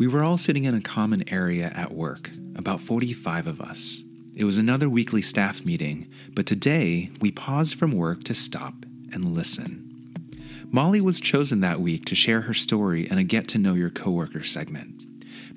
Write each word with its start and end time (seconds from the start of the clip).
We 0.00 0.06
were 0.06 0.22
all 0.22 0.38
sitting 0.38 0.64
in 0.64 0.74
a 0.74 0.80
common 0.80 1.28
area 1.28 1.70
at 1.74 1.92
work, 1.92 2.30
about 2.56 2.80
45 2.80 3.46
of 3.46 3.60
us. 3.60 4.02
It 4.34 4.44
was 4.44 4.56
another 4.56 4.88
weekly 4.88 5.20
staff 5.20 5.62
meeting, 5.66 6.08
but 6.32 6.46
today 6.46 7.10
we 7.20 7.30
paused 7.30 7.74
from 7.74 7.92
work 7.92 8.24
to 8.24 8.34
stop 8.34 8.72
and 9.12 9.34
listen. 9.34 10.14
Molly 10.70 11.02
was 11.02 11.20
chosen 11.20 11.60
that 11.60 11.82
week 11.82 12.06
to 12.06 12.14
share 12.14 12.40
her 12.40 12.54
story 12.54 13.10
in 13.10 13.18
a 13.18 13.24
get 13.24 13.46
to 13.48 13.58
know 13.58 13.74
your 13.74 13.90
coworker 13.90 14.42
segment. 14.42 15.04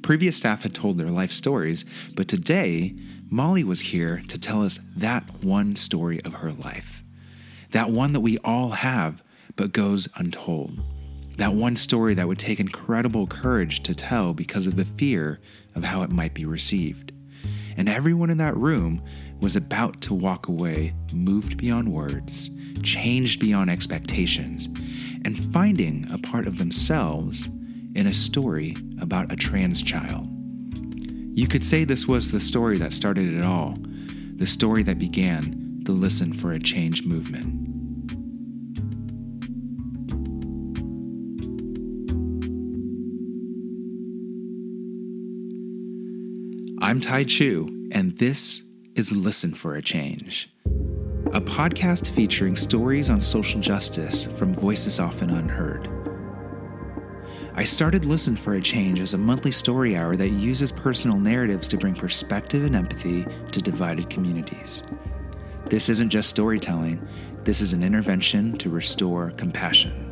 Previous 0.02 0.36
staff 0.36 0.64
had 0.64 0.76
told 0.76 0.98
their 0.98 1.10
life 1.10 1.32
stories, 1.32 1.86
but 2.14 2.28
today 2.28 2.94
Molly 3.30 3.64
was 3.64 3.80
here 3.80 4.24
to 4.28 4.38
tell 4.38 4.62
us 4.62 4.78
that 4.98 5.24
one 5.42 5.78
story 5.78 6.22
of 6.26 6.34
her 6.34 6.52
life. 6.52 7.02
That 7.72 7.92
one 7.92 8.12
that 8.12 8.20
we 8.20 8.38
all 8.40 8.72
have, 8.72 9.24
but 9.56 9.72
goes 9.72 10.10
untold. 10.18 10.82
That 11.38 11.54
one 11.54 11.76
story 11.76 12.14
that 12.14 12.28
would 12.28 12.40
take 12.40 12.60
incredible 12.60 13.28
courage 13.28 13.82
to 13.84 13.96
tell 13.96 14.34
because 14.34 14.68
of 14.68 14.76
the 14.76 14.86
fear 14.86 15.40
of 15.76 15.84
how 15.84 16.04
it 16.04 16.12
might 16.12 16.34
be 16.34 16.46
received. 16.46 17.12
And 17.76 17.90
everyone 17.90 18.30
in 18.30 18.38
that 18.38 18.56
room 18.56 19.02
was 19.42 19.56
about 19.56 20.00
to 20.02 20.14
walk 20.14 20.48
away, 20.48 20.94
moved 21.14 21.58
beyond 21.58 21.92
words, 21.92 22.52
changed 22.84 23.40
beyond 23.40 23.70
expectations, 23.70 24.68
and 25.26 25.44
finding 25.52 26.06
a 26.14 26.18
part 26.18 26.46
of 26.46 26.58
themselves 26.60 27.48
in 27.96 28.08
a 28.08 28.14
story 28.14 28.76
about 29.02 29.32
a 29.32 29.36
trans 29.36 29.82
child. 29.82 30.28
You 31.36 31.48
could 31.48 31.66
say 31.66 31.84
this 31.84 32.08
was 32.08 32.32
the 32.32 32.40
story 32.40 32.78
that 32.78 32.94
started 32.94 33.34
it 33.34 33.44
all, 33.44 33.78
the 34.36 34.46
story 34.46 34.84
that 34.84 35.00
began 35.00 35.80
the 35.84 35.92
Listen 35.92 36.32
for 36.32 36.52
a 36.52 36.60
Change 36.60 37.04
movement. 37.06 37.63
I'm 46.94 47.00
Tai 47.00 47.24
Chu, 47.24 47.90
and 47.92 48.16
this 48.20 48.62
is 48.94 49.12
Listen 49.12 49.56
for 49.56 49.74
a 49.74 49.82
Change, 49.82 50.54
a 51.32 51.42
podcast 51.42 52.12
featuring 52.12 52.56
stories 52.56 53.10
on 53.10 53.20
social 53.20 53.60
justice 53.60 54.26
from 54.26 54.54
voices 54.54 55.00
often 55.00 55.32
unheard. 55.32 55.90
I 57.56 57.64
started 57.64 58.06
Listen 58.06 58.36
for 58.36 58.54
a 58.54 58.62
Change 58.62 59.00
as 59.00 59.16
a 59.16 59.18
monthly 59.18 59.50
story 59.50 59.96
hour 59.96 60.16
that 60.18 60.30
uses 60.30 60.72
personal 60.72 61.18
narratives 61.18 61.68
to 61.70 61.78
bring 61.78 61.96
perspective 61.96 62.64
and 62.64 62.76
empathy 62.76 63.26
to 63.52 63.60
divided 63.60 64.12
communities. 64.12 64.84
This 65.72 65.90
isn't 65.90 66.12
just 66.12 66.30
storytelling, 66.30 67.08
this 67.44 67.60
is 67.60 67.74
an 67.74 67.82
intervention 67.82 68.56
to 68.60 68.70
restore 68.70 69.32
compassion. 69.32 70.03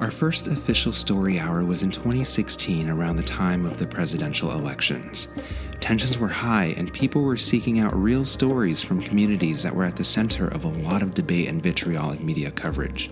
Our 0.00 0.12
first 0.12 0.46
official 0.46 0.92
story 0.92 1.40
hour 1.40 1.64
was 1.64 1.82
in 1.82 1.90
2016 1.90 2.88
around 2.88 3.16
the 3.16 3.22
time 3.24 3.66
of 3.66 3.78
the 3.78 3.86
presidential 3.86 4.52
elections. 4.52 5.34
Tensions 5.80 6.18
were 6.18 6.28
high, 6.28 6.66
and 6.76 6.92
people 6.92 7.22
were 7.22 7.36
seeking 7.36 7.80
out 7.80 8.00
real 8.00 8.24
stories 8.24 8.80
from 8.80 9.02
communities 9.02 9.64
that 9.64 9.74
were 9.74 9.82
at 9.82 9.96
the 9.96 10.04
center 10.04 10.46
of 10.46 10.62
a 10.62 10.68
lot 10.68 11.02
of 11.02 11.14
debate 11.14 11.48
and 11.48 11.60
vitriolic 11.60 12.20
media 12.20 12.52
coverage. 12.52 13.10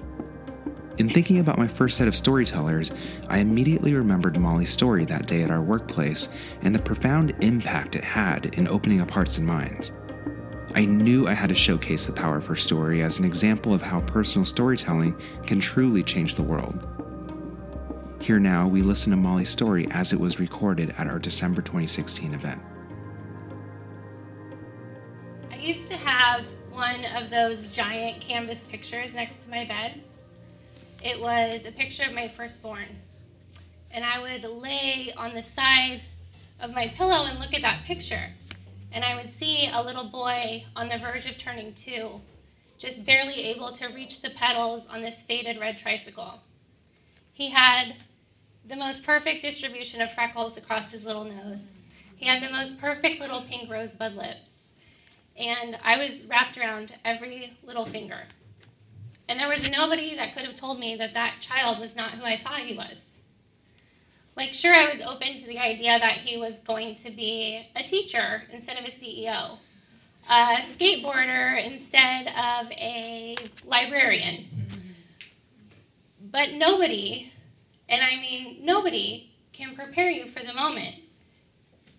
In 0.99 1.09
thinking 1.09 1.41
about 1.41 1.59
my 1.59 1.67
first 1.67 1.99
set 1.99 2.07
of 2.07 2.15
storytellers, 2.15 2.93
I 3.29 3.39
immediately 3.39 3.93
remembered 3.93 4.39
Molly's 4.39 4.71
story 4.71 5.05
that 5.07 5.27
day 5.27 5.43
at 5.43 5.51
our 5.51 5.63
workplace 5.63 6.29
and 6.63 6.73
the 6.73 6.79
profound 6.79 7.35
impact 7.41 7.97
it 7.97 8.05
had 8.05 8.47
in 8.55 8.69
opening 8.69 9.01
up 9.01 9.11
hearts 9.11 9.39
and 9.39 9.47
minds. 9.47 9.93
I 10.77 10.85
knew 10.85 11.27
I 11.27 11.33
had 11.33 11.49
to 11.49 11.55
showcase 11.55 12.07
the 12.07 12.13
power 12.13 12.37
of 12.37 12.47
her 12.47 12.55
story 12.55 13.03
as 13.03 13.19
an 13.19 13.25
example 13.25 13.75
of 13.75 13.83
how 13.83 14.03
personal 14.03 14.45
storytelling 14.45 15.21
can 15.47 15.59
truly 15.59 16.05
change 16.05 16.37
the 16.37 16.43
world. 16.45 16.87
Here 18.21 18.39
now, 18.39 18.69
we 18.69 18.83
listen 18.83 19.11
to 19.11 19.17
Molly's 19.17 19.49
story 19.49 19.89
as 19.91 20.13
it 20.13 20.21
was 20.21 20.39
recorded 20.39 20.95
at 20.99 21.09
our 21.09 21.19
December 21.19 21.63
2016 21.63 22.35
event. 22.35 22.63
I 25.51 25.57
used 25.57 25.91
to 25.91 25.97
have 25.97 26.47
one 26.71 27.05
of 27.17 27.31
those 27.31 27.75
giant 27.75 28.21
canvas 28.21 28.63
pictures 28.63 29.15
next 29.15 29.45
to 29.45 29.51
my 29.51 29.65
bed 29.65 30.03
it 31.07 31.21
was 31.21 31.67
a 31.67 31.73
picture 31.73 32.05
of 32.05 32.15
my 32.15 32.27
firstborn. 32.27 32.89
And 33.93 34.05
I 34.05 34.21
would 34.21 34.43
lay 34.43 35.13
on 35.17 35.35
the 35.35 35.43
side 35.43 36.01
of 36.61 36.75
my 36.75 36.89
pillow 36.89 37.27
and 37.27 37.39
look 37.39 37.55
at 37.55 37.63
that 37.63 37.85
picture. 37.85 38.33
And 38.93 39.05
I 39.05 39.17
would 39.17 39.31
see 39.31 39.69
a 39.73 39.83
little 39.83 40.09
boy 40.09 40.65
on 40.75 40.89
the 40.89 40.99
verge 40.99 41.27
of 41.27 41.39
turning 41.39 41.75
two, 41.75 42.21
just 42.79 43.05
barely 43.07 43.45
able 43.45 43.73
to 43.73 43.89
reach 43.89 44.23
the 44.23 44.31
pedals 44.31 44.87
on 44.87 45.03
this 45.03 45.23
faded 45.23 45.59
red 45.59 45.79
tricycle. 45.79 46.41
He 47.33 47.51
had 47.51 47.97
the 48.67 48.77
most 48.77 49.05
perfect 49.05 49.43
distribution 49.43 50.01
of 50.01 50.13
freckles 50.13 50.57
across 50.57 50.91
his 50.91 51.05
little 51.05 51.25
nose. 51.25 51.79
He 52.17 52.27
had 52.27 52.43
the 52.43 52.51
most 52.51 52.81
perfect 52.81 53.21
little 53.21 53.43
pink 53.43 53.71
rosebud 53.71 54.15
lips. 54.15 54.69
And 55.39 55.79
I 55.85 55.99
was 55.99 56.27
wrapped 56.27 56.57
around 56.57 56.95
every 57.05 57.57
little 57.63 57.85
finger. 57.85 58.23
And 59.29 59.39
there 59.39 59.49
was 59.49 59.71
nobody 59.71 60.17
that 60.17 60.35
could 60.35 60.45
have 60.45 60.55
told 60.55 60.79
me 60.79 60.97
that 60.97 61.15
that 61.15 61.41
child 61.41 61.79
was 61.79 61.95
not 61.95 62.13
who 62.13 62.25
I 62.25 62.37
thought 62.37 62.61
he 62.61 62.77
was. 62.77 63.06
Like, 64.37 64.53
sure, 64.53 64.75
I 64.75 64.91
was 64.91 65.01
open 65.01 65.39
to 65.39 65.47
the 65.47 65.59
idea 65.59 65.99
that 65.99 66.13
he 66.13 66.37
was 66.37 66.61
going 66.61 66.95
to 66.97 67.11
be 67.11 67.65
a 67.75 67.83
teacher 67.83 68.43
instead 68.53 68.79
of 68.79 68.85
a 68.85 68.91
CEO, 68.91 69.57
a 70.29 70.57
skateboarder 70.61 71.65
instead 71.65 72.27
of 72.29 72.71
a 72.73 73.35
librarian. 73.65 74.47
But 76.31 76.53
nobody, 76.53 77.33
and 77.89 78.03
I 78.03 78.17
mean 78.17 78.59
nobody, 78.63 79.31
can 79.55 79.75
prepare 79.75 80.11
you 80.11 80.27
for 80.27 80.45
the 80.45 80.53
moment 80.53 80.97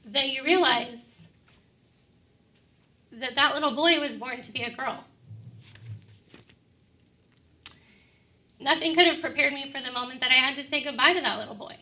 that 0.06 0.30
you 0.30 0.44
realize 0.44 1.28
that 3.12 3.34
that 3.34 3.56
little 3.56 3.72
boy 3.72 4.00
was 4.00 4.16
born 4.16 4.42
to 4.42 4.52
be 4.52 4.62
a 4.62 4.69
girl. 4.69 5.04
Nothing 8.59 8.94
could 8.96 9.08
have 9.08 9.22
prepared 9.22 9.54
me 9.54 9.72
for 9.72 9.81
the 9.81 9.92
moment 9.92 10.19
that 10.22 10.30
I 10.30 10.36
had 10.36 10.56
to 10.58 10.64
say 10.64 10.84
goodbye 10.84 11.14
to 11.14 11.22
that 11.22 11.40
little 11.40 11.56
boy, 11.56 11.78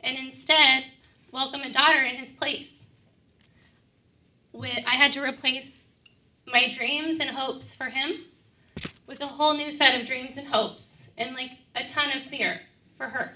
and 0.00 0.16
instead 0.16 0.84
welcome 1.32 1.62
a 1.62 1.72
daughter 1.72 2.02
in 2.02 2.14
his 2.14 2.32
place. 2.32 2.86
With, 4.52 4.78
I 4.86 4.94
had 4.94 5.12
to 5.12 5.22
replace 5.22 5.90
my 6.46 6.68
dreams 6.68 7.20
and 7.20 7.30
hopes 7.30 7.74
for 7.74 7.84
him 7.84 8.24
with 9.06 9.20
a 9.22 9.26
whole 9.26 9.54
new 9.54 9.70
set 9.70 10.00
of 10.00 10.06
dreams 10.06 10.36
and 10.36 10.46
hopes, 10.46 11.10
and 11.16 11.34
like 11.34 11.52
a 11.74 11.84
ton 11.86 12.16
of 12.16 12.22
fear 12.22 12.60
for 12.94 13.06
her. 13.06 13.32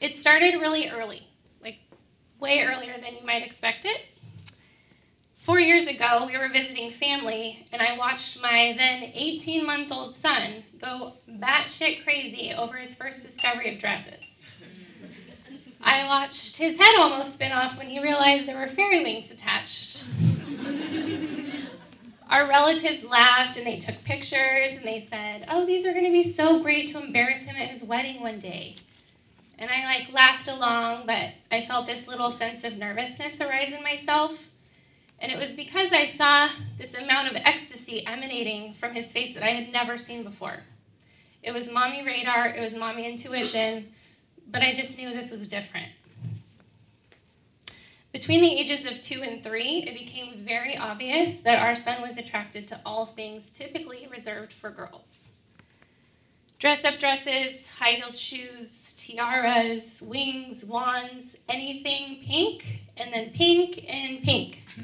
It 0.00 0.14
started 0.14 0.60
really 0.60 0.90
early, 0.90 1.26
like 1.62 1.78
way 2.38 2.62
earlier 2.64 2.94
than 3.02 3.14
you 3.14 3.24
might 3.24 3.42
expect 3.42 3.84
it. 3.84 4.00
Four 5.46 5.60
years 5.60 5.86
ago, 5.86 6.26
we 6.26 6.36
were 6.36 6.48
visiting 6.48 6.90
family, 6.90 7.64
and 7.72 7.80
I 7.80 7.96
watched 7.96 8.42
my 8.42 8.74
then 8.76 9.12
18 9.14 9.64
month 9.64 9.92
old 9.92 10.12
son 10.12 10.64
go 10.80 11.12
batshit 11.30 12.02
crazy 12.02 12.52
over 12.52 12.76
his 12.76 12.96
first 12.96 13.22
discovery 13.22 13.72
of 13.72 13.78
dresses. 13.78 14.42
I 15.80 16.04
watched 16.08 16.56
his 16.56 16.76
head 16.76 16.98
almost 16.98 17.34
spin 17.34 17.52
off 17.52 17.78
when 17.78 17.86
he 17.86 18.02
realized 18.02 18.46
there 18.46 18.58
were 18.58 18.66
fairy 18.66 19.04
wings 19.04 19.30
attached. 19.30 20.06
Our 22.28 22.48
relatives 22.48 23.08
laughed 23.08 23.56
and 23.56 23.64
they 23.64 23.78
took 23.78 24.02
pictures 24.02 24.74
and 24.76 24.84
they 24.84 24.98
said, 24.98 25.46
Oh, 25.48 25.64
these 25.64 25.86
are 25.86 25.92
going 25.92 26.06
to 26.06 26.10
be 26.10 26.24
so 26.24 26.60
great 26.60 26.88
to 26.88 27.00
embarrass 27.00 27.42
him 27.42 27.54
at 27.54 27.68
his 27.68 27.84
wedding 27.84 28.20
one 28.20 28.40
day. 28.40 28.74
And 29.60 29.70
I 29.70 29.84
like 29.84 30.12
laughed 30.12 30.48
along, 30.48 31.06
but 31.06 31.34
I 31.52 31.60
felt 31.60 31.86
this 31.86 32.08
little 32.08 32.32
sense 32.32 32.64
of 32.64 32.78
nervousness 32.78 33.40
arise 33.40 33.70
in 33.70 33.84
myself. 33.84 34.48
And 35.18 35.32
it 35.32 35.38
was 35.38 35.54
because 35.54 35.92
I 35.92 36.06
saw 36.06 36.48
this 36.76 36.94
amount 36.94 37.30
of 37.30 37.36
ecstasy 37.36 38.06
emanating 38.06 38.74
from 38.74 38.92
his 38.92 39.12
face 39.12 39.34
that 39.34 39.42
I 39.42 39.48
had 39.48 39.72
never 39.72 39.96
seen 39.96 40.22
before. 40.22 40.58
It 41.42 41.54
was 41.54 41.70
mommy 41.70 42.04
radar, 42.04 42.48
it 42.48 42.60
was 42.60 42.74
mommy 42.74 43.08
intuition, 43.08 43.88
but 44.50 44.62
I 44.62 44.74
just 44.74 44.98
knew 44.98 45.10
this 45.10 45.30
was 45.30 45.48
different. 45.48 45.88
Between 48.12 48.40
the 48.40 48.58
ages 48.58 48.84
of 48.86 49.00
two 49.00 49.22
and 49.22 49.42
three, 49.42 49.84
it 49.86 49.98
became 49.98 50.44
very 50.44 50.76
obvious 50.76 51.40
that 51.40 51.62
our 51.62 51.76
son 51.76 52.02
was 52.02 52.16
attracted 52.16 52.66
to 52.68 52.80
all 52.84 53.06
things 53.06 53.50
typically 53.50 54.08
reserved 54.10 54.52
for 54.52 54.70
girls 54.70 55.32
dress 56.58 56.84
up 56.84 56.98
dresses, 56.98 57.68
high 57.68 57.92
heeled 57.92 58.16
shoes, 58.16 58.94
tiaras, 58.98 60.02
wings, 60.02 60.64
wands, 60.64 61.36
anything 61.48 62.22
pink, 62.24 62.80
and 62.96 63.12
then 63.12 63.30
pink 63.30 63.84
and 63.88 64.22
pink. 64.22 64.62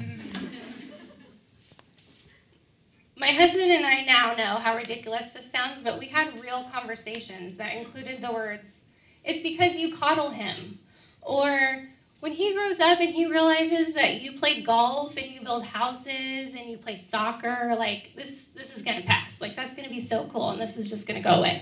My 3.15 3.27
husband 3.27 3.71
and 3.71 3.85
I 3.85 4.01
now 4.05 4.33
know 4.35 4.55
how 4.55 4.75
ridiculous 4.75 5.29
this 5.29 5.49
sounds, 5.49 5.81
but 5.81 5.99
we 5.99 6.07
had 6.07 6.39
real 6.41 6.63
conversations 6.73 7.57
that 7.57 7.75
included 7.75 8.21
the 8.21 8.31
words, 8.31 8.85
It's 9.23 9.41
because 9.41 9.75
you 9.75 9.95
coddle 9.95 10.31
him. 10.31 10.79
Or 11.21 11.87
when 12.21 12.31
he 12.31 12.53
grows 12.53 12.79
up 12.79 12.99
and 12.99 13.09
he 13.09 13.27
realizes 13.27 13.93
that 13.93 14.21
you 14.21 14.33
play 14.33 14.61
golf 14.63 15.15
and 15.15 15.27
you 15.27 15.41
build 15.41 15.63
houses 15.65 16.55
and 16.55 16.69
you 16.69 16.77
play 16.77 16.97
soccer, 16.97 17.75
like 17.77 18.15
this 18.15 18.45
this 18.55 18.75
is 18.75 18.81
gonna 18.81 19.03
pass. 19.03 19.39
Like 19.41 19.55
that's 19.55 19.75
gonna 19.75 19.89
be 19.89 20.01
so 20.01 20.25
cool 20.33 20.49
and 20.49 20.61
this 20.61 20.75
is 20.75 20.89
just 20.89 21.07
gonna 21.07 21.21
go 21.21 21.35
away. 21.35 21.61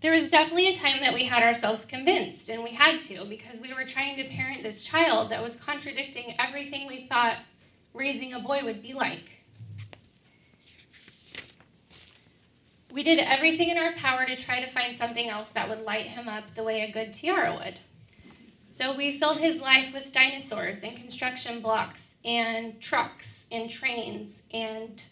There 0.00 0.12
was 0.12 0.30
definitely 0.30 0.68
a 0.68 0.76
time 0.76 1.00
that 1.00 1.14
we 1.14 1.24
had 1.24 1.42
ourselves 1.42 1.84
convinced, 1.84 2.48
and 2.48 2.62
we 2.62 2.70
had 2.70 3.00
to 3.00 3.24
because 3.24 3.60
we 3.60 3.74
were 3.74 3.84
trying 3.84 4.16
to 4.16 4.28
parent 4.28 4.62
this 4.62 4.84
child 4.84 5.30
that 5.30 5.42
was 5.42 5.56
contradicting 5.56 6.34
everything 6.38 6.86
we 6.86 7.06
thought 7.06 7.38
raising 7.94 8.32
a 8.32 8.38
boy 8.38 8.60
would 8.62 8.82
be 8.82 8.92
like. 8.92 9.42
We 12.92 13.02
did 13.02 13.18
everything 13.18 13.68
in 13.68 13.78
our 13.78 13.92
power 13.92 14.24
to 14.24 14.36
try 14.36 14.60
to 14.60 14.66
find 14.66 14.96
something 14.96 15.28
else 15.28 15.50
that 15.50 15.68
would 15.68 15.82
light 15.82 16.06
him 16.06 16.28
up 16.28 16.48
the 16.50 16.64
way 16.64 16.82
a 16.82 16.90
good 16.90 17.12
tiara 17.12 17.54
would. 17.54 17.78
So 18.64 18.94
we 18.94 19.18
filled 19.18 19.38
his 19.38 19.60
life 19.60 19.92
with 19.92 20.12
dinosaurs 20.12 20.84
and 20.84 20.96
construction 20.96 21.60
blocks 21.60 22.14
and 22.24 22.80
trucks 22.80 23.46
and 23.50 23.68
trains 23.68 24.42
and 24.54 25.02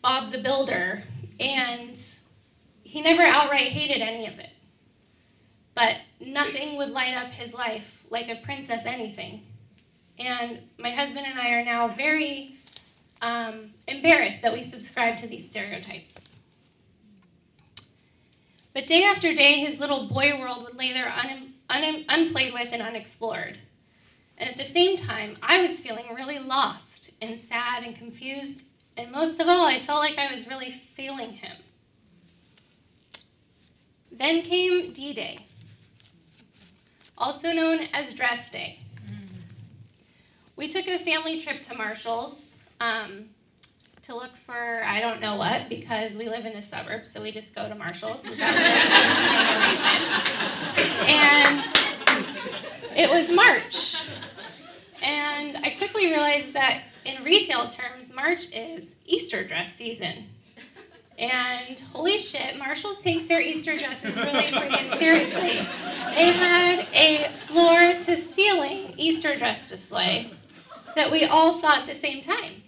Bob 0.00 0.30
the 0.30 0.38
Builder. 0.38 1.02
And 1.40 1.98
he 2.92 3.00
never 3.00 3.22
outright 3.22 3.68
hated 3.68 4.02
any 4.02 4.26
of 4.26 4.38
it. 4.38 4.50
But 5.74 5.96
nothing 6.20 6.76
would 6.76 6.90
light 6.90 7.14
up 7.14 7.32
his 7.32 7.54
life 7.54 8.04
like 8.10 8.28
a 8.28 8.34
princess 8.34 8.84
anything. 8.84 9.46
And 10.18 10.58
my 10.78 10.90
husband 10.90 11.24
and 11.26 11.40
I 11.40 11.52
are 11.52 11.64
now 11.64 11.88
very 11.88 12.56
um, 13.22 13.70
embarrassed 13.88 14.42
that 14.42 14.52
we 14.52 14.62
subscribe 14.62 15.16
to 15.18 15.26
these 15.26 15.48
stereotypes. 15.48 16.38
But 18.74 18.86
day 18.86 19.04
after 19.04 19.34
day, 19.34 19.54
his 19.54 19.80
little 19.80 20.06
boy 20.08 20.38
world 20.38 20.62
would 20.64 20.76
lay 20.76 20.92
there 20.92 21.10
un- 21.24 21.54
un- 21.70 22.04
unplayed 22.10 22.52
with 22.52 22.74
and 22.74 22.82
unexplored. 22.82 23.56
And 24.36 24.50
at 24.50 24.58
the 24.58 24.64
same 24.64 24.98
time, 24.98 25.38
I 25.42 25.62
was 25.62 25.80
feeling 25.80 26.14
really 26.14 26.40
lost 26.40 27.12
and 27.22 27.40
sad 27.40 27.84
and 27.84 27.96
confused. 27.96 28.64
And 28.98 29.10
most 29.10 29.40
of 29.40 29.48
all, 29.48 29.64
I 29.64 29.78
felt 29.78 30.00
like 30.00 30.18
I 30.18 30.30
was 30.30 30.46
really 30.46 30.70
failing 30.70 31.32
him. 31.32 31.56
Then 34.12 34.42
came 34.42 34.92
D 34.92 35.12
Day, 35.14 35.38
also 37.16 37.52
known 37.52 37.80
as 37.92 38.14
Dress 38.14 38.50
Day. 38.50 38.78
We 40.54 40.68
took 40.68 40.86
a 40.86 40.98
family 40.98 41.40
trip 41.40 41.62
to 41.62 41.74
Marshall's 41.74 42.56
um, 42.80 43.24
to 44.02 44.14
look 44.14 44.36
for 44.36 44.84
I 44.84 45.00
don't 45.00 45.20
know 45.20 45.36
what 45.36 45.68
because 45.68 46.14
we 46.14 46.28
live 46.28 46.44
in 46.44 46.54
the 46.54 46.62
suburbs, 46.62 47.10
so 47.10 47.22
we 47.22 47.30
just 47.30 47.54
go 47.54 47.68
to 47.68 47.74
Marshall's. 47.74 48.24
and 48.26 48.34
it 52.94 53.10
was 53.10 53.30
March. 53.32 54.04
And 55.02 55.56
I 55.56 55.70
quickly 55.78 56.10
realized 56.10 56.52
that 56.52 56.82
in 57.04 57.24
retail 57.24 57.68
terms, 57.68 58.14
March 58.14 58.52
is 58.54 58.94
Easter 59.06 59.42
dress 59.42 59.74
season. 59.74 60.26
And 61.22 61.78
holy 61.92 62.18
shit, 62.18 62.58
Marshall's 62.58 63.00
takes 63.00 63.26
their 63.26 63.40
Easter 63.40 63.78
dresses 63.78 64.16
really 64.16 64.48
freaking 64.48 64.98
seriously. 64.98 65.64
They 66.16 66.32
had 66.32 66.84
a 66.92 67.28
floor 67.36 67.92
to 68.02 68.16
ceiling 68.16 68.92
Easter 68.96 69.36
dress 69.36 69.68
display 69.68 70.32
that 70.96 71.12
we 71.12 71.24
all 71.24 71.52
saw 71.52 71.76
at 71.76 71.86
the 71.86 71.94
same 71.94 72.22
time. 72.22 72.64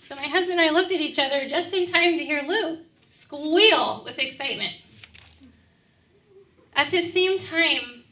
So 0.00 0.16
my 0.16 0.24
husband 0.24 0.58
and 0.58 0.68
I 0.68 0.72
looked 0.72 0.90
at 0.90 1.00
each 1.00 1.20
other 1.20 1.46
just 1.46 1.72
in 1.72 1.86
time 1.86 2.18
to 2.18 2.24
hear 2.24 2.42
Luke 2.42 2.80
squeal 3.04 4.02
with 4.04 4.18
excitement. 4.18 4.74
At 6.74 6.88
the 6.88 7.00
same 7.00 7.38
time, 7.38 8.02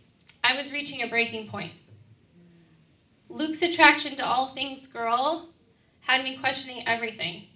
I 0.44 0.56
was 0.56 0.72
reaching 0.72 1.02
a 1.02 1.08
breaking 1.08 1.48
point. 1.48 1.72
Luke's 3.28 3.62
attraction 3.62 4.14
to 4.14 4.24
all 4.24 4.46
things 4.46 4.86
girl 4.86 5.48
had 6.02 6.22
me 6.22 6.36
questioning 6.36 6.86
everything. 6.86 7.46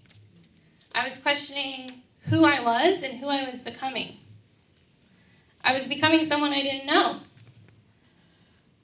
I 0.92 1.04
was 1.04 1.18
questioning 1.18 2.02
who 2.28 2.44
I 2.44 2.60
was 2.60 3.02
and 3.02 3.16
who 3.18 3.28
I 3.28 3.48
was 3.48 3.60
becoming. 3.60 4.16
I 5.64 5.74
was 5.74 5.86
becoming 5.86 6.24
someone 6.24 6.52
I 6.52 6.62
didn't 6.62 6.86
know. 6.86 7.20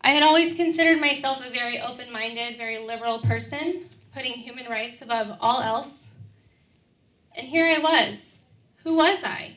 I 0.01 0.11
had 0.11 0.23
always 0.23 0.55
considered 0.55 1.01
myself 1.01 1.45
a 1.45 1.51
very 1.51 1.81
open 1.81 2.13
minded, 2.13 2.57
very 2.57 2.79
liberal 2.79 3.21
person, 3.21 3.83
putting 4.15 4.33
human 4.33 4.67
rights 4.69 5.01
above 5.01 5.37
all 5.41 5.61
else. 5.61 6.09
And 7.37 7.47
here 7.47 7.67
I 7.67 7.79
was. 7.79 8.41
Who 8.85 8.97
was 8.97 9.23
I? 9.23 9.57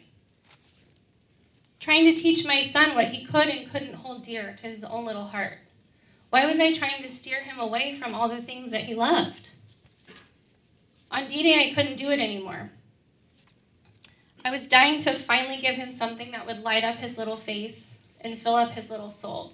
Trying 1.80 2.06
to 2.06 2.20
teach 2.20 2.46
my 2.46 2.62
son 2.62 2.96
what 2.96 3.08
he 3.08 3.26
could 3.26 3.48
and 3.48 3.70
couldn't 3.70 3.96
hold 3.96 4.24
dear 4.24 4.56
to 4.58 4.68
his 4.68 4.84
own 4.84 5.06
little 5.06 5.26
heart. 5.26 5.58
Why 6.30 6.46
was 6.46 6.60
I 6.60 6.74
trying 6.74 7.02
to 7.02 7.10
steer 7.10 7.40
him 7.40 7.60
away 7.60 7.94
from 7.94 8.14
all 8.14 8.30
the 8.30 8.42
things 8.42 8.72
that 8.72 8.82
he 8.82 8.96
loved? 8.96 9.50
On 11.12 11.28
D 11.28 11.44
Day, 11.44 11.70
I 11.70 11.74
couldn't 11.74 11.98
do 11.98 12.10
it 12.12 12.20
anymore. 12.20 12.72
I 14.46 14.52
was 14.52 14.68
dying 14.68 15.00
to 15.00 15.12
finally 15.12 15.58
give 15.58 15.74
him 15.74 15.92
something 15.92 16.30
that 16.30 16.46
would 16.46 16.60
light 16.60 16.84
up 16.84 16.98
his 16.98 17.18
little 17.18 17.36
face 17.36 17.98
and 18.22 18.38
fill 18.38 18.54
up 18.54 18.74
his 18.74 18.92
little 18.92 19.10
soul. 19.10 19.54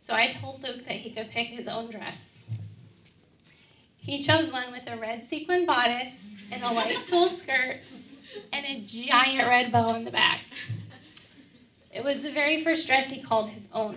So 0.00 0.14
I 0.14 0.28
told 0.28 0.62
Luke 0.62 0.84
that 0.84 0.92
he 0.92 1.08
could 1.08 1.30
pick 1.30 1.46
his 1.46 1.66
own 1.66 1.88
dress. 1.88 2.44
He 3.96 4.22
chose 4.22 4.52
one 4.52 4.70
with 4.70 4.86
a 4.86 4.98
red 4.98 5.24
sequin 5.24 5.64
bodice 5.64 6.36
and 6.52 6.62
a 6.62 6.74
white 6.74 6.94
tulle 7.06 7.30
skirt 7.30 7.80
and 8.52 8.66
a 8.66 8.80
giant 8.80 9.48
red 9.48 9.72
bow 9.72 9.88
on 9.88 10.04
the 10.04 10.10
back. 10.10 10.40
It 11.90 12.04
was 12.04 12.22
the 12.22 12.32
very 12.32 12.62
first 12.62 12.86
dress 12.86 13.08
he 13.08 13.22
called 13.22 13.48
his 13.48 13.66
own. 13.72 13.96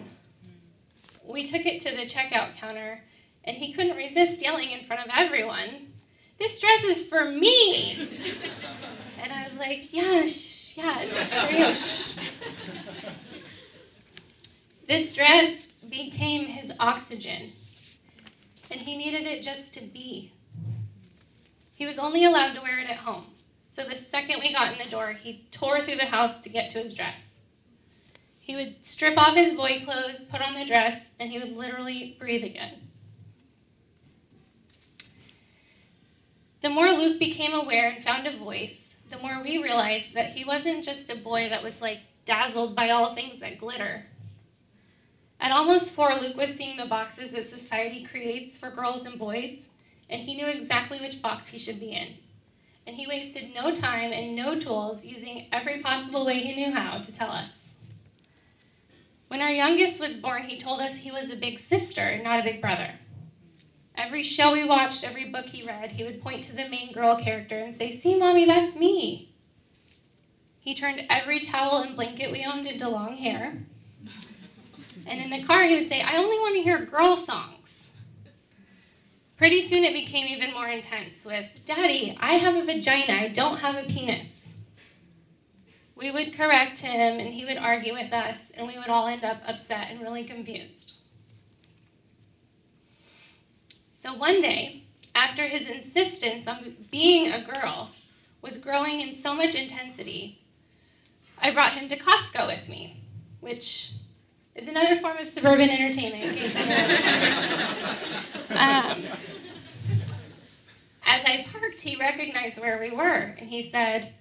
We 1.25 1.45
took 1.45 1.65
it 1.65 1.81
to 1.81 1.93
the 1.93 2.03
checkout 2.03 2.55
counter, 2.55 3.01
and 3.43 3.57
he 3.57 3.73
couldn't 3.73 3.97
resist 3.97 4.41
yelling 4.41 4.71
in 4.71 4.85
front 4.85 5.05
of 5.05 5.11
everyone, 5.13 5.86
This 6.37 6.59
dress 6.59 6.83
is 6.83 7.07
for 7.07 7.25
me! 7.25 7.97
And 9.21 9.31
I 9.31 9.47
was 9.49 9.57
like, 9.59 9.89
Yeah, 9.91 10.25
sh- 10.25 10.77
yeah, 10.77 10.99
it's 11.01 11.45
true. 11.47 12.23
This 14.87 15.13
dress 15.13 15.65
became 15.89 16.45
his 16.45 16.73
oxygen, 16.79 17.49
and 18.71 18.79
he 18.81 18.95
needed 18.95 19.25
it 19.27 19.43
just 19.43 19.73
to 19.73 19.83
be. 19.85 20.31
He 21.75 21.85
was 21.85 21.99
only 21.99 22.25
allowed 22.25 22.53
to 22.53 22.61
wear 22.61 22.79
it 22.79 22.89
at 22.89 22.95
home. 22.97 23.25
So 23.69 23.83
the 23.83 23.95
second 23.95 24.39
we 24.39 24.53
got 24.53 24.71
in 24.71 24.83
the 24.83 24.89
door, 24.89 25.11
he 25.11 25.45
tore 25.51 25.79
through 25.81 25.97
the 25.97 26.05
house 26.05 26.41
to 26.41 26.49
get 26.49 26.69
to 26.71 26.79
his 26.79 26.93
dress. 26.93 27.39
He 28.39 28.55
would 28.55 28.83
strip 28.83 29.17
off 29.17 29.35
his 29.35 29.55
boy 29.55 29.81
clothes, 29.83 30.23
put 30.23 30.41
on 30.41 30.55
the 30.55 30.65
dress, 30.65 31.11
and 31.19 31.29
he 31.29 31.37
would 31.37 31.55
literally 31.55 32.15
breathe 32.17 32.45
again. 32.45 32.86
The 36.61 36.69
more 36.69 36.89
Luke 36.89 37.19
became 37.19 37.53
aware 37.53 37.89
and 37.89 38.03
found 38.03 38.25
a 38.25 38.31
voice, 38.31 38.95
the 39.09 39.19
more 39.19 39.41
we 39.43 39.61
realized 39.61 40.15
that 40.15 40.31
he 40.31 40.43
wasn't 40.43 40.83
just 40.83 41.09
a 41.09 41.15
boy 41.15 41.49
that 41.49 41.63
was 41.63 41.81
like 41.81 41.99
dazzled 42.25 42.75
by 42.75 42.89
all 42.89 43.13
things 43.13 43.39
that 43.39 43.59
glitter. 43.59 44.05
At 45.39 45.51
almost 45.51 45.93
four, 45.93 46.15
Luke 46.15 46.35
was 46.35 46.55
seeing 46.55 46.77
the 46.77 46.87
boxes 46.87 47.31
that 47.31 47.45
society 47.45 48.03
creates 48.03 48.57
for 48.57 48.71
girls 48.71 49.05
and 49.05 49.19
boys, 49.19 49.67
and 50.09 50.19
he 50.19 50.35
knew 50.35 50.47
exactly 50.47 50.99
which 50.99 51.21
box 51.21 51.47
he 51.47 51.59
should 51.59 51.79
be 51.79 51.91
in. 51.91 52.15
And 52.87 52.95
he 52.95 53.05
wasted 53.05 53.53
no 53.53 53.73
time 53.73 54.11
and 54.11 54.35
no 54.35 54.59
tools 54.59 55.05
using 55.05 55.47
every 55.51 55.81
possible 55.81 56.25
way 56.25 56.39
he 56.39 56.55
knew 56.55 56.71
how 56.71 56.97
to 56.97 57.13
tell 57.13 57.29
us. 57.29 57.69
When 59.27 59.41
our 59.41 59.51
youngest 59.51 59.99
was 59.99 60.17
born, 60.17 60.43
he 60.43 60.57
told 60.57 60.79
us 60.79 60.97
he 60.97 61.11
was 61.11 61.29
a 61.29 61.35
big 61.35 61.59
sister, 61.59 62.19
not 62.23 62.39
a 62.39 62.43
big 62.43 62.61
brother. 62.61 62.93
Every 63.97 64.21
show 64.21 64.53
we 64.53 64.63
watched, 64.63 65.03
every 65.03 65.29
book 65.31 65.47
he 65.47 65.65
read, 65.65 65.91
he 65.91 66.03
would 66.03 66.21
point 66.21 66.43
to 66.43 66.55
the 66.55 66.69
main 66.69 66.91
girl 66.93 67.15
character 67.15 67.57
and 67.57 67.73
say, 67.73 67.91
See, 67.91 68.17
mommy, 68.17 68.45
that's 68.45 68.75
me. 68.75 69.33
He 70.61 70.75
turned 70.75 71.05
every 71.09 71.39
towel 71.39 71.77
and 71.77 71.95
blanket 71.95 72.31
we 72.31 72.45
owned 72.45 72.67
into 72.67 72.87
long 72.87 73.15
hair. 73.15 73.57
And 75.07 75.21
in 75.21 75.29
the 75.29 75.43
car, 75.43 75.63
he 75.63 75.75
would 75.75 75.87
say, 75.87 76.01
I 76.01 76.17
only 76.17 76.37
want 76.39 76.55
to 76.55 76.61
hear 76.61 76.85
girl 76.85 77.17
songs. 77.17 77.91
Pretty 79.37 79.61
soon, 79.61 79.83
it 79.83 79.93
became 79.93 80.27
even 80.27 80.53
more 80.53 80.67
intense 80.67 81.23
with, 81.23 81.47
Daddy, 81.65 82.17
I 82.19 82.33
have 82.33 82.55
a 82.55 82.65
vagina, 82.65 83.13
I 83.13 83.27
don't 83.29 83.59
have 83.59 83.75
a 83.75 83.87
penis. 83.87 84.51
We 85.95 86.11
would 86.11 86.33
correct 86.33 86.79
him, 86.79 87.19
and 87.19 87.33
he 87.33 87.45
would 87.45 87.57
argue 87.57 87.93
with 87.93 88.11
us, 88.13 88.51
and 88.51 88.67
we 88.67 88.77
would 88.77 88.89
all 88.89 89.07
end 89.07 89.23
up 89.23 89.41
upset 89.47 89.89
and 89.89 90.01
really 90.01 90.23
confused. 90.23 90.86
So 93.99 94.13
one 94.13 94.41
day, 94.41 94.83
after 95.15 95.41
his 95.41 95.67
insistence 95.67 96.47
on 96.47 96.75
being 96.91 97.31
a 97.31 97.43
girl 97.43 97.89
was 98.43 98.59
growing 98.59 98.99
in 98.99 99.15
so 99.15 99.33
much 99.33 99.55
intensity, 99.55 100.39
I 101.41 101.49
brought 101.49 101.71
him 101.71 101.89
to 101.89 101.97
Costco 101.97 102.45
with 102.45 102.69
me, 102.69 103.01
which 103.39 103.93
is 104.53 104.67
another 104.67 104.95
form 104.97 105.17
of 105.17 105.27
suburban 105.27 105.69
entertainment. 105.69 106.39
Um, 108.49 109.03
as 111.05 111.23
I 111.25 111.45
parked, 111.51 111.81
he 111.81 111.97
recognized 111.97 112.59
where 112.59 112.79
we 112.79 112.89
were, 112.89 113.35
and 113.37 113.49
he 113.49 113.61
said, 113.61 114.13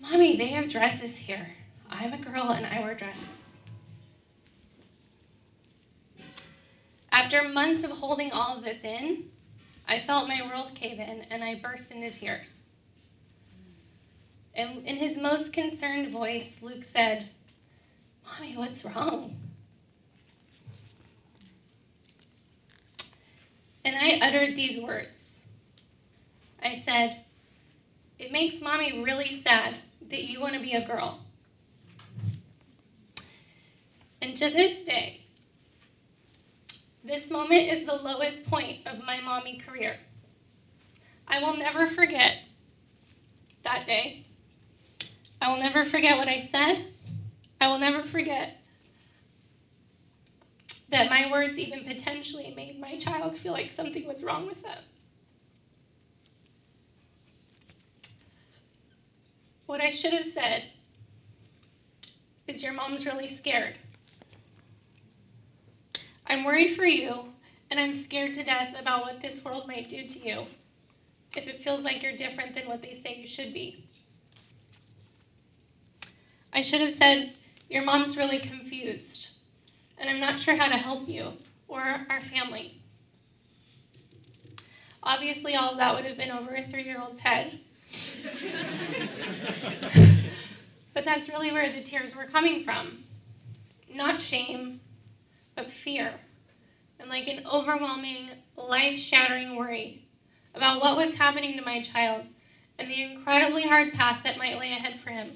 Mommy, 0.00 0.36
they 0.36 0.48
have 0.48 0.68
dresses 0.68 1.16
here. 1.16 1.46
I'm 1.88 2.12
a 2.12 2.18
girl 2.18 2.50
and 2.50 2.66
I 2.66 2.82
wear 2.82 2.94
dresses. 2.94 3.43
After 7.14 7.48
months 7.48 7.84
of 7.84 7.92
holding 7.92 8.32
all 8.32 8.56
of 8.56 8.64
this 8.64 8.82
in, 8.82 9.30
I 9.86 10.00
felt 10.00 10.26
my 10.26 10.44
world 10.48 10.74
cave 10.74 10.98
in 10.98 11.24
and 11.30 11.44
I 11.44 11.54
burst 11.54 11.92
into 11.92 12.10
tears. 12.10 12.64
And 14.52 14.84
in 14.84 14.96
his 14.96 15.16
most 15.16 15.52
concerned 15.52 16.08
voice, 16.08 16.60
Luke 16.60 16.82
said, 16.82 17.28
Mommy, 18.26 18.56
what's 18.56 18.84
wrong? 18.84 19.36
And 23.84 23.94
I 23.94 24.18
uttered 24.26 24.56
these 24.56 24.82
words. 24.82 25.44
I 26.64 26.74
said, 26.74 27.20
It 28.18 28.32
makes 28.32 28.60
mommy 28.60 29.04
really 29.04 29.34
sad 29.34 29.76
that 30.08 30.24
you 30.24 30.40
want 30.40 30.54
to 30.54 30.60
be 30.60 30.72
a 30.72 30.84
girl. 30.84 31.20
And 34.20 34.36
to 34.36 34.50
this 34.50 34.84
day, 34.84 35.23
this 37.04 37.30
moment 37.30 37.68
is 37.70 37.84
the 37.84 37.94
lowest 37.94 38.46
point 38.50 38.86
of 38.86 39.04
my 39.04 39.20
mommy 39.20 39.58
career. 39.58 39.96
I 41.28 41.40
will 41.40 41.56
never 41.56 41.86
forget 41.86 42.38
that 43.62 43.86
day. 43.86 44.24
I 45.40 45.50
will 45.50 45.62
never 45.62 45.84
forget 45.84 46.16
what 46.16 46.28
I 46.28 46.40
said. 46.40 46.86
I 47.60 47.68
will 47.68 47.78
never 47.78 48.02
forget 48.02 48.62
that 50.88 51.10
my 51.10 51.30
words 51.30 51.58
even 51.58 51.84
potentially 51.84 52.52
made 52.56 52.80
my 52.80 52.96
child 52.96 53.34
feel 53.36 53.52
like 53.52 53.70
something 53.70 54.06
was 54.06 54.24
wrong 54.24 54.46
with 54.46 54.62
them. 54.62 54.78
What 59.66 59.80
I 59.80 59.90
should 59.90 60.12
have 60.12 60.26
said 60.26 60.64
is, 62.46 62.62
Your 62.62 62.72
mom's 62.72 63.06
really 63.06 63.28
scared. 63.28 63.76
I'm 66.26 66.44
worried 66.44 66.74
for 66.74 66.86
you, 66.86 67.26
and 67.70 67.78
I'm 67.78 67.94
scared 67.94 68.34
to 68.34 68.44
death 68.44 68.74
about 68.78 69.02
what 69.02 69.20
this 69.20 69.44
world 69.44 69.66
might 69.66 69.88
do 69.88 70.06
to 70.06 70.18
you 70.18 70.46
if 71.36 71.48
it 71.48 71.60
feels 71.60 71.82
like 71.82 72.02
you're 72.02 72.16
different 72.16 72.54
than 72.54 72.68
what 72.68 72.82
they 72.82 72.94
say 72.94 73.16
you 73.16 73.26
should 73.26 73.52
be. 73.52 73.84
I 76.52 76.62
should 76.62 76.80
have 76.80 76.92
said, 76.92 77.32
Your 77.68 77.82
mom's 77.82 78.16
really 78.16 78.38
confused, 78.38 79.32
and 79.98 80.08
I'm 80.08 80.20
not 80.20 80.38
sure 80.38 80.56
how 80.56 80.68
to 80.68 80.76
help 80.76 81.08
you 81.08 81.32
or 81.66 82.06
our 82.08 82.20
family. 82.20 82.80
Obviously, 85.02 85.54
all 85.54 85.72
of 85.72 85.78
that 85.78 85.94
would 85.94 86.04
have 86.04 86.16
been 86.16 86.30
over 86.30 86.54
a 86.54 86.62
three 86.62 86.84
year 86.84 87.00
old's 87.00 87.20
head. 87.20 87.58
but 90.94 91.04
that's 91.04 91.28
really 91.28 91.52
where 91.52 91.70
the 91.70 91.82
tears 91.82 92.16
were 92.16 92.24
coming 92.24 92.64
from. 92.64 93.04
Not 93.92 94.20
shame, 94.20 94.80
but 95.54 95.70
fear. 95.70 96.12
And 96.98 97.08
like 97.08 97.28
an 97.28 97.46
overwhelming, 97.46 98.28
life 98.56 98.98
shattering 98.98 99.56
worry 99.56 100.06
about 100.54 100.80
what 100.80 100.96
was 100.96 101.16
happening 101.16 101.56
to 101.56 101.64
my 101.64 101.82
child 101.82 102.26
and 102.78 102.90
the 102.90 103.02
incredibly 103.02 103.62
hard 103.62 103.92
path 103.92 104.22
that 104.24 104.38
might 104.38 104.58
lay 104.58 104.72
ahead 104.72 104.98
for 104.98 105.10
him. 105.10 105.30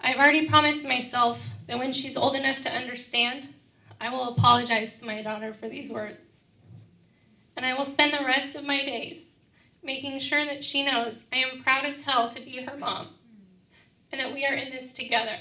I've 0.00 0.16
already 0.16 0.48
promised 0.48 0.86
myself 0.86 1.48
that 1.66 1.78
when 1.78 1.92
she's 1.92 2.16
old 2.16 2.34
enough 2.34 2.60
to 2.62 2.70
understand, 2.70 3.48
I 4.00 4.10
will 4.10 4.34
apologize 4.34 4.98
to 4.98 5.06
my 5.06 5.22
daughter 5.22 5.52
for 5.52 5.68
these 5.68 5.90
words. 5.90 6.42
And 7.56 7.66
I 7.66 7.74
will 7.74 7.84
spend 7.84 8.12
the 8.12 8.24
rest 8.24 8.54
of 8.56 8.64
my 8.64 8.84
days 8.84 9.36
making 9.82 10.18
sure 10.18 10.44
that 10.44 10.62
she 10.62 10.84
knows 10.84 11.26
I 11.32 11.38
am 11.38 11.62
proud 11.62 11.84
as 11.84 12.02
hell 12.02 12.28
to 12.30 12.40
be 12.40 12.62
her 12.62 12.76
mom 12.76 13.08
and 14.12 14.20
that 14.20 14.32
we 14.32 14.46
are 14.46 14.54
in 14.54 14.70
this 14.70 14.92
together. 14.92 15.36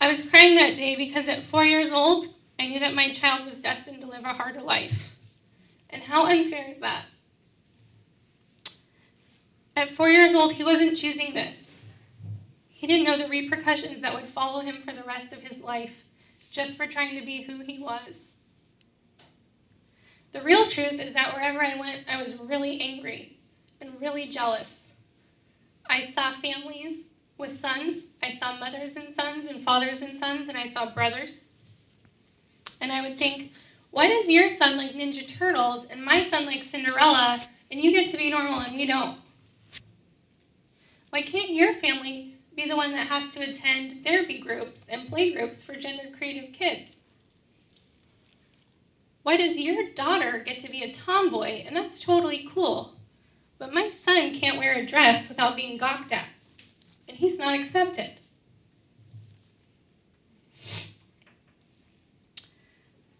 I 0.00 0.08
was 0.08 0.28
crying 0.28 0.56
that 0.56 0.76
day 0.76 0.96
because 0.96 1.28
at 1.28 1.42
four 1.42 1.64
years 1.64 1.90
old, 1.90 2.26
I 2.58 2.66
knew 2.66 2.80
that 2.80 2.94
my 2.94 3.10
child 3.10 3.44
was 3.44 3.60
destined 3.60 4.00
to 4.02 4.06
live 4.06 4.24
a 4.24 4.28
harder 4.28 4.60
life. 4.60 5.16
And 5.90 6.02
how 6.02 6.26
unfair 6.26 6.66
is 6.70 6.80
that? 6.80 7.04
At 9.74 9.88
four 9.88 10.08
years 10.08 10.34
old, 10.34 10.52
he 10.52 10.64
wasn't 10.64 10.96
choosing 10.96 11.34
this. 11.34 11.76
He 12.68 12.86
didn't 12.86 13.06
know 13.06 13.18
the 13.18 13.28
repercussions 13.28 14.02
that 14.02 14.14
would 14.14 14.26
follow 14.26 14.60
him 14.60 14.76
for 14.76 14.92
the 14.92 15.02
rest 15.02 15.32
of 15.32 15.42
his 15.42 15.62
life 15.62 16.04
just 16.50 16.76
for 16.76 16.86
trying 16.86 17.18
to 17.18 17.24
be 17.24 17.42
who 17.42 17.62
he 17.62 17.78
was. 17.78 18.34
The 20.32 20.42
real 20.42 20.66
truth 20.66 21.00
is 21.00 21.14
that 21.14 21.34
wherever 21.34 21.62
I 21.62 21.78
went, 21.78 22.04
I 22.08 22.20
was 22.20 22.38
really 22.38 22.80
angry 22.80 23.38
and 23.80 24.00
really 24.00 24.26
jealous. 24.26 24.92
I 25.86 26.02
saw 26.02 26.32
families 26.32 27.08
with 27.38 27.52
sons, 27.52 28.08
I 28.22 28.30
saw 28.30 28.58
mothers 28.58 28.96
and 28.96 29.12
sons, 29.12 29.46
and 29.46 29.62
fathers 29.62 30.02
and 30.02 30.16
sons, 30.16 30.48
and 30.48 30.56
I 30.56 30.66
saw 30.66 30.90
brothers. 30.90 31.48
And 32.80 32.90
I 32.92 33.02
would 33.02 33.18
think, 33.18 33.52
why 33.90 34.08
does 34.08 34.28
your 34.28 34.48
son 34.48 34.76
like 34.76 34.92
Ninja 34.92 35.26
Turtles 35.26 35.86
and 35.86 36.04
my 36.04 36.24
son 36.24 36.46
like 36.46 36.62
Cinderella, 36.62 37.40
and 37.70 37.80
you 37.80 37.92
get 37.92 38.10
to 38.10 38.16
be 38.16 38.30
normal 38.30 38.60
and 38.60 38.76
we 38.76 38.86
don't? 38.86 39.18
Why 41.10 41.22
can't 41.22 41.50
your 41.50 41.72
family 41.72 42.34
be 42.54 42.68
the 42.68 42.76
one 42.76 42.92
that 42.92 43.06
has 43.06 43.32
to 43.32 43.48
attend 43.48 44.04
therapy 44.04 44.38
groups 44.38 44.86
and 44.88 45.08
play 45.08 45.32
groups 45.32 45.64
for 45.64 45.74
gender 45.74 46.04
creative 46.16 46.52
kids? 46.52 46.96
Why 49.22 49.36
does 49.36 49.58
your 49.58 49.90
daughter 49.94 50.42
get 50.46 50.58
to 50.60 50.70
be 50.70 50.82
a 50.82 50.92
tomboy 50.92 51.64
and 51.66 51.74
that's 51.74 52.00
totally 52.00 52.48
cool? 52.52 52.94
But 53.58 53.72
my 53.72 53.88
son 53.88 54.34
can't 54.34 54.58
wear 54.58 54.74
a 54.74 54.86
dress 54.86 55.28
without 55.28 55.56
being 55.56 55.78
gawked 55.78 56.12
at, 56.12 56.26
and 57.08 57.16
he's 57.16 57.38
not 57.38 57.54
accepted. 57.54 58.10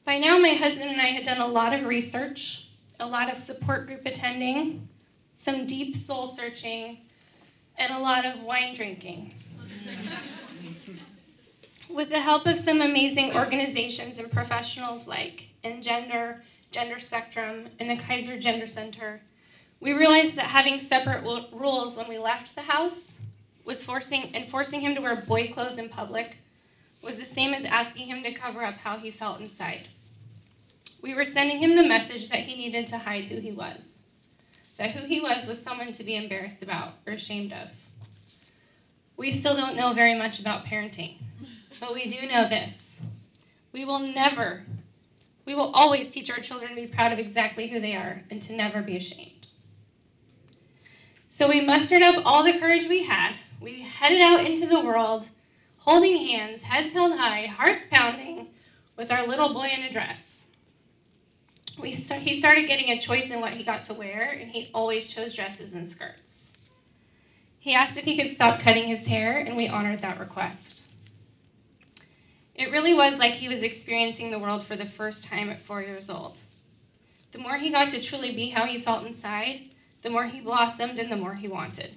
By 0.05 0.19
now, 0.19 0.39
my 0.39 0.51
husband 0.51 0.91
and 0.91 1.01
I 1.01 1.07
had 1.07 1.25
done 1.25 1.41
a 1.41 1.47
lot 1.47 1.75
of 1.75 1.85
research, 1.85 2.69
a 3.01 3.07
lot 3.07 3.31
of 3.31 3.37
support 3.37 3.89
group 3.89 4.03
attending, 4.07 4.89
some 5.35 5.67
deep 5.67 5.97
soul 5.97 6.29
searching, 6.29 6.99
and 7.77 7.93
a 7.93 7.99
lot 7.99 8.25
of 8.25 8.43
wine 8.45 8.75
drinking. 8.75 9.35
With 11.91 12.11
the 12.11 12.21
help 12.21 12.47
of 12.47 12.59
some 12.59 12.81
amazing 12.81 13.37
organizations 13.37 14.19
and 14.19 14.31
professionals 14.31 15.09
like 15.09 15.49
Engender, 15.65 16.43
Gender 16.71 16.99
Spectrum, 16.99 17.67
and 17.81 17.91
the 17.91 17.97
Kaiser 17.97 18.39
Gender 18.39 18.67
Center, 18.67 19.21
we 19.81 19.93
realized 19.93 20.37
that 20.37 20.47
having 20.47 20.79
separate 20.79 21.25
rules 21.53 21.97
when 21.97 22.09
we 22.09 22.19
left 22.19 22.55
the 22.55 22.63
house 22.63 23.15
was 23.67 23.85
forcing 23.85 24.35
and 24.35 24.49
forcing 24.49 24.81
him 24.81 24.95
to 24.95 25.03
wear 25.03 25.17
boy 25.17 25.49
clothes 25.49 25.77
in 25.77 25.91
public 25.91 26.39
was 27.03 27.19
the 27.19 27.27
same 27.27 27.53
as 27.53 27.67
asking 27.67 28.07
him 28.07 28.23
to 28.23 28.33
cover 28.33 28.63
up 28.63 28.77
how 28.77 28.97
he 28.97 29.11
felt 29.11 29.41
inside. 29.41 29.83
We 31.03 31.15
were 31.15 31.27
sending 31.27 31.59
him 31.59 31.77
the 31.77 31.87
message 31.87 32.31
that 32.31 32.41
he 32.41 32.57
needed 32.57 32.87
to 32.87 32.99
hide 32.99 33.25
who 33.25 33.39
he 33.39 33.53
was 33.53 33.97
that 34.77 34.91
who 34.91 35.07
he 35.07 35.21
was 35.21 35.47
was 35.47 35.63
someone 35.63 35.93
to 35.93 36.05
be 36.05 36.17
embarrassed 36.17 36.63
about 36.63 36.95
or 37.07 37.15
ashamed 37.15 37.53
of. 37.53 37.69
We 39.17 39.33
still 39.33 39.57
don't 39.57 39.77
know 39.77 39.93
very 39.93 40.15
much 40.15 40.41
about 40.41 40.67
parenting, 40.67 41.17
but 41.81 41.95
we 41.95 42.07
do 42.09 42.27
know 42.29 42.47
this. 42.47 43.01
We 43.73 43.85
will 43.85 44.01
never, 44.01 44.65
we 45.47 45.55
will 45.55 45.71
always 45.73 46.09
teach 46.09 46.31
our 46.31 46.39
children 46.39 46.71
to 46.71 46.77
be 46.77 46.87
proud 46.87 47.13
of 47.13 47.19
exactly 47.19 47.69
who 47.69 47.81
they 47.81 47.97
are 47.97 48.23
and 48.31 48.41
to 48.43 48.55
never 48.55 48.83
be 48.83 48.97
ashamed. 48.97 49.33
So 51.29 51.49
we 51.49 51.61
mustered 51.61 52.03
up 52.03 52.25
all 52.25 52.43
the 52.43 52.59
courage 52.59 52.87
we 52.87 53.05
had. 53.05 53.35
We 53.61 53.81
headed 53.81 54.21
out 54.21 54.45
into 54.45 54.67
the 54.67 54.81
world, 54.81 55.27
holding 55.79 56.17
hands, 56.17 56.63
heads 56.63 56.93
held 56.93 57.19
high, 57.19 57.47
hearts 57.47 57.87
pounding, 57.91 58.49
with 58.97 59.11
our 59.11 59.27
little 59.27 59.53
boy 59.53 59.71
in 59.77 59.85
a 59.85 59.93
dress 59.93 60.37
we 61.79 61.93
start, 61.93 62.23
he 62.23 62.35
started 62.35 62.67
getting 62.67 62.91
a 62.91 62.99
choice 62.99 63.31
in 63.31 63.41
what 63.41 63.53
he 63.53 63.63
got 63.63 63.85
to 63.85 63.95
wear, 63.95 64.37
and 64.41 64.51
he 64.51 64.71
always 64.73 65.11
chose 65.13 65.35
dresses 65.35 65.75
and 65.75 65.87
skirts. 65.87 66.53
He 67.59 67.75
asked 67.75 67.97
if 67.97 68.05
he 68.05 68.17
could 68.17 68.31
stop 68.31 68.61
cutting 68.61 68.87
his 68.87 69.07
hair, 69.07 69.39
and 69.39 69.57
we 69.57 69.69
honored 69.69 70.01
that 70.01 70.21
request. 70.21 70.85
It 72.55 72.71
really 72.71 72.95
was 72.95 73.19
like 73.19 73.33
he 73.33 73.49
was 73.49 73.63
experiencing 73.63 74.31
the 74.31 74.39
world 74.39 74.65
for 74.65 74.77
the 74.77 74.87
first 74.87 75.25
time 75.25 75.51
at 75.51 75.61
four 75.61 75.83
years 75.83 76.09
old. 76.09 76.39
The 77.33 77.39
more 77.39 77.57
he 77.57 77.71
got 77.71 77.91
to 77.91 78.01
truly 78.01 78.35
be 78.35 78.49
how 78.49 78.65
he 78.65 78.81
felt 78.81 79.05
inside, 79.05 79.63
the 80.01 80.11
more 80.11 80.25
he 80.25 80.41
blossomed 80.41 80.99
and 80.99 81.13
the 81.13 81.17
more 81.17 81.35
he 81.35 81.49
wanted. 81.49 81.95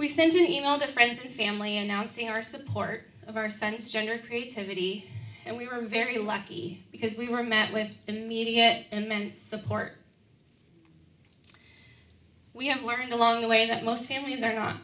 We 0.00 0.08
sent 0.08 0.32
an 0.32 0.46
email 0.46 0.78
to 0.78 0.86
friends 0.86 1.20
and 1.20 1.30
family 1.30 1.76
announcing 1.76 2.30
our 2.30 2.40
support 2.40 3.06
of 3.28 3.36
our 3.36 3.50
son's 3.50 3.90
gender 3.90 4.16
creativity 4.16 5.10
and 5.44 5.58
we 5.58 5.68
were 5.68 5.82
very 5.82 6.16
lucky 6.16 6.82
because 6.90 7.18
we 7.18 7.28
were 7.28 7.42
met 7.42 7.70
with 7.70 7.94
immediate, 8.06 8.86
immense 8.92 9.36
support. 9.36 9.98
We 12.54 12.68
have 12.68 12.82
learned 12.82 13.12
along 13.12 13.42
the 13.42 13.48
way 13.48 13.66
that 13.66 13.84
most 13.84 14.08
families 14.08 14.42
are 14.42 14.54
not. 14.54 14.78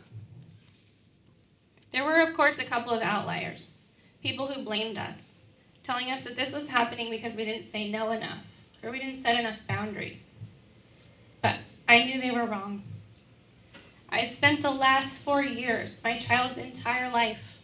There 1.92 2.04
were, 2.04 2.20
of 2.20 2.34
course, 2.34 2.58
a 2.58 2.64
couple 2.64 2.92
of 2.92 3.00
outliers, 3.00 3.78
people 4.22 4.46
who 4.46 4.66
blamed 4.66 4.98
us, 4.98 5.38
telling 5.82 6.10
us 6.10 6.24
that 6.24 6.36
this 6.36 6.54
was 6.54 6.68
happening 6.68 7.08
because 7.08 7.36
we 7.36 7.46
didn't 7.46 7.64
say 7.64 7.90
no 7.90 8.10
enough 8.10 8.44
or 8.82 8.90
we 8.90 8.98
didn't 8.98 9.22
set 9.22 9.40
enough 9.40 9.66
boundaries. 9.66 10.34
But 11.40 11.56
I 11.88 12.04
knew 12.04 12.20
they 12.20 12.32
were 12.32 12.44
wrong. 12.44 12.82
I 14.16 14.20
had 14.20 14.32
spent 14.32 14.62
the 14.62 14.70
last 14.70 15.18
four 15.18 15.42
years, 15.42 16.00
my 16.02 16.16
child's 16.16 16.56
entire 16.56 17.10
life, 17.10 17.60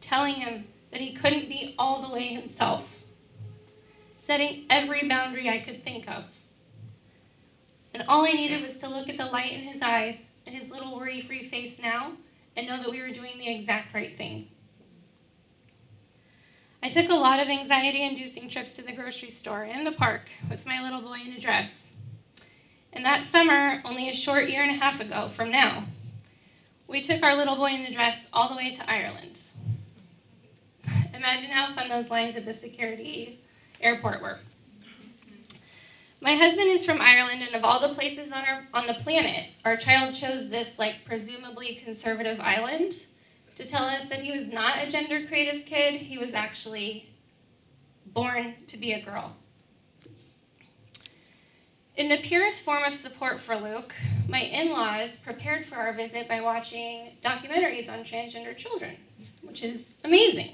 telling 0.00 0.34
him 0.34 0.68
that 0.92 1.00
he 1.00 1.12
couldn't 1.12 1.48
be 1.48 1.74
all 1.76 2.02
the 2.02 2.14
way 2.14 2.28
himself, 2.28 3.02
setting 4.16 4.64
every 4.70 5.08
boundary 5.08 5.48
I 5.48 5.58
could 5.58 5.82
think 5.82 6.08
of. 6.08 6.22
And 7.92 8.04
all 8.06 8.24
I 8.24 8.30
needed 8.30 8.64
was 8.64 8.78
to 8.78 8.88
look 8.88 9.08
at 9.08 9.16
the 9.16 9.26
light 9.26 9.50
in 9.50 9.58
his 9.58 9.82
eyes 9.82 10.28
and 10.46 10.54
his 10.54 10.70
little 10.70 10.96
worry 10.96 11.20
free 11.20 11.42
face 11.42 11.82
now 11.82 12.12
and 12.56 12.68
know 12.68 12.80
that 12.80 12.92
we 12.92 13.00
were 13.00 13.10
doing 13.10 13.36
the 13.36 13.52
exact 13.52 13.92
right 13.92 14.16
thing. 14.16 14.46
I 16.80 16.90
took 16.90 17.10
a 17.10 17.14
lot 17.14 17.40
of 17.40 17.48
anxiety 17.48 18.04
inducing 18.04 18.48
trips 18.48 18.76
to 18.76 18.82
the 18.82 18.92
grocery 18.92 19.30
store 19.30 19.64
and 19.64 19.84
the 19.84 19.90
park 19.90 20.30
with 20.48 20.64
my 20.64 20.80
little 20.80 21.00
boy 21.00 21.18
in 21.26 21.32
a 21.32 21.40
dress. 21.40 21.87
And 22.92 23.04
that 23.04 23.24
summer, 23.24 23.82
only 23.84 24.08
a 24.08 24.14
short 24.14 24.48
year 24.48 24.62
and 24.62 24.70
a 24.70 24.74
half 24.74 25.00
ago 25.00 25.28
from 25.28 25.50
now, 25.50 25.84
we 26.86 27.00
took 27.02 27.22
our 27.22 27.36
little 27.36 27.56
boy 27.56 27.72
in 27.72 27.84
the 27.84 27.92
dress 27.92 28.28
all 28.32 28.48
the 28.48 28.56
way 28.56 28.70
to 28.70 28.90
Ireland. 28.90 29.40
Imagine 31.14 31.50
how 31.50 31.74
fun 31.74 31.88
those 31.88 32.10
lines 32.10 32.36
at 32.36 32.44
the 32.44 32.54
security 32.54 33.40
airport 33.80 34.22
were. 34.22 34.38
My 36.20 36.34
husband 36.34 36.68
is 36.68 36.84
from 36.84 37.00
Ireland, 37.00 37.42
and 37.42 37.54
of 37.54 37.64
all 37.64 37.78
the 37.78 37.94
places 37.94 38.32
on 38.32 38.44
our 38.44 38.66
on 38.74 38.86
the 38.86 38.94
planet, 38.94 39.52
our 39.64 39.76
child 39.76 40.14
chose 40.14 40.50
this 40.50 40.78
like 40.78 41.04
presumably 41.04 41.76
conservative 41.76 42.40
island 42.40 42.94
to 43.54 43.64
tell 43.64 43.84
us 43.84 44.08
that 44.08 44.22
he 44.22 44.36
was 44.36 44.52
not 44.52 44.82
a 44.82 44.90
gender 44.90 45.26
creative 45.26 45.64
kid. 45.64 45.94
He 45.94 46.18
was 46.18 46.34
actually 46.34 47.08
born 48.06 48.54
to 48.66 48.76
be 48.76 48.92
a 48.92 49.00
girl. 49.00 49.36
In 51.98 52.08
the 52.08 52.16
purest 52.16 52.62
form 52.62 52.84
of 52.84 52.94
support 52.94 53.40
for 53.40 53.56
Luke, 53.56 53.92
my 54.28 54.38
in 54.38 54.70
laws 54.70 55.18
prepared 55.18 55.64
for 55.64 55.74
our 55.74 55.92
visit 55.92 56.28
by 56.28 56.40
watching 56.40 57.10
documentaries 57.24 57.92
on 57.92 58.04
transgender 58.04 58.56
children, 58.56 58.94
which 59.42 59.64
is 59.64 59.94
amazing. 60.04 60.52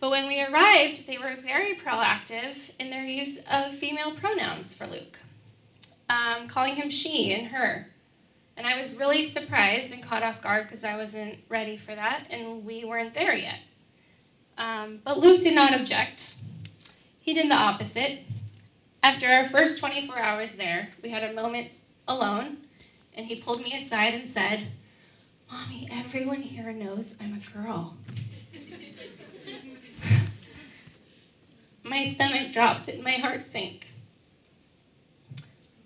But 0.00 0.10
when 0.10 0.28
we 0.28 0.42
arrived, 0.42 1.06
they 1.06 1.16
were 1.16 1.36
very 1.36 1.76
proactive 1.76 2.72
in 2.78 2.90
their 2.90 3.06
use 3.06 3.38
of 3.50 3.72
female 3.72 4.12
pronouns 4.12 4.74
for 4.74 4.86
Luke, 4.86 5.18
um, 6.10 6.46
calling 6.46 6.76
him 6.76 6.90
she 6.90 7.32
and 7.32 7.46
her. 7.46 7.88
And 8.58 8.66
I 8.66 8.76
was 8.76 8.96
really 8.96 9.24
surprised 9.24 9.94
and 9.94 10.02
caught 10.02 10.22
off 10.22 10.42
guard 10.42 10.64
because 10.64 10.84
I 10.84 10.98
wasn't 10.98 11.38
ready 11.48 11.78
for 11.78 11.94
that, 11.94 12.26
and 12.28 12.66
we 12.66 12.84
weren't 12.84 13.14
there 13.14 13.34
yet. 13.34 13.60
Um, 14.58 15.00
but 15.04 15.20
Luke 15.20 15.40
did 15.40 15.54
not 15.54 15.72
object. 15.72 16.34
He 17.18 17.32
did 17.32 17.50
the 17.50 17.54
opposite. 17.54 18.26
After 19.02 19.26
our 19.26 19.44
first 19.44 19.80
24 19.80 20.16
hours 20.16 20.54
there, 20.54 20.90
we 21.02 21.10
had 21.10 21.24
a 21.24 21.32
moment 21.32 21.68
alone, 22.06 22.58
and 23.14 23.26
he 23.26 23.40
pulled 23.40 23.62
me 23.62 23.74
aside 23.74 24.14
and 24.14 24.28
said, 24.28 24.68
Mommy, 25.50 25.88
everyone 25.90 26.40
here 26.40 26.72
knows 26.72 27.16
I'm 27.20 27.42
a 27.42 27.58
girl. 27.58 27.96
my 31.82 32.06
stomach 32.06 32.52
dropped 32.52 32.86
and 32.86 33.02
my 33.02 33.12
heart 33.12 33.44
sank. 33.46 33.88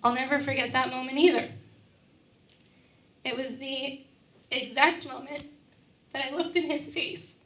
I'll 0.03 0.13
never 0.13 0.37
forget 0.37 0.71
that 0.73 0.91
moment 0.91 1.17
either. 1.17 1.49
It 3.25 3.35
was 3.35 3.57
the 3.57 4.05
exact 4.51 5.07
moment 5.07 5.45
that 6.13 6.23
I 6.23 6.35
looked 6.35 6.55
in 6.55 6.63
his 6.69 6.87
face 6.93 7.37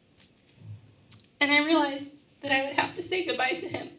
and 1.39 1.49
I 1.49 1.65
realized 1.65 2.11
that 2.41 2.51
I 2.51 2.65
would 2.65 2.75
have 2.75 2.93
to 2.95 3.01
say 3.01 3.25
goodbye 3.25 3.55
to 3.59 3.67
him. 3.67 3.89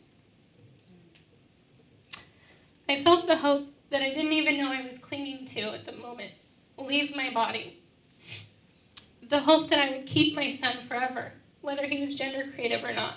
I 2.92 2.98
felt 2.98 3.26
the 3.26 3.36
hope 3.36 3.68
that 3.90 4.02
I 4.02 4.10
didn't 4.10 4.32
even 4.32 4.58
know 4.58 4.72
I 4.72 4.82
was 4.82 4.98
clinging 4.98 5.44
to 5.46 5.60
at 5.74 5.84
the 5.84 5.92
moment 5.92 6.32
leave 6.78 7.16
my 7.16 7.30
body. 7.30 7.82
The 9.22 9.40
hope 9.40 9.68
that 9.70 9.78
I 9.78 9.90
would 9.90 10.06
keep 10.06 10.34
my 10.34 10.52
son 10.52 10.78
forever, 10.82 11.32
whether 11.60 11.86
he 11.86 12.00
was 12.00 12.14
gender 12.14 12.50
creative 12.54 12.84
or 12.84 12.92
not 12.92 13.14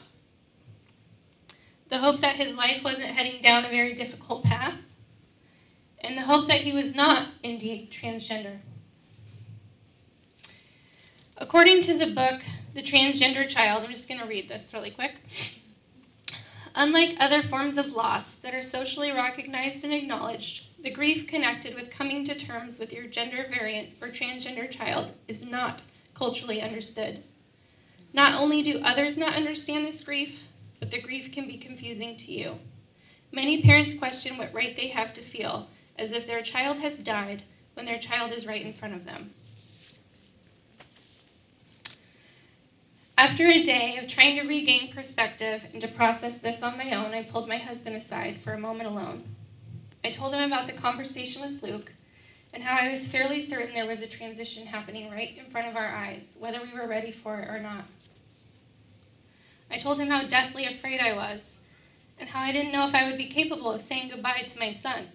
the 1.90 1.98
hope 1.98 2.20
that 2.20 2.36
his 2.36 2.56
life 2.56 2.84
wasn't 2.84 3.06
heading 3.06 3.42
down 3.42 3.66
a 3.66 3.70
very 3.70 3.94
difficult 3.94 4.44
path, 4.44 4.82
and 6.00 6.18
the 6.18 6.24
hope 6.24 6.48
that 6.48 6.62
he 6.62 6.74
was 6.74 6.96
not 6.96 7.28
indeed 7.44 7.92
transgender. 7.92 8.58
According 11.38 11.82
to 11.84 11.98
the 11.98 12.08
book, 12.08 12.42
The 12.74 12.82
Transgender 12.82 13.48
Child, 13.48 13.84
I'm 13.84 13.90
just 13.90 14.08
going 14.08 14.22
to 14.22 14.28
read 14.28 14.48
this 14.48 14.74
really 14.74 14.92
quick. 14.92 15.20
Unlike 16.78 17.16
other 17.22 17.42
forms 17.42 17.78
of 17.78 17.94
loss 17.94 18.36
that 18.36 18.54
are 18.54 18.62
socially 18.62 19.10
recognized 19.10 19.86
and 19.86 19.94
acknowledged, 19.94 20.68
the 20.84 20.92
grief 20.92 21.26
connected 21.26 21.74
with 21.74 21.90
coming 21.90 22.26
to 22.26 22.36
terms 22.36 22.80
with 22.80 22.92
your 22.92 23.06
gender 23.06 23.48
variant 23.50 23.92
or 24.02 24.10
transgender 24.10 24.70
child 24.70 25.14
is 25.30 25.46
not 25.46 25.82
culturally 26.14 26.62
understood. 26.62 27.24
Not 28.12 28.40
only 28.40 28.62
do 28.62 28.82
others 28.84 29.18
not 29.18 29.36
understand 29.36 29.86
this 29.86 30.04
grief, 30.04 30.44
but 30.82 30.92
the 30.92 31.02
grief 31.02 31.32
can 31.32 31.48
be 31.48 31.58
confusing 31.58 32.18
to 32.18 32.32
you. 32.34 32.60
Many 33.32 33.62
parents 33.62 33.98
question 33.98 34.38
what 34.38 34.54
right 34.54 34.76
they 34.76 34.88
have 34.90 35.14
to 35.14 35.22
feel, 35.22 35.70
as 35.98 36.12
if 36.12 36.28
their 36.28 36.42
child 36.42 36.80
has 36.80 36.98
died 36.98 37.44
when 37.76 37.86
their 37.86 38.00
child 38.00 38.34
is 38.34 38.46
right 38.46 38.62
in 38.62 38.74
front 38.74 38.94
of 38.94 39.06
them. 39.06 39.30
After 43.18 43.48
a 43.48 43.64
day 43.64 43.98
of 43.98 44.08
trying 44.08 44.36
to 44.36 44.48
regain 44.48 44.92
perspective 44.92 45.66
and 45.72 45.82
to 45.82 45.88
process 45.88 46.40
this 46.40 46.62
on 46.62 46.78
my 46.78 46.94
own, 46.94 47.14
I 47.14 47.24
pulled 47.24 47.48
my 47.48 47.58
husband 47.58 47.96
aside 47.96 48.36
for 48.36 48.54
a 48.54 48.60
moment 48.60 48.90
alone. 48.90 49.24
I 50.04 50.12
told 50.12 50.34
him 50.34 50.44
about 50.44 50.68
the 50.68 50.74
conversation 50.74 51.42
with 51.42 51.64
Luke 51.64 51.94
and 52.54 52.62
how 52.62 52.78
I 52.78 52.92
was 52.92 53.08
fairly 53.08 53.40
certain 53.40 53.74
there 53.74 53.86
was 53.86 54.02
a 54.02 54.08
transition 54.08 54.68
happening 54.68 55.10
right 55.10 55.38
in 55.38 55.46
front 55.46 55.68
of 55.68 55.78
our 55.78 55.88
eyes, 55.88 56.38
whether 56.40 56.60
we 56.62 56.78
were 56.78 56.88
ready 56.88 57.12
for 57.12 57.40
it 57.40 57.50
or 57.50 57.60
not. 57.60 57.86
I 59.72 59.78
told 59.78 60.00
him 60.00 60.10
how 60.10 60.24
deathly 60.24 60.66
afraid 60.66 61.00
I 61.00 61.14
was, 61.14 61.60
and 62.20 62.30
how 62.30 62.42
I 62.42 62.52
didn't 62.52 62.72
know 62.72 62.86
if 62.86 62.96
I 62.96 63.10
would 63.10 63.18
be 63.18 63.28
capable 63.28 63.72
of 63.72 63.82
saying 63.82 64.10
goodbye 64.10 64.44
to 64.46 64.60
my 64.60 64.72
son. 64.72 65.08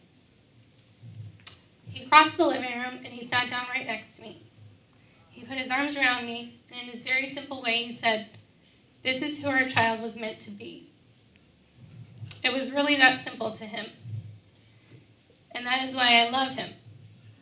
He 1.86 2.06
crossed 2.06 2.36
the 2.36 2.46
living 2.46 2.78
room 2.78 3.00
and 3.04 3.08
he 3.08 3.24
sat 3.24 3.48
down 3.48 3.66
right 3.74 3.86
next 3.86 4.16
to 4.16 4.22
me. 4.22 4.42
He 5.30 5.44
put 5.44 5.58
his 5.58 5.70
arms 5.70 5.96
around 5.96 6.26
me, 6.26 6.60
and 6.70 6.82
in 6.82 6.88
his 6.88 7.04
very 7.04 7.26
simple 7.26 7.62
way, 7.62 7.84
he 7.84 7.92
said, 7.92 8.28
This 9.02 9.22
is 9.22 9.42
who 9.42 9.48
our 9.48 9.66
child 9.66 10.02
was 10.02 10.16
meant 10.16 10.40
to 10.40 10.50
be. 10.50 10.88
It 12.42 12.52
was 12.52 12.72
really 12.72 12.96
that 12.96 13.20
simple 13.20 13.52
to 13.52 13.64
him. 13.64 13.86
And 15.52 15.66
that 15.66 15.84
is 15.84 15.94
why 15.94 16.20
I 16.20 16.30
love 16.30 16.52
him. 16.52 16.70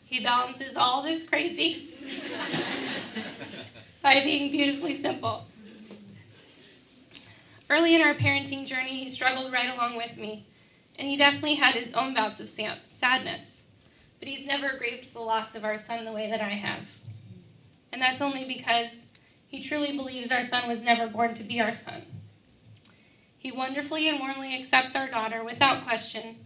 He 0.05 0.21
balances 0.21 0.77
all 0.77 1.03
this 1.03 1.29
crazy 1.29 1.83
by 4.03 4.21
being 4.21 4.51
beautifully 4.51 4.97
simple. 4.97 5.47
Early 7.71 7.95
in 7.95 8.01
our 8.01 8.15
parenting 8.15 8.67
journey, 8.67 8.97
he 8.97 9.11
struggled 9.11 9.53
right 9.53 9.75
along 9.75 9.97
with 9.97 10.17
me, 10.17 10.47
and 10.99 11.07
he 11.07 11.17
definitely 11.17 11.55
had 11.55 11.75
his 11.75 11.93
own 11.93 12.15
bouts 12.15 12.41
of 12.41 12.49
sadness. 12.49 13.63
But 14.19 14.29
he's 14.29 14.47
never 14.47 14.79
grieved 14.79 15.13
the 15.13 15.21
loss 15.21 15.55
of 15.55 15.65
our 15.65 15.77
son 15.77 16.05
the 16.05 16.13
way 16.13 16.31
that 16.31 16.41
I 16.41 16.51
have. 16.51 16.98
And 17.93 18.03
that's 18.03 18.21
only 18.21 18.45
because 18.45 19.07
he 19.47 19.63
truly 19.63 19.97
believes 19.97 20.31
our 20.31 20.45
son 20.45 20.69
was 20.69 20.83
never 20.83 21.07
born 21.07 21.35
to 21.35 21.43
be 21.43 21.61
our 21.61 21.73
son. 21.73 22.03
He 23.39 23.53
wonderfully 23.53 24.09
and 24.09 24.21
warmly 24.21 24.55
accepts 24.55 24.95
our 24.95 25.09
daughter 25.09 25.43
without 25.45 25.87
question. 25.87 26.37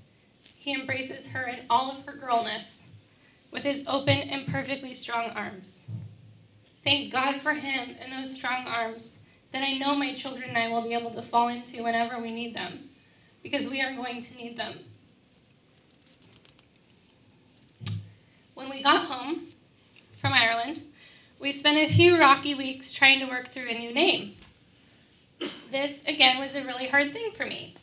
He 0.55 0.73
embraces 0.73 1.33
her 1.33 1.45
in 1.45 1.61
all 1.69 1.91
of 1.91 2.05
her 2.07 2.13
girlness 2.13 2.83
with 3.51 3.65
his 3.65 3.85
open 3.87 4.19
and 4.19 4.47
perfectly 4.47 4.95
strong 4.95 5.31
arms. 5.31 5.87
Thank 6.85 7.13
God 7.13 7.41
for 7.41 7.53
him 7.53 7.97
and 8.01 8.13
those 8.13 8.35
strong 8.35 8.67
arms 8.67 9.19
that 9.53 9.63
I 9.63 9.79
know 9.79 9.95
my 9.95 10.15
children 10.15 10.49
and 10.49 10.59
I 10.59 10.69
will 10.69 10.83
be 10.83 10.95
able 10.95 11.11
to 11.11 11.23
fall 11.23 11.49
into 11.49 11.83
whenever 11.83 12.19
we 12.19 12.31
need 12.31 12.55
them, 12.55 12.89
because 13.43 13.69
we 13.69 13.81
are 13.83 13.95
going 13.95 14.21
to 14.21 14.37
need 14.37 14.57
them. 14.57 14.79
When 18.55 18.71
we 18.71 18.83
got 18.83 19.07
home 19.07 19.43
from 20.19 20.33
Ireland, 20.33 20.83
we 21.43 21.53
spent 21.53 21.77
a 21.77 21.93
few 21.93 22.19
rocky 22.19 22.55
weeks 22.55 22.93
trying 22.93 23.19
to 23.19 23.27
work 23.27 23.49
through 23.49 23.69
a 23.69 23.77
new 23.77 23.93
name. 23.93 24.37
This, 25.73 26.01
again, 26.07 26.39
was 26.39 26.55
a 26.55 26.65
really 26.65 26.87
hard 26.87 27.13
thing 27.13 27.33
for 27.33 27.45
me. 27.45 27.75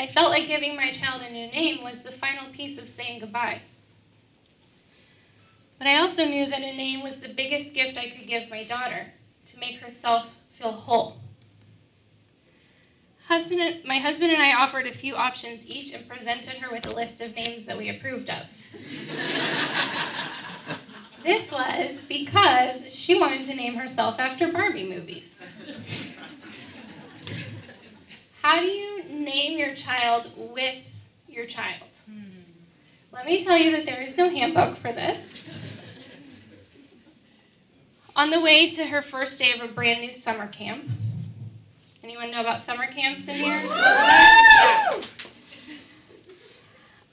I 0.00 0.06
felt 0.06 0.30
like 0.30 0.46
giving 0.46 0.74
my 0.74 0.90
child 0.90 1.20
a 1.20 1.30
new 1.30 1.48
name 1.48 1.84
was 1.84 2.00
the 2.00 2.10
final 2.10 2.46
piece 2.50 2.78
of 2.78 2.88
saying 2.88 3.20
goodbye. 3.20 3.60
But 5.78 5.88
I 5.88 5.98
also 5.98 6.24
knew 6.24 6.46
that 6.46 6.60
a 6.60 6.74
name 6.74 7.02
was 7.02 7.20
the 7.20 7.28
biggest 7.28 7.74
gift 7.74 7.98
I 7.98 8.08
could 8.08 8.26
give 8.26 8.48
my 8.48 8.64
daughter 8.64 9.12
to 9.46 9.60
make 9.60 9.80
herself 9.80 10.34
feel 10.48 10.72
whole. 10.72 11.18
Husband 13.26 13.60
and, 13.60 13.84
my 13.84 13.98
husband 13.98 14.32
and 14.32 14.40
I 14.40 14.54
offered 14.54 14.86
a 14.86 14.92
few 14.92 15.16
options 15.16 15.68
each 15.68 15.94
and 15.94 16.08
presented 16.08 16.54
her 16.54 16.72
with 16.72 16.86
a 16.86 16.94
list 16.94 17.20
of 17.20 17.36
names 17.36 17.66
that 17.66 17.76
we 17.76 17.90
approved 17.90 18.30
of. 18.30 18.56
this 21.24 21.50
was 21.52 22.02
because 22.08 22.92
she 22.92 23.18
wanted 23.18 23.44
to 23.44 23.54
name 23.54 23.74
herself 23.74 24.18
after 24.18 24.50
Barbie 24.50 24.88
movies. 24.88 25.34
How 28.42 28.60
do 28.60 28.66
you 28.66 29.04
name 29.04 29.58
your 29.58 29.74
child 29.74 30.30
with 30.36 31.08
your 31.28 31.46
child? 31.46 31.88
Let 33.12 33.26
me 33.26 33.44
tell 33.44 33.58
you 33.58 33.70
that 33.72 33.86
there 33.86 34.02
is 34.02 34.16
no 34.16 34.28
handbook 34.28 34.76
for 34.76 34.90
this. 34.90 35.48
On 38.16 38.30
the 38.30 38.40
way 38.40 38.68
to 38.70 38.86
her 38.86 39.00
first 39.00 39.38
day 39.38 39.52
of 39.52 39.62
a 39.62 39.72
brand 39.72 40.00
new 40.00 40.10
summer 40.10 40.46
camp. 40.48 40.90
Anyone 42.02 42.30
know 42.30 42.40
about 42.40 42.60
summer 42.60 42.86
camps 42.86 43.28
in 43.28 43.36
here? 43.36 43.64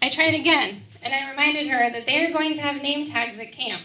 I 0.01 0.09
tried 0.09 0.33
again, 0.33 0.81
and 1.03 1.13
I 1.13 1.29
reminded 1.29 1.67
her 1.67 1.89
that 1.91 2.05
they 2.05 2.25
are 2.25 2.31
going 2.31 2.53
to 2.55 2.61
have 2.61 2.81
name 2.81 3.05
tags 3.05 3.37
at 3.37 3.51
camp. 3.51 3.83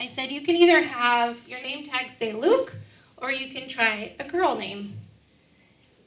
I 0.00 0.06
said, 0.06 0.32
You 0.32 0.40
can 0.40 0.56
either 0.56 0.82
have 0.82 1.46
your 1.46 1.60
name 1.60 1.84
tag 1.84 2.10
say 2.10 2.32
Luke, 2.32 2.74
or 3.18 3.30
you 3.30 3.52
can 3.52 3.68
try 3.68 4.14
a 4.18 4.26
girl 4.26 4.56
name. 4.56 4.94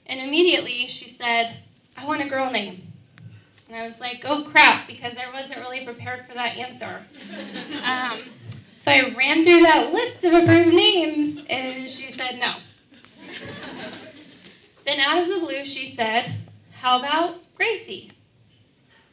And 0.08 0.20
immediately 0.20 0.88
she 0.88 1.08
said, 1.08 1.56
I 1.96 2.06
want 2.06 2.22
a 2.22 2.28
girl 2.28 2.52
name. 2.52 2.82
And 3.70 3.82
I 3.82 3.86
was 3.86 4.00
like, 4.00 4.26
oh 4.28 4.44
crap, 4.44 4.88
because 4.88 5.14
I 5.18 5.32
wasn't 5.32 5.62
really 5.62 5.86
prepared 5.86 6.26
for 6.26 6.34
that 6.34 6.58
answer. 6.58 7.02
Um, 7.84 8.20
so 8.78 8.92
I 8.92 9.14
ran 9.18 9.44
through 9.44 9.62
that 9.62 9.94
list 9.94 10.24
of 10.24 10.34
approved 10.34 10.74
names, 10.74 11.42
and 11.50 11.90
she 11.90 12.12
said 12.12 12.40
no. 12.40 12.56
then 14.86 15.00
out 15.00 15.22
of 15.22 15.28
the 15.28 15.40
blue, 15.40 15.66
she 15.66 15.88
said, 15.88 16.32
how 16.72 17.00
about 17.00 17.36
Gracie? 17.56 18.12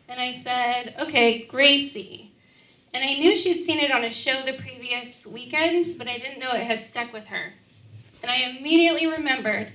And 0.08 0.20
I 0.20 0.32
said, 0.32 0.94
okay, 1.00 1.46
Gracie. 1.46 2.29
And 2.92 3.04
I 3.04 3.14
knew 3.14 3.36
she'd 3.36 3.62
seen 3.62 3.78
it 3.78 3.92
on 3.92 4.04
a 4.04 4.10
show 4.10 4.42
the 4.42 4.54
previous 4.54 5.26
weekend, 5.26 5.86
but 5.98 6.08
I 6.08 6.18
didn't 6.18 6.40
know 6.40 6.50
it 6.52 6.62
had 6.62 6.82
stuck 6.82 7.12
with 7.12 7.28
her. 7.28 7.52
And 8.22 8.30
I 8.30 8.56
immediately 8.58 9.06
remembered 9.06 9.68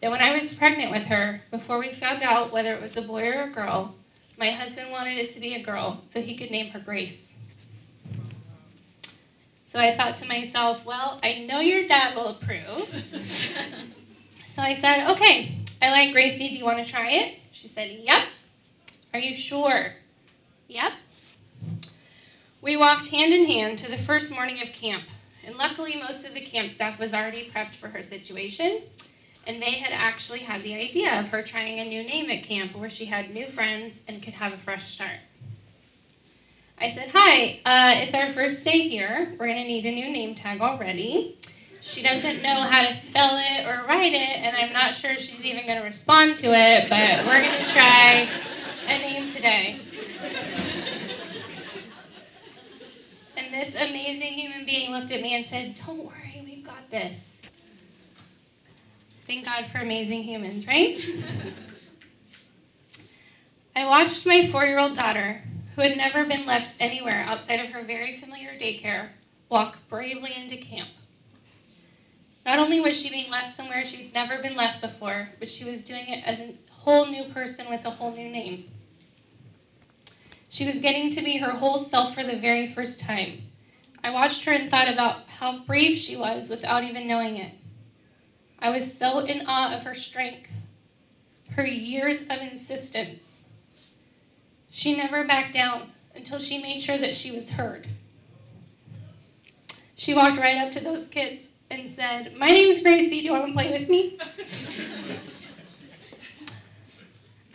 that 0.00 0.10
when 0.10 0.20
I 0.20 0.32
was 0.32 0.54
pregnant 0.54 0.92
with 0.92 1.04
her, 1.06 1.40
before 1.50 1.78
we 1.78 1.88
found 1.88 2.22
out 2.22 2.52
whether 2.52 2.72
it 2.72 2.80
was 2.80 2.96
a 2.96 3.02
boy 3.02 3.28
or 3.28 3.42
a 3.42 3.50
girl, 3.50 3.94
my 4.38 4.50
husband 4.50 4.90
wanted 4.90 5.18
it 5.18 5.30
to 5.30 5.40
be 5.40 5.54
a 5.54 5.62
girl 5.62 6.00
so 6.04 6.20
he 6.20 6.36
could 6.36 6.50
name 6.50 6.70
her 6.70 6.78
Grace. 6.78 7.40
So 9.62 9.80
I 9.80 9.90
thought 9.90 10.16
to 10.18 10.28
myself, 10.28 10.86
well, 10.86 11.18
I 11.22 11.46
know 11.48 11.58
your 11.58 11.88
dad 11.88 12.14
will 12.14 12.28
approve. 12.28 12.88
so 14.46 14.62
I 14.62 14.74
said, 14.74 15.10
okay, 15.10 15.56
I 15.82 15.90
like 15.90 16.12
Gracie. 16.12 16.48
Do 16.48 16.54
you 16.54 16.64
want 16.64 16.84
to 16.84 16.90
try 16.90 17.10
it? 17.10 17.38
She 17.50 17.66
said, 17.66 17.90
yep. 18.02 18.24
Are 19.12 19.18
you 19.18 19.34
sure? 19.34 19.92
Yep. 20.68 20.92
We 22.64 22.78
walked 22.78 23.08
hand 23.08 23.32
in 23.32 23.44
hand 23.44 23.78
to 23.80 23.90
the 23.90 23.98
first 23.98 24.32
morning 24.32 24.62
of 24.62 24.72
camp, 24.72 25.04
and 25.46 25.54
luckily, 25.54 25.96
most 25.96 26.26
of 26.26 26.32
the 26.32 26.40
camp 26.40 26.72
staff 26.72 26.98
was 26.98 27.12
already 27.12 27.50
prepped 27.50 27.74
for 27.74 27.88
her 27.88 28.02
situation 28.02 28.80
and 29.46 29.60
they 29.60 29.72
had 29.72 29.92
actually 29.92 30.40
had 30.40 30.62
the 30.62 30.74
idea 30.74 31.20
of 31.20 31.28
her 31.28 31.42
trying 31.42 31.78
a 31.78 31.84
new 31.84 32.02
name 32.02 32.30
at 32.30 32.42
camp 32.42 32.74
where 32.74 32.90
she 32.90 33.04
had 33.04 33.34
new 33.34 33.46
friends 33.46 34.04
and 34.08 34.22
could 34.22 34.34
have 34.34 34.52
a 34.52 34.56
fresh 34.56 34.84
start. 34.84 35.18
I 36.78 36.90
said, 36.90 37.10
Hi, 37.12 37.60
uh, 37.64 38.00
it's 38.02 38.14
our 38.14 38.30
first 38.30 38.64
day 38.64 38.88
here. 38.88 39.34
We're 39.38 39.46
going 39.46 39.62
to 39.62 39.68
need 39.68 39.86
a 39.86 39.92
new 39.92 40.10
name 40.10 40.34
tag 40.34 40.60
already. 40.60 41.38
She 41.80 42.02
doesn't 42.02 42.42
know 42.42 42.62
how 42.62 42.86
to 42.86 42.94
spell 42.94 43.38
it 43.38 43.66
or 43.66 43.86
write 43.86 44.14
it, 44.14 44.38
and 44.38 44.56
I'm 44.56 44.72
not 44.72 44.94
sure 44.94 45.14
she's 45.16 45.44
even 45.44 45.66
going 45.66 45.78
to 45.78 45.84
respond 45.84 46.38
to 46.38 46.46
it, 46.46 46.88
but 46.88 47.26
we're 47.26 47.42
going 47.42 47.64
to 47.64 47.70
try 47.70 48.26
a 48.88 48.98
name 48.98 49.28
today. 49.28 49.78
And 53.36 53.43
this 53.54 53.74
amazing 53.74 54.32
human 54.32 54.64
being 54.64 54.90
looked 54.90 55.12
at 55.12 55.22
me 55.22 55.34
and 55.34 55.46
said, 55.46 55.80
Don't 55.86 56.04
worry, 56.04 56.42
we've 56.44 56.64
got 56.64 56.90
this. 56.90 57.40
Thank 59.26 59.44
God 59.46 59.64
for 59.66 59.78
amazing 59.78 60.22
humans, 60.22 60.66
right? 60.66 61.00
I 63.76 63.86
watched 63.86 64.26
my 64.26 64.46
four 64.48 64.64
year 64.64 64.78
old 64.78 64.96
daughter, 64.96 65.40
who 65.74 65.82
had 65.82 65.96
never 65.96 66.24
been 66.24 66.46
left 66.46 66.76
anywhere 66.80 67.24
outside 67.26 67.60
of 67.60 67.70
her 67.70 67.82
very 67.82 68.16
familiar 68.16 68.50
daycare, 68.58 69.08
walk 69.48 69.78
bravely 69.88 70.32
into 70.36 70.56
camp. 70.56 70.88
Not 72.44 72.58
only 72.58 72.80
was 72.80 73.00
she 73.00 73.08
being 73.08 73.30
left 73.30 73.54
somewhere 73.54 73.84
she'd 73.84 74.12
never 74.12 74.42
been 74.42 74.56
left 74.56 74.82
before, 74.82 75.30
but 75.38 75.48
she 75.48 75.64
was 75.64 75.84
doing 75.84 76.06
it 76.08 76.26
as 76.26 76.40
a 76.40 76.54
whole 76.70 77.06
new 77.06 77.24
person 77.32 77.68
with 77.70 77.84
a 77.86 77.90
whole 77.90 78.12
new 78.12 78.28
name. 78.28 78.70
She 80.54 80.66
was 80.66 80.76
getting 80.76 81.10
to 81.10 81.20
be 81.20 81.38
her 81.38 81.50
whole 81.50 81.78
self 81.78 82.14
for 82.14 82.22
the 82.22 82.36
very 82.36 82.68
first 82.68 83.00
time. 83.00 83.42
I 84.04 84.12
watched 84.12 84.44
her 84.44 84.52
and 84.52 84.70
thought 84.70 84.88
about 84.88 85.28
how 85.28 85.58
brave 85.64 85.98
she 85.98 86.16
was 86.16 86.48
without 86.48 86.84
even 86.84 87.08
knowing 87.08 87.38
it. 87.38 87.50
I 88.60 88.70
was 88.70 88.96
so 88.96 89.18
in 89.18 89.48
awe 89.48 89.76
of 89.76 89.82
her 89.82 89.96
strength, 89.96 90.52
her 91.50 91.66
years 91.66 92.22
of 92.28 92.38
insistence. 92.40 93.48
She 94.70 94.96
never 94.96 95.24
backed 95.24 95.54
down 95.54 95.90
until 96.14 96.38
she 96.38 96.62
made 96.62 96.80
sure 96.80 96.98
that 96.98 97.16
she 97.16 97.32
was 97.32 97.50
heard. 97.50 97.88
She 99.96 100.14
walked 100.14 100.38
right 100.38 100.58
up 100.58 100.70
to 100.74 100.84
those 100.84 101.08
kids 101.08 101.48
and 101.68 101.90
said, 101.90 102.36
My 102.36 102.50
name 102.50 102.68
is 102.68 102.80
Gracie. 102.80 103.22
Do 103.22 103.26
you 103.26 103.32
want 103.32 103.48
to 103.48 103.52
play 103.52 103.72
with 103.72 103.88
me? 103.88 104.20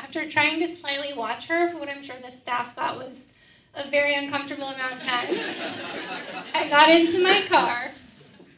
After 0.09 0.27
trying 0.27 0.59
to 0.61 0.67
slyly 0.67 1.13
watch 1.13 1.47
her 1.49 1.69
for 1.69 1.77
what 1.77 1.87
I'm 1.87 2.01
sure 2.01 2.15
the 2.15 2.31
staff 2.31 2.73
thought 2.73 2.97
was 2.97 3.27
a 3.75 3.87
very 3.87 4.15
uncomfortable 4.15 4.65
amount 4.65 4.93
of 4.93 5.03
time, 5.03 5.27
I 6.55 6.67
got 6.67 6.89
into 6.89 7.21
my 7.21 7.39
car 7.47 7.91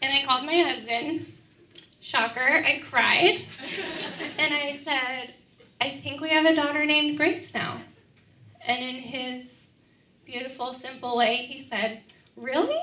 and 0.01 0.13
I 0.13 0.23
called 0.25 0.45
my 0.45 0.53
husband 0.53 1.25
Shocker, 1.99 2.39
I 2.39 2.81
cried. 2.89 3.43
and 4.37 4.53
I 4.53 4.79
said, 4.85 5.33
I 5.81 5.89
think 5.89 6.21
we 6.21 6.29
have 6.29 6.45
a 6.45 6.55
daughter 6.55 6.85
named 6.85 7.17
Grace 7.17 7.53
now. 7.53 7.81
And 8.65 8.81
in 8.81 9.01
his 9.01 9.65
beautiful, 10.23 10.73
simple 10.73 11.17
way, 11.17 11.35
he 11.35 11.65
said, 11.65 11.99
Really? 12.37 12.79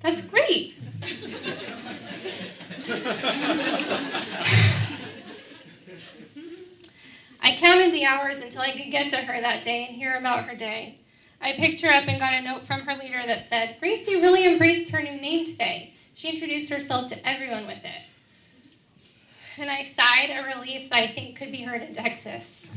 That's 0.00 0.24
great. 0.26 0.76
I 7.42 7.56
counted 7.56 7.92
the 7.92 8.04
hours 8.04 8.40
until 8.40 8.62
I 8.62 8.70
could 8.70 8.90
get 8.90 9.10
to 9.10 9.16
her 9.16 9.40
that 9.40 9.64
day 9.64 9.84
and 9.86 9.94
hear 9.94 10.14
about 10.14 10.44
her 10.44 10.54
day. 10.54 10.98
I 11.40 11.52
picked 11.52 11.80
her 11.80 11.90
up 11.90 12.06
and 12.06 12.18
got 12.18 12.34
a 12.34 12.40
note 12.40 12.64
from 12.64 12.82
her 12.82 12.94
leader 12.94 13.20
that 13.26 13.48
said, 13.48 13.76
Gracie 13.80 14.20
really 14.20 14.46
embraced 14.46 14.92
her 14.92 15.02
new 15.02 15.20
name 15.20 15.44
today. 15.44 15.94
She 16.14 16.30
introduced 16.30 16.72
herself 16.72 17.10
to 17.10 17.28
everyone 17.28 17.66
with 17.66 17.84
it 17.84 18.02
and 19.58 19.70
I 19.70 19.84
sighed 19.84 20.30
a 20.30 20.56
relief 20.56 20.90
that 20.90 20.98
I 20.98 21.06
think 21.06 21.36
could 21.36 21.52
be 21.52 21.62
heard 21.62 21.82
in 21.82 21.92
Texas. 21.92 22.70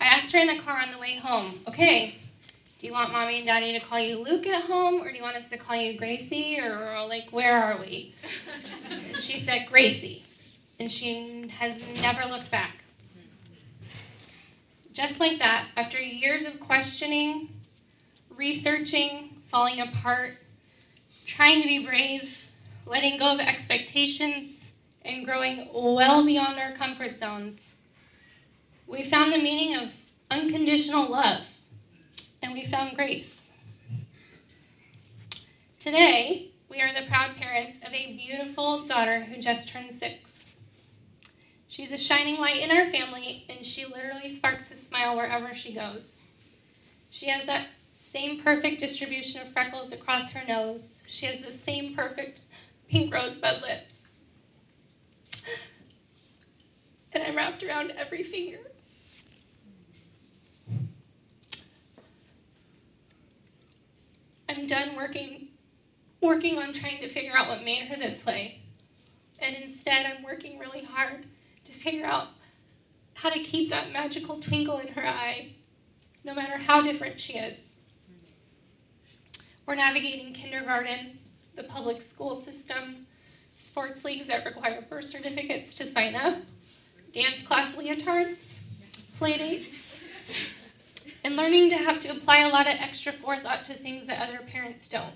I 0.00 0.04
asked 0.04 0.32
her 0.32 0.38
in 0.38 0.46
the 0.46 0.58
car 0.58 0.80
on 0.80 0.90
the 0.90 0.98
way 0.98 1.16
home, 1.16 1.60
okay, 1.68 2.16
do 2.78 2.86
you 2.86 2.92
want 2.92 3.12
mommy 3.12 3.38
and 3.38 3.46
daddy 3.46 3.72
to 3.78 3.84
call 3.84 4.00
you 4.00 4.22
Luke 4.22 4.46
at 4.46 4.64
home, 4.64 5.02
or 5.02 5.10
do 5.10 5.16
you 5.16 5.22
want 5.22 5.36
us 5.36 5.50
to 5.50 5.58
call 5.58 5.76
you 5.76 5.98
Gracie, 5.98 6.58
or 6.60 7.06
like, 7.08 7.30
where 7.30 7.62
are 7.62 7.78
we? 7.78 8.14
And 8.90 9.16
she 9.16 9.40
said, 9.40 9.66
Gracie. 9.68 10.24
And 10.80 10.90
she 10.90 11.46
has 11.58 11.78
never 12.00 12.26
looked 12.28 12.50
back. 12.50 12.82
Just 14.94 15.20
like 15.20 15.38
that, 15.38 15.66
after 15.76 16.00
years 16.00 16.46
of 16.46 16.58
questioning, 16.58 17.50
researching, 18.34 19.36
falling 19.48 19.80
apart, 19.80 20.38
trying 21.26 21.60
to 21.60 21.68
be 21.68 21.84
brave, 21.84 22.50
letting 22.86 23.18
go 23.18 23.34
of 23.34 23.40
expectations, 23.40 24.72
and 25.04 25.24
growing 25.24 25.68
well 25.74 26.24
beyond 26.24 26.58
our 26.58 26.72
comfort 26.72 27.16
zones. 27.16 27.74
We 28.86 29.04
found 29.04 29.32
the 29.34 29.38
meaning 29.38 29.76
of 29.76 29.94
unconditional 30.30 31.10
love, 31.10 31.46
and 32.42 32.54
we 32.54 32.64
found 32.64 32.96
grace. 32.96 33.52
Today, 35.78 36.48
we 36.70 36.80
are 36.80 36.92
the 36.92 37.06
proud 37.06 37.36
parents 37.36 37.78
of 37.86 37.92
a 37.92 38.16
beautiful 38.16 38.86
daughter 38.86 39.20
who 39.20 39.40
just 39.40 39.68
turned 39.68 39.92
six. 39.92 40.29
She's 41.70 41.92
a 41.92 41.96
shining 41.96 42.40
light 42.40 42.56
in 42.56 42.76
our 42.76 42.84
family, 42.86 43.44
and 43.48 43.64
she 43.64 43.84
literally 43.84 44.28
sparks 44.28 44.72
a 44.72 44.74
smile 44.74 45.16
wherever 45.16 45.54
she 45.54 45.72
goes. 45.72 46.26
She 47.10 47.26
has 47.26 47.46
that 47.46 47.68
same 47.92 48.42
perfect 48.42 48.80
distribution 48.80 49.40
of 49.40 49.52
freckles 49.52 49.92
across 49.92 50.32
her 50.32 50.44
nose. 50.48 51.04
She 51.06 51.26
has 51.26 51.44
the 51.44 51.52
same 51.52 51.94
perfect 51.94 52.40
pink 52.88 53.14
rosebud 53.14 53.62
lips. 53.62 54.14
And 57.12 57.22
I'm 57.22 57.36
wrapped 57.36 57.62
around 57.62 57.92
every 57.92 58.24
finger. 58.24 58.58
I'm 64.48 64.66
done 64.66 64.96
working 64.96 65.46
working 66.20 66.58
on 66.58 66.72
trying 66.72 66.98
to 66.98 67.08
figure 67.08 67.36
out 67.36 67.48
what 67.48 67.64
made 67.64 67.86
her 67.86 67.96
this 67.96 68.26
way. 68.26 68.60
And 69.40 69.54
instead 69.62 70.04
I'm 70.04 70.24
working 70.24 70.58
really 70.58 70.82
hard 70.82 71.26
to 71.64 71.72
figure 71.72 72.06
out 72.06 72.28
how 73.14 73.30
to 73.30 73.38
keep 73.38 73.70
that 73.70 73.92
magical 73.92 74.40
twinkle 74.40 74.78
in 74.78 74.88
her 74.88 75.06
eye, 75.06 75.52
no 76.24 76.34
matter 76.34 76.56
how 76.56 76.80
different 76.80 77.20
she 77.20 77.34
is. 77.34 77.76
We're 79.66 79.74
navigating 79.74 80.32
kindergarten 80.32 81.18
the 81.54 81.64
public 81.64 82.00
school 82.00 82.34
system, 82.34 83.06
sports 83.56 84.04
leagues 84.04 84.26
that 84.28 84.44
require 84.44 84.82
birth 84.88 85.04
certificates 85.04 85.74
to 85.74 85.84
sign 85.84 86.14
up, 86.14 86.38
dance 87.12 87.42
class 87.42 87.76
leotards, 87.76 88.62
play 89.14 89.36
dates, 89.36 90.02
and 91.24 91.36
learning 91.36 91.70
to 91.70 91.76
have 91.76 92.00
to 92.00 92.08
apply 92.08 92.38
a 92.38 92.48
lot 92.48 92.66
of 92.66 92.74
extra 92.80 93.12
forethought 93.12 93.64
to 93.66 93.74
things 93.74 94.06
that 94.06 94.26
other 94.26 94.38
parents 94.46 94.88
don't. 94.88 95.14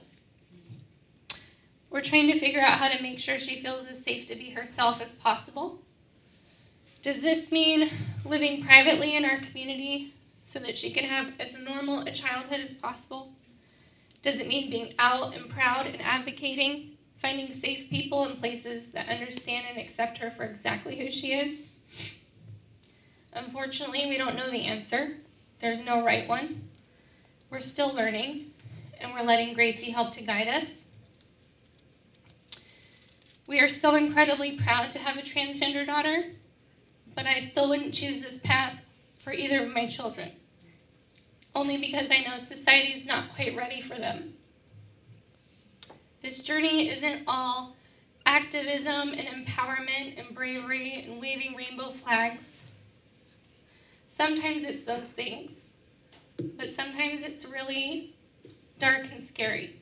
We're 1.88 2.02
trying 2.02 2.26
to 2.26 2.38
figure 2.38 2.60
out 2.60 2.78
how 2.78 2.88
to 2.88 3.02
make 3.02 3.20
sure 3.20 3.38
she 3.38 3.62
feels 3.62 3.86
as 3.86 4.02
safe 4.02 4.26
to 4.28 4.34
be 4.34 4.50
herself 4.50 5.00
as 5.00 5.14
possible. 5.14 5.78
Does 7.04 7.20
this 7.20 7.52
mean 7.52 7.90
living 8.24 8.62
privately 8.62 9.14
in 9.14 9.26
our 9.26 9.36
community 9.36 10.14
so 10.46 10.58
that 10.60 10.78
she 10.78 10.90
can 10.90 11.04
have 11.04 11.34
as 11.38 11.58
normal 11.58 12.00
a 12.00 12.10
childhood 12.10 12.60
as 12.60 12.72
possible? 12.72 13.30
Does 14.22 14.38
it 14.38 14.48
mean 14.48 14.70
being 14.70 14.94
out 14.98 15.36
and 15.36 15.46
proud 15.50 15.86
and 15.86 16.00
advocating, 16.00 16.92
finding 17.18 17.52
safe 17.52 17.90
people 17.90 18.24
and 18.24 18.38
places 18.38 18.90
that 18.92 19.10
understand 19.10 19.66
and 19.68 19.78
accept 19.78 20.16
her 20.16 20.30
for 20.30 20.44
exactly 20.44 20.96
who 20.96 21.10
she 21.10 21.34
is? 21.34 21.68
Unfortunately, 23.34 24.06
we 24.08 24.16
don't 24.16 24.34
know 24.34 24.48
the 24.48 24.64
answer. 24.64 25.10
There's 25.58 25.84
no 25.84 26.02
right 26.02 26.26
one. 26.26 26.70
We're 27.50 27.60
still 27.60 27.94
learning, 27.94 28.46
and 28.98 29.12
we're 29.12 29.20
letting 29.20 29.52
Gracie 29.52 29.90
help 29.90 30.14
to 30.14 30.24
guide 30.24 30.48
us. 30.48 30.84
We 33.46 33.60
are 33.60 33.68
so 33.68 33.94
incredibly 33.94 34.56
proud 34.56 34.90
to 34.92 34.98
have 34.98 35.18
a 35.18 35.20
transgender 35.20 35.86
daughter, 35.86 36.24
but 37.14 37.26
I 37.26 37.40
still 37.40 37.68
wouldn't 37.68 37.94
choose 37.94 38.22
this 38.22 38.38
path 38.38 38.84
for 39.18 39.32
either 39.32 39.62
of 39.62 39.72
my 39.72 39.86
children 39.86 40.32
only 41.54 41.76
because 41.76 42.10
I 42.10 42.22
know 42.28 42.38
society 42.38 42.92
is 42.92 43.06
not 43.06 43.28
quite 43.28 43.56
ready 43.56 43.80
for 43.80 43.94
them. 43.94 44.34
This 46.22 46.42
journey 46.42 46.88
isn't 46.88 47.22
all 47.26 47.76
activism 48.26 49.10
and 49.10 49.46
empowerment 49.46 50.18
and 50.18 50.34
bravery 50.34 51.04
and 51.06 51.20
waving 51.20 51.54
rainbow 51.54 51.90
flags. 51.90 52.62
Sometimes 54.08 54.64
it's 54.64 54.84
those 54.84 55.08
things, 55.08 55.72
but 56.56 56.72
sometimes 56.72 57.22
it's 57.22 57.46
really 57.46 58.14
dark 58.78 59.06
and 59.12 59.22
scary. 59.22 59.76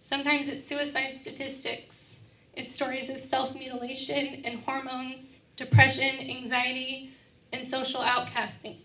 Sometimes 0.00 0.48
it's 0.48 0.64
suicide 0.64 1.14
statistics, 1.14 2.20
it's 2.56 2.74
stories 2.74 3.08
of 3.08 3.20
self 3.20 3.54
mutilation 3.54 4.42
and 4.44 4.58
hormones, 4.60 5.37
depression, 5.58 6.20
anxiety, 6.20 7.10
and 7.52 7.66
social 7.66 8.00
outcasting. 8.00 8.76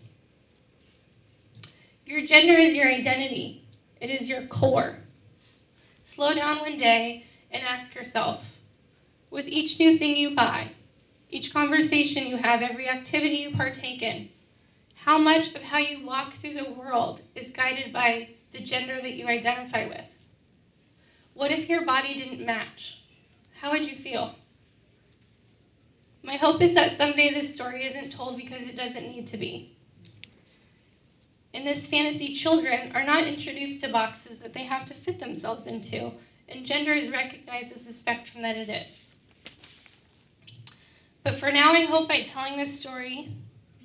Your 2.04 2.26
gender 2.26 2.52
is 2.52 2.74
your 2.74 2.88
identity, 2.88 3.64
it 4.00 4.10
is 4.10 4.28
your 4.28 4.42
core. 4.42 4.98
Slow 6.02 6.34
down 6.34 6.58
one 6.58 6.76
day 6.76 7.24
and 7.52 7.62
ask 7.62 7.94
yourself 7.94 8.56
with 9.30 9.46
each 9.46 9.78
new 9.78 9.96
thing 9.96 10.16
you 10.16 10.34
buy, 10.34 10.68
each 11.30 11.54
conversation 11.54 12.26
you 12.26 12.36
have, 12.36 12.60
every 12.60 12.88
activity 12.88 13.36
you 13.36 13.52
partake 13.52 14.02
in, 14.02 14.28
how 14.96 15.16
much 15.16 15.54
of 15.54 15.62
how 15.62 15.78
you 15.78 16.04
walk 16.04 16.32
through 16.32 16.54
the 16.54 16.72
world 16.72 17.22
is 17.36 17.50
guided 17.50 17.92
by 17.92 18.30
the 18.52 18.60
gender 18.60 19.00
that 19.00 19.12
you 19.12 19.28
identify 19.28 19.86
with? 19.86 20.04
What 21.34 21.52
if 21.52 21.68
your 21.68 21.84
body 21.84 22.14
didn't 22.14 22.44
match? 22.44 23.04
How 23.60 23.70
would 23.70 23.84
you 23.84 23.94
feel? 23.94 24.34
My 26.24 26.36
hope 26.36 26.62
is 26.62 26.72
that 26.72 26.92
someday 26.92 27.34
this 27.34 27.54
story 27.54 27.84
isn't 27.84 28.10
told 28.10 28.38
because 28.38 28.62
it 28.62 28.76
doesn't 28.76 29.14
need 29.14 29.26
to 29.26 29.36
be. 29.36 29.76
In 31.52 31.64
this 31.64 31.86
fantasy, 31.86 32.34
children 32.34 32.92
are 32.94 33.04
not 33.04 33.26
introduced 33.26 33.84
to 33.84 33.90
boxes 33.90 34.38
that 34.38 34.54
they 34.54 34.64
have 34.64 34.86
to 34.86 34.94
fit 34.94 35.18
themselves 35.18 35.66
into, 35.66 36.12
and 36.48 36.64
gender 36.64 36.94
is 36.94 37.10
recognized 37.10 37.76
as 37.76 37.84
the 37.84 37.92
spectrum 37.92 38.42
that 38.42 38.56
it 38.56 38.70
is. 38.70 39.14
But 41.22 41.34
for 41.34 41.52
now, 41.52 41.72
I 41.72 41.82
hope 41.82 42.08
by 42.08 42.20
telling 42.20 42.56
this 42.56 42.80
story 42.80 43.28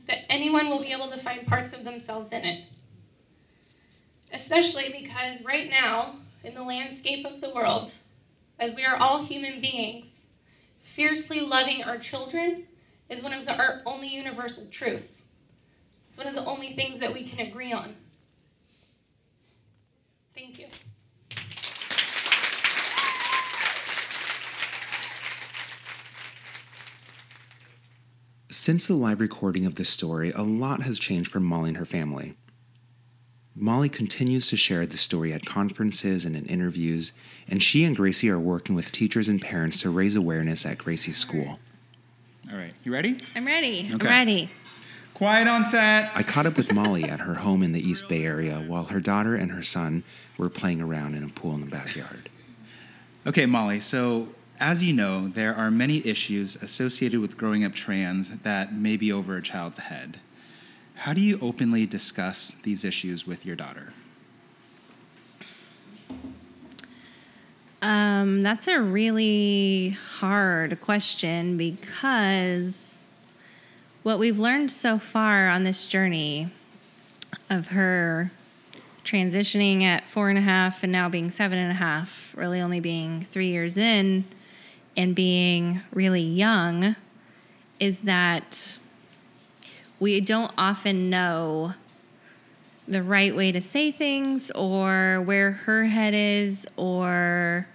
that 0.08 0.26
anyone 0.30 0.70
will 0.70 0.80
be 0.82 0.94
able 0.94 1.10
to 1.10 1.18
find 1.18 1.46
parts 1.46 1.74
of 1.74 1.84
themselves 1.84 2.32
in 2.32 2.46
it. 2.46 2.64
Especially 4.32 4.96
because 5.02 5.44
right 5.44 5.70
now, 5.70 6.16
in 6.46 6.56
the 6.56 6.64
landscape 6.64 7.26
of 7.26 7.42
the 7.42 7.50
world, 7.50 7.94
as 8.60 8.76
we 8.76 8.86
are 8.86 8.96
all 8.96 9.22
human 9.22 9.60
beings, 9.60 10.19
fiercely 11.00 11.40
loving 11.40 11.82
our 11.82 11.98
children 11.98 12.68
is 13.08 13.24
one 13.24 13.32
of 13.32 13.46
the, 13.46 13.58
our 13.58 13.82
only 13.86 14.10
universal 14.10 14.66
truths 14.66 15.28
It's 16.10 16.18
one 16.18 16.28
of 16.28 16.36
the 16.36 16.44
only 16.44 16.74
things 16.74 17.00
that 17.00 17.14
we 17.14 17.24
can 17.24 17.48
agree 17.48 17.72
on. 17.72 17.96
Thank 20.36 20.60
you. 20.60 20.66
Since 28.50 28.88
the 28.88 28.96
live 28.96 29.22
recording 29.22 29.66
of 29.66 29.76
this 29.76 29.88
story, 29.88 30.34
a 30.36 30.42
lot 30.42 30.82
has 30.82 31.00
changed 31.00 31.32
for 31.32 31.40
Molly 31.40 31.70
and 31.70 31.78
her 31.78 31.86
family. 31.86 32.36
Molly 33.60 33.90
continues 33.90 34.48
to 34.50 34.56
share 34.56 34.86
the 34.86 34.96
story 34.96 35.34
at 35.34 35.46
conferences 35.46 36.24
and 36.24 36.34
in 36.34 36.46
interviews, 36.46 37.12
and 37.46 37.62
she 37.62 37.84
and 37.84 37.94
Gracie 37.94 38.30
are 38.30 38.40
working 38.40 38.74
with 38.74 38.90
teachers 38.92 39.28
and 39.28 39.42
parents 39.42 39.82
to 39.82 39.90
raise 39.90 40.16
awareness 40.16 40.66
at 40.66 40.78
Gracie's 40.78 41.18
school. 41.18 41.60
All 42.50 42.58
right, 42.58 42.74
you 42.86 42.94
ready? 42.94 43.18
I'm 43.36 43.46
ready. 43.46 43.82
Okay. 43.94 43.94
I'm 43.94 44.00
ready. 44.00 44.50
Quiet 45.14 45.50
on 45.50 45.66
set. 45.66 46.10
I 46.16 46.24
caught 46.24 46.46
up 46.46 46.56
with 46.56 46.74
Molly 46.74 47.04
at 47.04 47.20
her 47.20 47.34
home 47.34 47.62
in 47.62 47.74
the 47.74 47.86
East 47.86 48.08
Bay 48.08 48.24
area 48.24 48.64
while 48.66 48.86
her 48.86 49.02
daughter 49.02 49.36
and 49.36 49.52
her 49.52 49.62
son 49.62 50.04
were 50.38 50.50
playing 50.50 50.82
around 50.82 51.16
in 51.16 51.24
a 51.26 51.28
pool 51.28 51.54
in 51.54 51.60
the 51.60 51.68
backyard. 51.68 52.30
Okay, 53.28 53.46
Molly, 53.46 53.82
so 53.82 54.30
as 54.62 54.82
you 54.86 54.94
know, 54.94 55.28
there 55.28 55.54
are 55.54 55.70
many 55.70 56.06
issues 56.08 56.56
associated 56.64 57.20
with 57.20 57.36
growing 57.36 57.66
up 57.66 57.74
trans 57.74 58.40
that 58.40 58.74
may 58.74 58.96
be 58.96 59.12
over 59.12 59.36
a 59.36 59.42
child's 59.42 59.80
head. 59.80 60.20
How 61.00 61.14
do 61.14 61.22
you 61.22 61.40
openly 61.42 61.86
discuss 61.86 62.52
these 62.52 62.84
issues 62.84 63.26
with 63.26 63.46
your 63.46 63.56
daughter? 63.56 63.94
Um, 67.82 68.42
that's 68.42 68.68
a 68.68 68.82
really 68.82 69.98
hard 70.18 70.82
question 70.82 71.56
because 71.56 73.02
what 74.04 74.20
we've 74.20 74.40
learned 74.40 74.74
so 74.74 74.98
far 74.98 75.48
on 75.48 75.64
this 75.64 75.88
journey 75.88 76.50
of 77.50 77.68
her 77.68 78.32
transitioning 79.06 79.84
at 79.84 80.06
four 80.06 80.28
and 80.28 80.38
a 80.38 80.42
half 80.42 80.84
and 80.84 80.92
now 80.92 81.08
being 81.08 81.30
seven 81.30 81.58
and 81.58 81.72
a 81.72 81.76
half, 81.76 82.36
really 82.38 82.60
only 82.60 82.82
being 82.82 83.22
three 83.22 83.48
years 83.48 83.78
in 83.78 84.26
and 84.98 85.16
being 85.16 85.80
really 85.94 86.22
young, 86.22 86.98
is 87.80 88.02
that 88.02 88.79
we 90.00 90.22
don't 90.22 90.52
often 90.58 91.10
know 91.10 91.74
the 92.88 93.04
right 93.04 93.36
way 93.36 93.52
to 93.52 93.62
say 93.62 93.92
things 93.92 94.50
or 94.52 95.22
where 95.22 95.52
her 95.52 95.86
head 95.86 96.14
is 96.16 96.66
or 96.76 97.68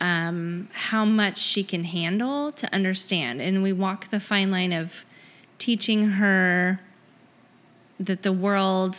um, 0.00 0.68
how 0.72 1.04
much 1.04 1.38
she 1.38 1.62
can 1.62 1.84
handle 1.84 2.52
to 2.52 2.72
understand. 2.74 3.40
And 3.40 3.62
we 3.62 3.72
walk 3.72 4.08
the 4.08 4.20
fine 4.20 4.50
line 4.50 4.72
of 4.72 5.04
teaching 5.58 6.08
her 6.08 6.80
that 7.98 8.22
the 8.22 8.32
world 8.32 8.96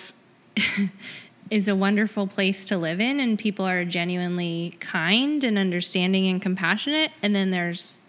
is 1.51 1.67
a 1.67 1.75
wonderful 1.75 2.27
place 2.27 2.65
to 2.67 2.77
live 2.77 3.01
in 3.01 3.19
and 3.19 3.37
people 3.37 3.65
are 3.65 3.83
genuinely 3.83 4.73
kind 4.79 5.43
and 5.43 5.57
understanding 5.57 6.27
and 6.27 6.41
compassionate. 6.41 7.11
And 7.21 7.35
then 7.35 7.51
there's 7.51 8.01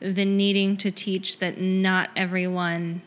the 0.00 0.24
needing 0.24 0.76
to 0.78 0.90
teach 0.90 1.38
that 1.38 1.60
not 1.60 2.10
everyone 2.14 3.02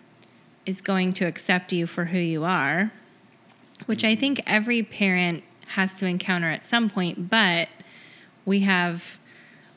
is 0.66 0.82
going 0.82 1.14
to 1.14 1.26
accept 1.26 1.74
you 1.74 1.88
for 1.88 2.06
who 2.06 2.18
you 2.18 2.44
are, 2.44 2.92
which 3.86 4.04
I 4.04 4.16
think 4.16 4.42
every 4.46 4.84
parent 4.84 5.44
has 5.70 5.98
to 6.00 6.06
encounter 6.06 6.50
at 6.50 6.64
some 6.64 6.90
point, 6.90 7.30
but 7.30 7.70
we 8.46 8.62
have 8.62 9.20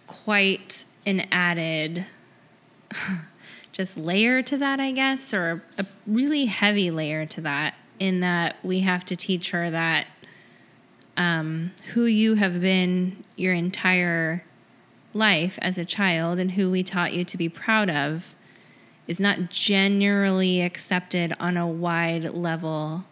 quite 0.07 0.87
an 1.07 1.27
added 1.31 2.05
just 3.73 3.97
layer 3.97 4.43
to 4.43 4.57
that, 4.57 4.81
I 4.81 4.91
guess, 4.91 5.33
or 5.33 5.63
a 5.79 5.87
really 6.07 6.47
heavy 6.47 6.91
layer 6.91 7.27
to 7.27 7.41
that, 7.43 7.75
in 7.99 8.21
that 8.21 8.57
we 8.63 8.81
have 8.81 9.05
to 9.07 9.17
teach 9.17 9.51
her 9.53 9.71
that 9.71 10.07
um, 11.17 11.73
who 11.93 12.05
you 12.05 12.35
have 12.35 12.61
been 12.61 13.17
your 13.37 13.53
entire 13.53 14.45
life 15.15 15.59
as 15.63 15.79
a 15.79 15.85
child 15.85 16.39
and 16.39 16.53
who 16.53 16.71
we 16.71 16.83
taught 16.83 17.13
you 17.13 17.25
to 17.25 17.37
be 17.37 17.49
proud 17.49 17.91
of 17.91 18.35
is 19.07 19.21
not 19.21 19.51
generally 19.51 20.63
accepted 20.63 21.35
on 21.39 21.57
a 21.57 21.67
wide 21.67 22.25
level 22.33 23.05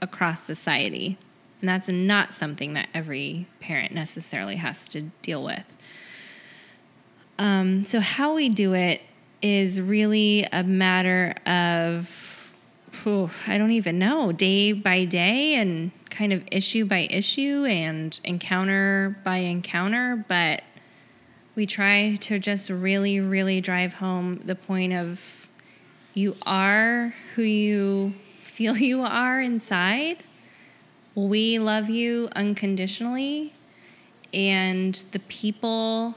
across 0.00 0.42
society. 0.42 1.18
And 1.60 1.68
that's 1.68 1.88
not 1.88 2.34
something 2.34 2.74
that 2.74 2.88
every 2.92 3.46
parent 3.60 3.92
necessarily 3.92 4.56
has 4.56 4.88
to 4.88 5.02
deal 5.22 5.42
with. 5.42 5.76
Um, 7.38 7.84
so, 7.84 8.00
how 8.00 8.34
we 8.34 8.48
do 8.48 8.74
it 8.74 9.00
is 9.42 9.80
really 9.80 10.46
a 10.52 10.62
matter 10.62 11.34
of, 11.46 12.54
oh, 13.06 13.30
I 13.46 13.58
don't 13.58 13.72
even 13.72 13.98
know, 13.98 14.30
day 14.30 14.72
by 14.72 15.04
day 15.04 15.54
and 15.54 15.90
kind 16.10 16.32
of 16.32 16.44
issue 16.52 16.84
by 16.84 17.08
issue 17.10 17.64
and 17.68 18.18
encounter 18.24 19.18
by 19.24 19.38
encounter. 19.38 20.24
But 20.28 20.62
we 21.54 21.66
try 21.66 22.16
to 22.16 22.38
just 22.38 22.70
really, 22.70 23.20
really 23.20 23.60
drive 23.60 23.94
home 23.94 24.40
the 24.44 24.54
point 24.54 24.92
of 24.92 25.48
you 26.14 26.36
are 26.46 27.12
who 27.34 27.42
you 27.42 28.14
feel 28.36 28.76
you 28.76 29.02
are 29.02 29.40
inside 29.40 30.18
we 31.14 31.60
love 31.60 31.88
you 31.88 32.28
unconditionally, 32.34 33.52
and 34.32 34.94
the 35.12 35.20
people 35.20 36.14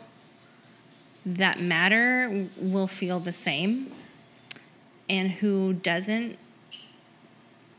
that 1.24 1.60
matter 1.60 2.48
will 2.60 2.88
feel 2.88 3.20
the 3.20 3.32
same, 3.32 3.92
and 5.08 5.30
who 5.30 5.74
doesn't 5.74 6.40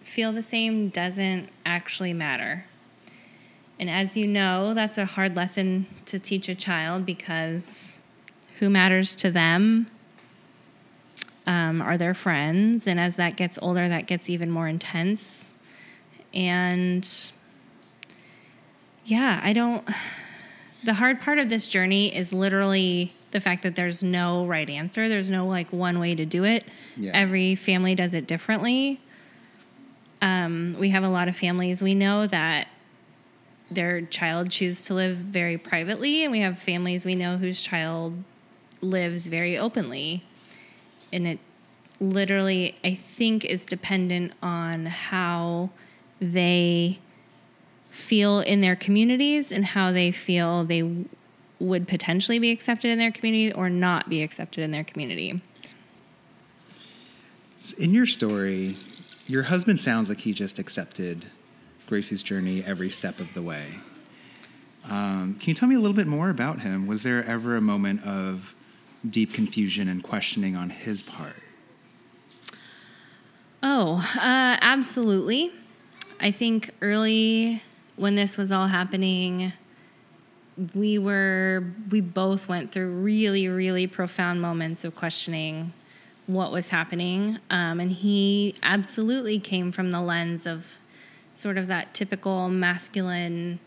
feel 0.01 0.31
the 0.33 0.43
same 0.43 0.91
doesn't 0.91 1.49
actually 1.67 2.13
matter. 2.13 2.65
And 3.81 3.89
as 3.89 4.17
you 4.17 4.27
know, 4.27 4.75
that's 4.75 4.99
a 4.99 5.05
hard 5.05 5.37
lesson 5.37 5.87
to 6.07 6.19
teach 6.19 6.49
a 6.49 6.55
child 6.55 7.07
because 7.07 8.05
who 8.59 8.69
matters 8.69 9.15
to 9.17 9.31
them 9.31 9.87
um, 11.47 11.81
are 11.81 11.97
their 11.97 12.15
friends. 12.15 12.87
And 12.87 12.99
as 12.99 13.17
that 13.17 13.37
gets 13.37 13.59
older, 13.63 13.89
that 13.89 14.07
gets 14.07 14.29
even 14.29 14.51
more 14.51 14.69
intense. 14.69 15.55
And 16.35 17.09
yeah, 19.05 19.41
I 19.43 19.53
don't. 19.53 19.87
The 20.85 20.95
hard 20.95 21.21
part 21.21 21.39
of 21.39 21.49
this 21.49 21.67
journey 21.67 22.15
is 22.15 22.33
literally 22.33 23.13
the 23.33 23.41
fact 23.41 23.65
that 23.65 23.75
there's 23.75 24.01
no 24.01 24.47
right 24.47 24.71
answer. 24.71 25.09
There's 25.09 25.29
no 25.29 25.47
like 25.47 25.73
one 25.73 25.99
way 25.99 26.15
to 26.15 26.25
do 26.25 26.45
it. 26.45 26.65
Yeah. 26.97 27.11
Every 27.15 27.57
family 27.57 27.97
does 27.97 28.15
it 28.15 28.29
differently. 28.29 29.01
Um, 30.23 30.77
we 30.79 30.91
have 30.91 31.03
a 31.03 31.09
lot 31.09 31.29
of 31.29 31.37
families. 31.37 31.83
We 31.83 31.95
know 31.95 32.27
that 32.29 32.69
their 33.71 34.03
child 34.03 34.51
choose 34.51 34.85
to 34.87 34.95
live 34.95 35.17
very 35.17 35.59
privately, 35.59 36.25
and 36.25 36.33
we 36.33 36.41
have 36.41 36.59
families 36.59 37.05
we 37.05 37.15
know 37.15 37.37
whose 37.37 37.61
child 37.63 38.23
lives 38.81 39.27
very 39.27 39.59
openly. 39.59 40.23
And 41.13 41.27
it 41.27 41.39
literally, 42.01 42.75
I 42.85 42.95
think, 42.95 43.45
is 43.45 43.65
dependent 43.65 44.33
on 44.43 44.87
how 44.87 45.71
they 46.21 46.99
feel 47.91 48.41
in 48.41 48.61
their 48.61 48.77
communities 48.77 49.51
and 49.53 49.65
how 49.65 49.93
they 49.93 50.13
feel 50.13 50.65
they 50.65 51.05
would 51.59 51.89
potentially 51.89 52.39
be 52.39 52.51
accepted 52.51 52.91
in 52.91 52.99
their 52.99 53.11
community 53.11 53.53
or 53.53 53.69
not 53.69 54.09
be 54.09 54.23
accepted 54.23 54.63
in 54.63 54.71
their 54.71 54.85
community. 54.85 55.41
In 57.79 57.93
your 57.93 58.07
story, 58.07 58.77
your 59.27 59.43
husband 59.43 59.81
sounds 59.81 60.09
like 60.09 60.21
he 60.21 60.33
just 60.33 60.59
accepted 60.59 61.27
Gracie's 61.89 62.23
journey 62.23 62.63
every 62.65 62.91
step 62.91 63.19
of 63.19 63.33
the 63.33 63.43
way. 63.43 63.65
Um, 64.91 65.37
can 65.41 65.49
you 65.49 65.55
tell 65.55 65.69
me 65.69 65.75
a 65.75 65.81
little 65.81 65.97
bit 65.97 66.07
more 66.07 66.31
about 66.31 66.61
him? 66.61 66.87
Was 66.87 67.03
there 67.03 67.25
ever 67.25 67.57
a 67.57 67.61
moment 67.61 68.05
of 68.05 68.55
deep 69.09 69.33
confusion 69.33 69.89
and 69.89 70.03
questioning 70.03 70.55
on 70.55 70.71
his 70.71 71.03
part? 71.03 71.37
Oh, 73.63 73.97
uh, 74.17 74.57
absolutely. 74.61 75.53
I 76.21 76.31
think 76.31 76.71
early 76.81 77.63
when 77.97 78.15
this 78.15 78.37
was 78.37 78.53
all 78.53 78.67
happening, 78.67 79.53
we 80.75 80.99
were, 80.99 81.65
we 81.91 82.01
both 82.01 82.49
went 82.49 82.71
through 82.71 82.91
really, 82.91 83.49
really 83.49 83.87
profound 83.87 84.43
moments 84.43 84.85
of 84.85 84.95
questioning 84.95 85.73
what 86.27 86.53
was 86.53 86.69
happening. 86.69 87.39
Um, 87.51 87.81
and 87.81 87.91
he 87.91 88.55
absolutely 88.63 89.41
came 89.41 89.73
from 89.73 89.91
the 89.91 90.01
lens 90.01 90.47
of 90.47 90.79
sort 91.39 91.57
of 91.57 91.69
that 91.69 91.95
typical 91.95 92.49
masculine 92.49 93.61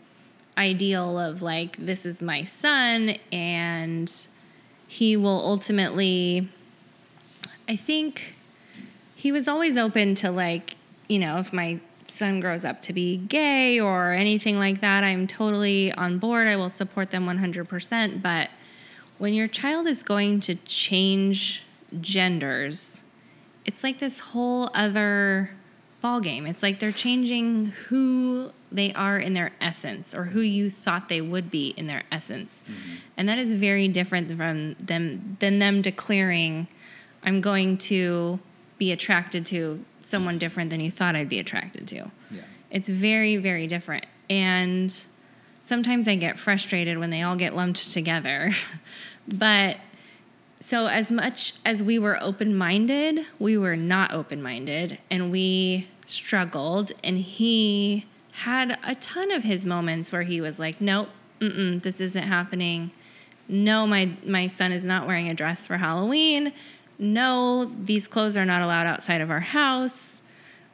ideal 0.58 1.18
of 1.18 1.40
like, 1.40 1.76
this 1.78 2.04
is 2.04 2.22
my 2.22 2.44
son, 2.44 3.16
and 3.32 4.28
he 4.86 5.16
will 5.16 5.40
ultimately, 5.40 6.48
I 7.66 7.76
think 7.76 8.36
he 9.14 9.32
was 9.32 9.48
always 9.48 9.78
open 9.78 10.14
to 10.16 10.30
like, 10.30 10.76
you 11.08 11.18
know, 11.18 11.38
if 11.38 11.52
my 11.52 11.80
son 12.04 12.40
grows 12.40 12.62
up 12.64 12.82
to 12.82 12.92
be 12.92 13.16
gay 13.16 13.80
or 13.80 14.12
anything 14.12 14.58
like 14.58 14.82
that, 14.82 15.02
I'm 15.02 15.26
totally 15.26 15.90
on 15.92 16.18
board. 16.18 16.48
I 16.48 16.56
will 16.56 16.68
support 16.68 17.10
them 17.10 17.26
100%. 17.26 18.20
But 18.20 18.50
when 19.16 19.32
your 19.32 19.46
child 19.46 19.86
is 19.86 20.02
going 20.02 20.40
to 20.40 20.56
change 20.56 21.64
genders, 22.02 23.00
it's 23.64 23.82
like 23.82 23.98
this 23.98 24.18
whole 24.20 24.68
other 24.74 25.54
ball 26.02 26.20
game. 26.20 26.46
It's 26.46 26.62
like 26.62 26.80
they're 26.80 26.92
changing 26.92 27.66
who 27.88 28.52
they 28.70 28.92
are 28.92 29.18
in 29.18 29.34
their 29.34 29.52
essence 29.60 30.14
or 30.14 30.24
who 30.24 30.40
you 30.40 30.68
thought 30.68 31.08
they 31.08 31.20
would 31.20 31.50
be 31.50 31.68
in 31.68 31.86
their 31.86 32.02
essence. 32.10 32.62
Mm-hmm. 32.66 32.94
And 33.16 33.28
that 33.28 33.38
is 33.38 33.52
very 33.52 33.88
different 33.88 34.30
from 34.32 34.74
them 34.74 35.36
than 35.38 35.58
them 35.58 35.80
declaring 35.80 36.66
I'm 37.22 37.40
going 37.40 37.78
to 37.78 38.40
be 38.78 38.92
attracted 38.92 39.46
to 39.46 39.84
someone 40.00 40.38
different 40.38 40.70
than 40.70 40.80
you 40.80 40.90
thought 40.90 41.14
I'd 41.14 41.28
be 41.28 41.38
attracted 41.38 41.86
to. 41.88 42.10
Yeah. 42.30 42.40
It's 42.70 42.88
very 42.88 43.36
very 43.36 43.66
different. 43.66 44.06
And 44.28 45.04
sometimes 45.60 46.08
I 46.08 46.16
get 46.16 46.38
frustrated 46.38 46.98
when 46.98 47.10
they 47.10 47.22
all 47.22 47.36
get 47.36 47.54
lumped 47.54 47.92
together. 47.92 48.50
but 49.28 49.78
so 50.62 50.86
as 50.86 51.10
much 51.10 51.54
as 51.64 51.82
we 51.82 51.98
were 51.98 52.16
open-minded, 52.22 53.26
we 53.40 53.58
were 53.58 53.76
not 53.76 54.12
open-minded 54.14 54.98
and 55.10 55.32
we 55.32 55.88
struggled 56.06 56.92
and 57.02 57.18
he 57.18 58.06
had 58.32 58.78
a 58.86 58.94
ton 58.94 59.32
of 59.32 59.42
his 59.42 59.66
moments 59.66 60.12
where 60.12 60.22
he 60.22 60.40
was 60.40 60.58
like, 60.60 60.80
"Nope, 60.80 61.08
this 61.40 62.00
isn't 62.00 62.22
happening. 62.22 62.92
No, 63.48 63.86
my 63.86 64.10
my 64.24 64.46
son 64.46 64.70
is 64.70 64.84
not 64.84 65.06
wearing 65.06 65.28
a 65.28 65.34
dress 65.34 65.66
for 65.66 65.78
Halloween. 65.78 66.52
No, 66.98 67.64
these 67.64 68.06
clothes 68.06 68.36
are 68.36 68.44
not 68.46 68.62
allowed 68.62 68.86
outside 68.86 69.20
of 69.20 69.30
our 69.30 69.40
house. 69.40 70.22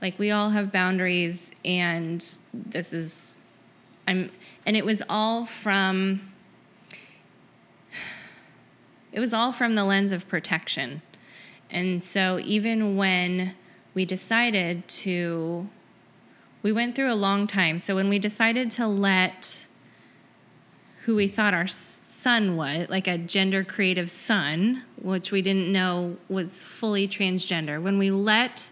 Like 0.03 0.18
we 0.18 0.31
all 0.31 0.51
have 0.51 0.70
boundaries 0.70 1.51
and 1.64 2.20
this 2.53 2.92
is 2.92 3.37
I'm 4.07 4.31
and 4.66 4.77
it 4.77 4.85
was 4.85 5.03
all 5.09 5.46
from 5.46 6.28
it 9.12 9.21
was 9.21 9.33
all 9.33 9.53
from 9.53 9.75
the 9.75 9.85
lens 9.85 10.12
of 10.12 10.29
protection. 10.29 11.03
And 11.71 12.03
so 12.03 12.38
even 12.42 12.97
when 12.97 13.55
we 13.94 14.05
decided 14.05 14.87
to 14.88 15.68
we 16.62 16.73
went 16.73 16.94
through 16.94 17.12
a 17.12 17.14
long 17.14 17.47
time. 17.47 17.79
So 17.79 17.94
when 17.94 18.09
we 18.09 18.18
decided 18.18 18.71
to 18.73 18.87
let 18.87 19.66
who 21.05 21.16
we 21.16 21.29
thought 21.29 21.55
our 21.55 21.66
son 21.66 22.57
was, 22.57 22.88
like 22.88 23.07
a 23.07 23.16
gender 23.16 23.64
creative 23.64 24.11
son, 24.11 24.83
which 25.01 25.31
we 25.31 25.40
didn't 25.40 25.71
know 25.71 26.16
was 26.29 26.62
fully 26.62 27.07
transgender, 27.07 27.81
when 27.81 27.97
we 27.97 28.11
let 28.11 28.71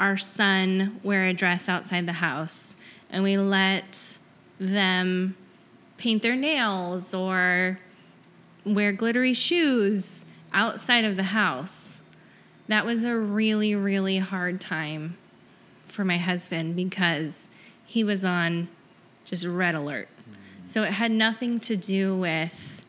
our 0.00 0.16
son 0.16 1.00
wear 1.02 1.26
a 1.26 1.32
dress 1.32 1.68
outside 1.68 2.06
the 2.06 2.14
house 2.14 2.76
and 3.10 3.22
we 3.22 3.36
let 3.36 4.18
them 4.58 5.36
paint 5.98 6.22
their 6.22 6.36
nails 6.36 7.14
or 7.14 7.78
wear 8.64 8.92
glittery 8.92 9.34
shoes 9.34 10.24
outside 10.52 11.04
of 11.04 11.16
the 11.16 11.24
house, 11.24 12.02
that 12.68 12.84
was 12.84 13.04
a 13.04 13.16
really, 13.16 13.74
really 13.74 14.18
hard 14.18 14.60
time 14.60 15.16
for 15.84 16.04
my 16.04 16.18
husband 16.18 16.76
because 16.76 17.48
he 17.84 18.04
was 18.04 18.24
on 18.24 18.68
just 19.24 19.46
red 19.46 19.74
alert. 19.74 20.08
So 20.66 20.84
it 20.84 20.92
had 20.92 21.10
nothing 21.10 21.58
to 21.60 21.76
do 21.76 22.16
with 22.16 22.84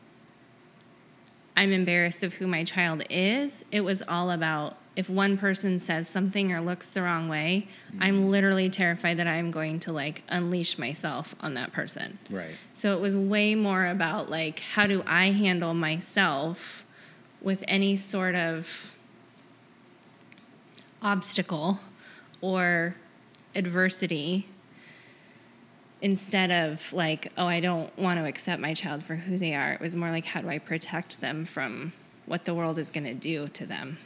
I'm 1.56 1.72
embarrassed 1.72 2.24
of 2.24 2.36
who 2.36 2.48
my 2.48 2.64
child 2.64 3.04
is. 3.10 3.66
It 3.72 3.82
was 3.82 4.02
all 4.08 4.32
about 4.32 4.78
if 4.96 5.10
one 5.10 5.38
person 5.38 5.80
says 5.80 6.08
something 6.08 6.52
or 6.52 6.60
looks 6.60 6.88
the 6.88 7.02
wrong 7.02 7.30
way, 7.30 7.68
mm-hmm. 7.90 8.04
I'm 8.04 8.30
literally 8.30 8.70
terrified 8.70 9.18
that 9.18 9.28
I'm 9.28 9.50
going 9.50 9.80
to 9.82 9.94
like 9.94 10.24
unleash 10.28 10.78
myself 10.78 11.34
on 11.40 11.54
that 11.54 11.72
person. 11.72 12.20
Right. 12.30 12.56
So 12.74 12.96
it 12.96 13.02
was 13.02 13.16
way 13.16 13.56
more 13.56 13.86
about 13.86 14.30
like 14.30 14.60
how 14.60 14.88
do 14.88 15.04
I 15.08 15.32
handle 15.32 15.74
myself 15.74 16.86
with 17.42 17.64
any 17.68 17.96
sort 17.96 18.36
of 18.36 18.96
obstacle 21.02 21.80
or 22.42 22.96
adversity 23.56 24.48
instead 26.02 26.52
of 26.52 26.92
like, 26.94 27.32
oh, 27.38 27.48
I 27.48 27.60
don't 27.60 27.96
want 27.98 28.18
to 28.18 28.26
accept 28.26 28.62
my 28.62 28.74
child 28.74 29.04
for 29.04 29.16
who 29.16 29.38
they 29.38 29.56
are. 29.56 29.74
It 29.74 29.80
was 29.80 29.96
more 29.96 30.10
like, 30.10 30.26
how 30.26 30.42
do 30.42 30.50
I 30.50 30.58
protect 30.58 31.22
them 31.22 31.46
from 31.46 31.94
what 32.26 32.46
the 32.46 32.54
world 32.54 32.80
is 32.80 32.90
going 32.90 33.04
to 33.06 33.14
do 33.14 33.48
to 33.50 33.66
them? 33.66 33.98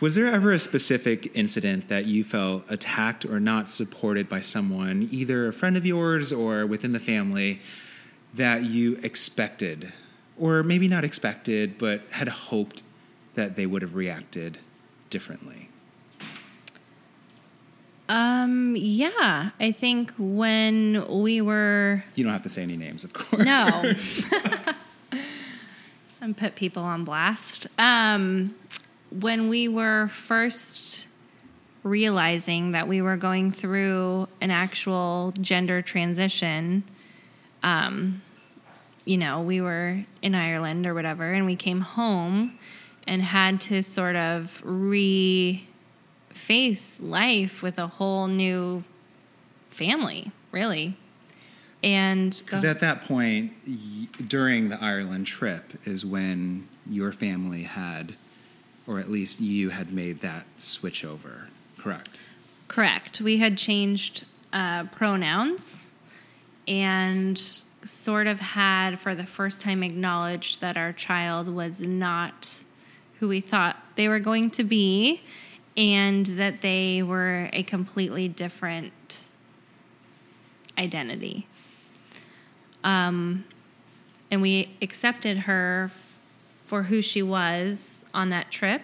Was 0.00 0.16
there 0.16 0.26
ever 0.26 0.52
a 0.52 0.58
specific 0.58 1.30
incident 1.36 1.88
that 1.88 2.06
you 2.06 2.24
felt 2.24 2.64
attacked 2.68 3.24
or 3.24 3.38
not 3.38 3.70
supported 3.70 4.28
by 4.28 4.40
someone, 4.40 5.08
either 5.10 5.46
a 5.46 5.52
friend 5.52 5.76
of 5.76 5.86
yours 5.86 6.32
or 6.32 6.66
within 6.66 6.92
the 6.92 7.00
family, 7.00 7.60
that 8.34 8.64
you 8.64 8.98
expected, 9.02 9.92
or 10.36 10.62
maybe 10.64 10.88
not 10.88 11.04
expected, 11.04 11.78
but 11.78 12.02
had 12.10 12.28
hoped 12.28 12.82
that 13.34 13.54
they 13.54 13.66
would 13.66 13.82
have 13.82 13.94
reacted 13.94 14.58
differently? 15.10 15.68
Um, 18.08 18.74
yeah, 18.76 19.50
I 19.58 19.72
think 19.72 20.12
when 20.18 21.06
we 21.08 21.40
were. 21.40 22.02
You 22.16 22.24
don't 22.24 22.32
have 22.32 22.42
to 22.42 22.48
say 22.48 22.62
any 22.62 22.76
names, 22.76 23.04
of 23.04 23.12
course. 23.12 23.44
No. 23.44 23.94
and 26.20 26.36
put 26.36 26.56
people 26.56 26.82
on 26.82 27.04
blast. 27.04 27.66
Um, 27.78 28.54
when 29.20 29.48
we 29.48 29.68
were 29.68 30.08
first 30.08 31.06
realizing 31.82 32.72
that 32.72 32.88
we 32.88 33.02
were 33.02 33.16
going 33.16 33.50
through 33.50 34.26
an 34.40 34.50
actual 34.50 35.32
gender 35.40 35.82
transition, 35.82 36.82
um, 37.62 38.22
you 39.04 39.16
know, 39.18 39.42
we 39.42 39.60
were 39.60 40.02
in 40.22 40.34
Ireland 40.34 40.86
or 40.86 40.94
whatever, 40.94 41.30
and 41.30 41.46
we 41.46 41.56
came 41.56 41.80
home 41.80 42.58
and 43.06 43.20
had 43.22 43.60
to 43.62 43.82
sort 43.82 44.16
of 44.16 44.62
re 44.64 45.66
face 46.30 47.00
life 47.00 47.62
with 47.62 47.78
a 47.78 47.86
whole 47.86 48.26
new 48.26 48.82
family, 49.70 50.30
really. 50.50 50.96
And 51.82 52.40
Because 52.44 52.64
at 52.64 52.80
that 52.80 53.02
point, 53.04 53.52
y- 53.66 54.08
during 54.26 54.70
the 54.70 54.82
Ireland 54.82 55.26
trip, 55.26 55.74
is 55.84 56.04
when 56.04 56.66
your 56.88 57.12
family 57.12 57.62
had, 57.64 58.14
or 58.86 58.98
at 58.98 59.10
least 59.10 59.40
you 59.40 59.70
had 59.70 59.92
made 59.92 60.20
that 60.20 60.44
switch 60.58 61.04
over, 61.04 61.48
correct? 61.78 62.22
Correct. 62.68 63.20
We 63.20 63.38
had 63.38 63.56
changed 63.56 64.24
uh, 64.52 64.84
pronouns 64.84 65.92
and 66.66 67.38
sort 67.84 68.26
of 68.26 68.40
had, 68.40 68.98
for 68.98 69.14
the 69.14 69.26
first 69.26 69.60
time, 69.60 69.82
acknowledged 69.82 70.60
that 70.60 70.76
our 70.76 70.92
child 70.92 71.48
was 71.48 71.80
not 71.80 72.64
who 73.20 73.28
we 73.28 73.40
thought 73.40 73.76
they 73.94 74.08
were 74.08 74.18
going 74.18 74.50
to 74.50 74.64
be 74.64 75.22
and 75.76 76.26
that 76.26 76.60
they 76.60 77.02
were 77.02 77.48
a 77.52 77.62
completely 77.64 78.28
different 78.28 79.26
identity. 80.78 81.46
Um, 82.82 83.44
and 84.30 84.42
we 84.42 84.76
accepted 84.82 85.38
her 85.38 85.90
for 86.64 86.84
who 86.84 87.02
she 87.02 87.22
was 87.22 88.04
on 88.12 88.30
that 88.30 88.50
trip 88.50 88.82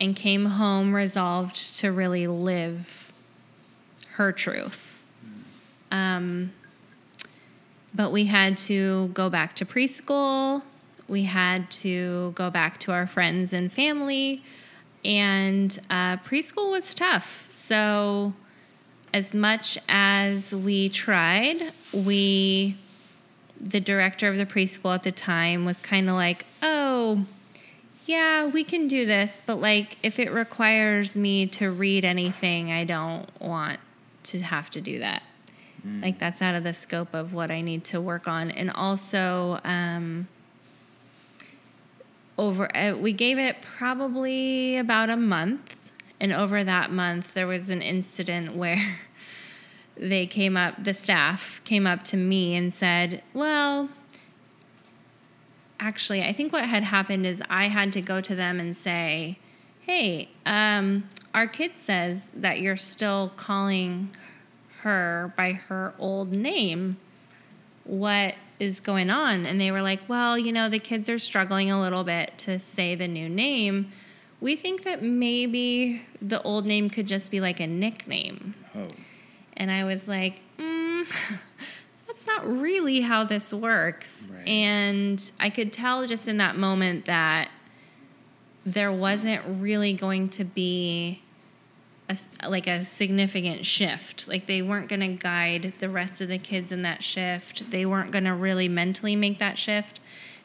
and 0.00 0.14
came 0.14 0.46
home 0.46 0.94
resolved 0.94 1.76
to 1.78 1.90
really 1.90 2.26
live 2.26 3.12
her 4.16 4.32
truth. 4.32 5.04
Um, 5.90 6.50
but 7.94 8.12
we 8.12 8.26
had 8.26 8.56
to 8.58 9.08
go 9.08 9.30
back 9.30 9.54
to 9.56 9.64
preschool. 9.64 10.62
We 11.08 11.22
had 11.22 11.70
to 11.70 12.32
go 12.34 12.50
back 12.50 12.78
to 12.80 12.92
our 12.92 13.06
friends 13.06 13.52
and 13.52 13.72
family. 13.72 14.42
And 15.04 15.76
uh, 15.88 16.18
preschool 16.18 16.70
was 16.70 16.94
tough. 16.94 17.46
So, 17.50 18.34
as 19.14 19.32
much 19.32 19.78
as 19.88 20.54
we 20.54 20.90
tried, 20.90 21.56
we, 21.94 22.76
the 23.58 23.80
director 23.80 24.28
of 24.28 24.36
the 24.36 24.44
preschool 24.44 24.94
at 24.94 25.02
the 25.02 25.12
time, 25.12 25.64
was 25.64 25.80
kind 25.80 26.08
of 26.10 26.14
like, 26.14 26.44
oh, 26.62 26.87
yeah, 28.06 28.46
we 28.46 28.64
can 28.64 28.88
do 28.88 29.04
this, 29.04 29.42
but 29.44 29.60
like 29.60 29.96
if 30.02 30.18
it 30.18 30.32
requires 30.32 31.16
me 31.16 31.46
to 31.46 31.70
read 31.70 32.04
anything, 32.04 32.72
I 32.72 32.84
don't 32.84 33.28
want 33.40 33.78
to 34.24 34.40
have 34.40 34.70
to 34.70 34.80
do 34.80 34.98
that. 35.00 35.22
Like 36.02 36.18
that's 36.18 36.42
out 36.42 36.54
of 36.54 36.64
the 36.64 36.74
scope 36.74 37.14
of 37.14 37.32
what 37.32 37.50
I 37.50 37.60
need 37.60 37.84
to 37.84 38.00
work 38.00 38.28
on. 38.28 38.50
And 38.50 38.70
also, 38.70 39.60
um, 39.64 40.28
over 42.36 42.74
uh, 42.76 42.94
we 42.96 43.12
gave 43.12 43.38
it 43.38 43.62
probably 43.62 44.76
about 44.76 45.08
a 45.10 45.16
month, 45.16 45.76
and 46.20 46.32
over 46.32 46.62
that 46.62 46.90
month 46.90 47.34
there 47.34 47.46
was 47.46 47.70
an 47.70 47.82
incident 47.82 48.54
where 48.54 48.78
they 49.96 50.26
came 50.26 50.56
up, 50.56 50.82
the 50.84 50.94
staff 50.94 51.60
came 51.64 51.86
up 51.86 52.02
to 52.04 52.16
me 52.16 52.54
and 52.56 52.72
said, 52.72 53.22
"Well." 53.32 53.90
Actually, 55.80 56.22
I 56.22 56.32
think 56.32 56.52
what 56.52 56.64
had 56.64 56.84
happened 56.84 57.26
is 57.26 57.42
I 57.48 57.66
had 57.66 57.92
to 57.94 58.00
go 58.00 58.20
to 58.20 58.34
them 58.34 58.60
and 58.60 58.76
say, 58.76 59.38
hey, 59.82 60.28
um, 60.44 61.04
our 61.34 61.46
kid 61.46 61.78
says 61.78 62.30
that 62.36 62.60
you're 62.60 62.76
still 62.76 63.32
calling 63.36 64.10
her 64.80 65.32
by 65.36 65.52
her 65.52 65.94
old 65.98 66.34
name. 66.34 66.96
What 67.84 68.34
is 68.58 68.80
going 68.80 69.10
on? 69.10 69.46
And 69.46 69.60
they 69.60 69.70
were 69.70 69.82
like, 69.82 70.00
well, 70.08 70.38
you 70.38 70.52
know, 70.52 70.68
the 70.68 70.78
kids 70.78 71.08
are 71.08 71.18
struggling 71.18 71.70
a 71.70 71.80
little 71.80 72.04
bit 72.04 72.36
to 72.38 72.58
say 72.58 72.94
the 72.94 73.08
new 73.08 73.28
name. 73.28 73.92
We 74.40 74.56
think 74.56 74.84
that 74.84 75.02
maybe 75.02 76.02
the 76.20 76.42
old 76.42 76.66
name 76.66 76.90
could 76.90 77.06
just 77.06 77.30
be 77.30 77.40
like 77.40 77.60
a 77.60 77.66
nickname. 77.66 78.54
Oh. 78.76 78.88
And 79.56 79.70
I 79.70 79.84
was 79.84 80.06
like, 80.06 80.40
mm, 80.58 81.38
that's 82.18 82.26
not 82.26 82.60
really 82.60 83.00
how 83.00 83.24
this 83.24 83.52
works. 83.52 84.28
Right. 84.30 84.48
And 84.48 85.32
I 85.38 85.50
could 85.50 85.72
tell 85.72 86.06
just 86.06 86.26
in 86.26 86.38
that 86.38 86.56
moment 86.56 87.04
that 87.04 87.48
there 88.64 88.92
wasn't 88.92 89.42
really 89.60 89.92
going 89.92 90.28
to 90.30 90.44
be 90.44 91.22
a 92.08 92.16
like 92.48 92.66
a 92.66 92.82
significant 92.82 93.64
shift. 93.64 94.26
Like 94.26 94.46
they 94.46 94.62
weren't 94.62 94.88
going 94.88 95.00
to 95.00 95.08
guide 95.08 95.74
the 95.78 95.88
rest 95.88 96.20
of 96.20 96.28
the 96.28 96.38
kids 96.38 96.72
in 96.72 96.82
that 96.82 97.02
shift. 97.02 97.70
They 97.70 97.86
weren't 97.86 98.10
going 98.10 98.24
to 98.24 98.34
really 98.34 98.68
mentally 98.68 99.16
make 99.16 99.38
that 99.38 99.58
shift. 99.58 100.00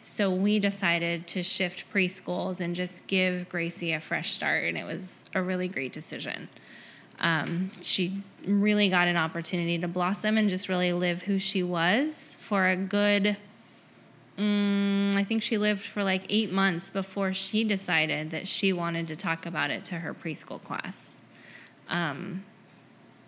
So 0.06 0.30
we 0.30 0.60
decided 0.60 1.28
to 1.28 1.44
shift 1.44 1.92
preschools 1.92 2.60
and 2.60 2.76
just 2.76 3.08
give 3.08 3.48
Gracie 3.48 3.94
a 3.94 4.02
fresh 4.02 4.32
start, 4.32 4.66
and 4.66 4.78
it 4.78 4.84
was 4.84 5.24
a 5.34 5.42
really 5.42 5.70
great 5.70 5.94
decision 5.94 6.50
um, 7.24 7.72
she 7.82 8.22
really 8.46 8.90
got 8.90 9.08
an 9.08 9.16
opportunity 9.16 9.80
to 9.80 9.88
blossom 9.88 10.38
and 10.38 10.50
just 10.50 10.68
really 10.68 10.92
live 10.92 11.24
who 11.24 11.40
she 11.40 11.64
was 11.64 12.36
for 12.42 12.68
a 12.68 12.76
good 12.76 13.38
mm, 14.38 15.16
i 15.16 15.24
think 15.24 15.42
she 15.42 15.58
lived 15.58 15.82
for 15.82 16.04
like 16.04 16.24
eight 16.30 16.52
months 16.52 16.90
before 16.90 17.32
she 17.32 17.64
decided 17.64 18.30
that 18.30 18.48
she 18.48 18.74
wanted 18.74 19.08
to 19.08 19.16
talk 19.16 19.46
about 19.46 19.72
it 19.72 19.86
to 19.86 19.96
her 19.96 20.14
preschool 20.14 20.62
class. 20.62 21.20
Um, 21.90 22.44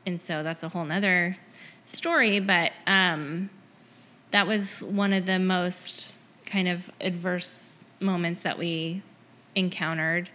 and 0.05 0.19
so 0.19 0.43
that's 0.43 0.63
a 0.63 0.69
whole 0.69 0.85
nother 0.85 1.37
story 1.85 2.39
but 2.39 2.73
um, 2.85 3.49
that 4.31 4.45
was 4.45 4.83
one 4.83 5.13
of 5.13 5.25
the 5.25 5.39
most 5.39 6.17
kind 6.45 6.67
of 6.67 6.91
adverse 6.99 7.87
moments 7.99 8.43
that 8.43 8.57
we 8.57 9.01
encountered 9.55 10.29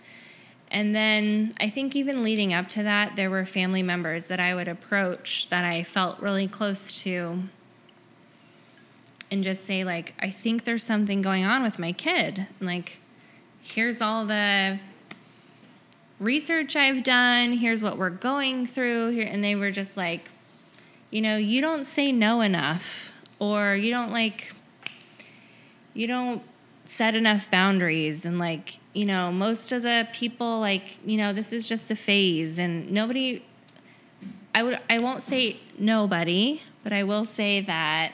and 0.70 0.94
then 0.94 1.52
I 1.60 1.68
think 1.68 1.96
even 1.96 2.22
leading 2.22 2.54
up 2.54 2.68
to 2.70 2.84
that, 2.84 3.16
there 3.16 3.28
were 3.28 3.44
family 3.44 3.82
members 3.82 4.26
that 4.26 4.38
I 4.38 4.54
would 4.54 4.68
approach 4.68 5.48
that 5.48 5.64
I 5.64 5.82
felt 5.82 6.20
really 6.20 6.46
close 6.46 7.02
to 7.02 7.42
and 9.32 9.42
just 9.42 9.64
say, 9.64 9.82
like, 9.82 10.14
I 10.20 10.30
think 10.30 10.64
there's 10.64 10.84
something 10.84 11.22
going 11.22 11.44
on 11.44 11.62
with 11.62 11.78
my 11.78 11.92
kid. 11.92 12.46
Like, 12.60 13.00
here's 13.62 14.00
all 14.00 14.26
the 14.26 14.78
research 16.20 16.76
I've 16.76 17.02
done, 17.02 17.52
here's 17.52 17.82
what 17.82 17.96
we're 17.96 18.10
going 18.10 18.66
through 18.66 19.10
here. 19.10 19.28
And 19.28 19.42
they 19.42 19.56
were 19.56 19.70
just 19.70 19.96
like, 19.96 20.30
you 21.10 21.20
know, 21.20 21.36
you 21.36 21.60
don't 21.60 21.84
say 21.84 22.12
no 22.12 22.40
enough, 22.42 23.24
or 23.40 23.74
you 23.74 23.90
don't 23.90 24.12
like, 24.12 24.52
you 25.94 26.06
don't 26.06 26.42
set 26.90 27.14
enough 27.14 27.48
boundaries 27.52 28.24
and 28.24 28.36
like 28.40 28.80
you 28.94 29.06
know 29.06 29.30
most 29.30 29.70
of 29.70 29.82
the 29.82 30.08
people 30.12 30.58
like 30.58 30.98
you 31.06 31.16
know 31.16 31.32
this 31.32 31.52
is 31.52 31.68
just 31.68 31.88
a 31.88 31.94
phase 31.94 32.58
and 32.58 32.90
nobody 32.90 33.40
i 34.56 34.60
would 34.60 34.76
i 34.90 34.98
won't 34.98 35.22
say 35.22 35.56
nobody 35.78 36.60
but 36.82 36.92
i 36.92 37.04
will 37.04 37.24
say 37.24 37.60
that 37.60 38.10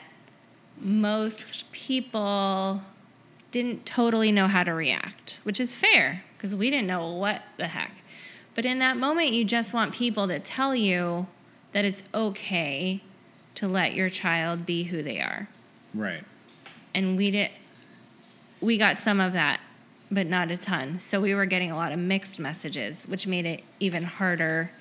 most 0.79 1.71
people 1.71 2.79
didn't 3.49 3.83
totally 3.83 4.31
know 4.31 4.45
how 4.45 4.63
to 4.63 4.71
react 4.73 5.39
which 5.41 5.59
is 5.59 5.75
fair 5.75 6.23
because 6.37 6.55
we 6.55 6.69
didn't 6.69 6.85
know 6.85 7.11
what 7.13 7.41
the 7.57 7.65
heck 7.67 8.03
but 8.53 8.63
in 8.63 8.77
that 8.77 8.95
moment 8.95 9.31
you 9.31 9.43
just 9.43 9.73
want 9.73 9.91
people 9.91 10.27
to 10.27 10.39
tell 10.39 10.75
you 10.75 11.25
that 11.71 11.83
it's 11.83 12.03
okay 12.13 13.01
to 13.55 13.67
let 13.67 13.95
your 13.95 14.07
child 14.09 14.67
be 14.67 14.83
who 14.83 15.01
they 15.01 15.19
are 15.19 15.47
Right. 15.95 16.23
and 16.93 17.17
we 17.17 17.31
did 17.31 17.49
we 18.61 18.77
got 18.77 18.97
some 18.97 19.19
of 19.19 19.33
that 19.33 19.59
but 20.09 20.25
not 20.27 20.49
a 20.51 20.57
ton 20.57 20.99
so 20.99 21.19
we 21.19 21.33
were 21.35 21.45
getting 21.45 21.71
a 21.71 21.75
lot 21.75 21.91
of 21.91 21.99
mixed 21.99 22.39
messages 22.39 23.05
which 23.05 23.27
made 23.27 23.45
it 23.45 23.63
even 23.79 24.03
harder 24.03 24.71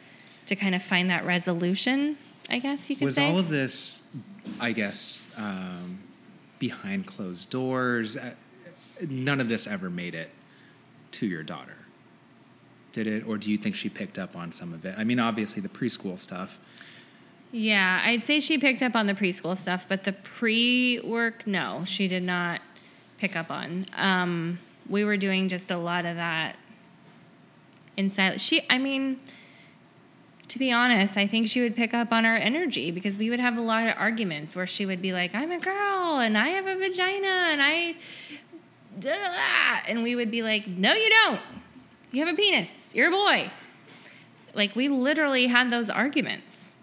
to 0.46 0.54
kind 0.56 0.74
of 0.74 0.82
find 0.82 1.10
that 1.10 1.24
resolution 1.24 2.16
i 2.50 2.58
guess 2.58 2.88
you 2.88 2.96
could 2.96 3.00
say 3.00 3.06
Was 3.06 3.14
say 3.16 3.28
all 3.30 3.38
of 3.38 3.48
this, 3.48 4.06
I 4.60 4.72
guess, 4.72 5.32
um, 5.36 5.98
behind 6.60 7.06
closed 7.06 7.50
doors? 7.50 8.16
Uh, 8.16 8.34
None 9.08 9.40
of 9.40 9.48
this 9.48 9.66
ever 9.66 9.90
made 9.90 10.14
it 10.14 10.30
to 11.10 11.26
your 11.26 11.42
daughter, 11.42 11.76
did 12.92 13.06
it? 13.06 13.26
Or 13.26 13.36
do 13.36 13.50
you 13.50 13.58
think 13.58 13.74
she 13.74 13.88
picked 13.90 14.18
up 14.18 14.36
on 14.36 14.52
some 14.52 14.72
of 14.72 14.84
it? 14.86 14.94
I 14.96 15.04
mean, 15.04 15.18
obviously 15.18 15.60
the 15.60 15.68
preschool 15.68 16.18
stuff. 16.18 16.58
yeah 17.52 18.00
i'd 18.04 18.22
say 18.22 18.38
she 18.40 18.58
picked 18.58 18.82
up 18.82 18.94
on 18.96 19.06
the 19.06 19.14
preschool 19.14 19.56
stuff 19.56 19.86
but 19.88 20.04
the 20.04 20.12
pre-work 20.12 21.46
no 21.46 21.82
she 21.84 22.06
did 22.08 22.22
not 22.24 22.60
pick 23.18 23.36
up 23.36 23.50
on 23.50 23.86
um, 23.96 24.58
we 24.88 25.04
were 25.04 25.16
doing 25.16 25.48
just 25.48 25.70
a 25.70 25.76
lot 25.76 26.04
of 26.04 26.16
that 26.16 26.56
inside 27.96 28.40
she 28.40 28.62
i 28.70 28.78
mean 28.78 29.18
to 30.48 30.58
be 30.58 30.72
honest, 30.72 31.16
I 31.16 31.26
think 31.26 31.48
she 31.48 31.60
would 31.60 31.74
pick 31.74 31.92
up 31.92 32.12
on 32.12 32.24
our 32.24 32.36
energy 32.36 32.90
because 32.90 33.18
we 33.18 33.30
would 33.30 33.40
have 33.40 33.58
a 33.58 33.60
lot 33.60 33.88
of 33.88 33.94
arguments 33.98 34.54
where 34.54 34.66
she 34.66 34.86
would 34.86 35.02
be 35.02 35.12
like, 35.12 35.34
I'm 35.34 35.50
a 35.50 35.58
girl 35.58 36.18
and 36.18 36.38
I 36.38 36.48
have 36.48 36.66
a 36.66 36.76
vagina 36.76 37.26
and 37.26 37.60
I. 37.60 37.94
da, 38.98 39.12
da, 39.12 39.16
da," 39.16 39.80
And 39.88 40.02
we 40.02 40.14
would 40.14 40.30
be 40.30 40.42
like, 40.42 40.68
No, 40.68 40.92
you 40.94 41.10
don't. 41.10 41.40
You 42.12 42.24
have 42.24 42.32
a 42.32 42.36
penis. 42.36 42.94
You're 42.94 43.08
a 43.08 43.10
boy. 43.10 43.50
Like, 44.54 44.76
we 44.76 44.88
literally 44.88 45.48
had 45.48 45.70
those 45.70 45.90
arguments. 45.90 46.74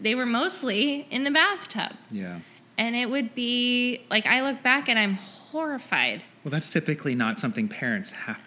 They 0.00 0.14
were 0.14 0.26
mostly 0.26 1.06
in 1.10 1.24
the 1.24 1.30
bathtub. 1.30 1.92
Yeah. 2.10 2.40
And 2.76 2.96
it 2.96 3.08
would 3.08 3.34
be 3.34 4.04
like 4.10 4.26
I 4.26 4.42
look 4.42 4.62
back 4.62 4.88
and 4.88 4.98
I'm 4.98 5.18
horrified. 5.54 6.24
Well, 6.42 6.50
that's 6.50 6.68
typically 6.68 7.14
not 7.14 7.38
something 7.38 7.68
parents 7.68 8.10
have 8.10 8.42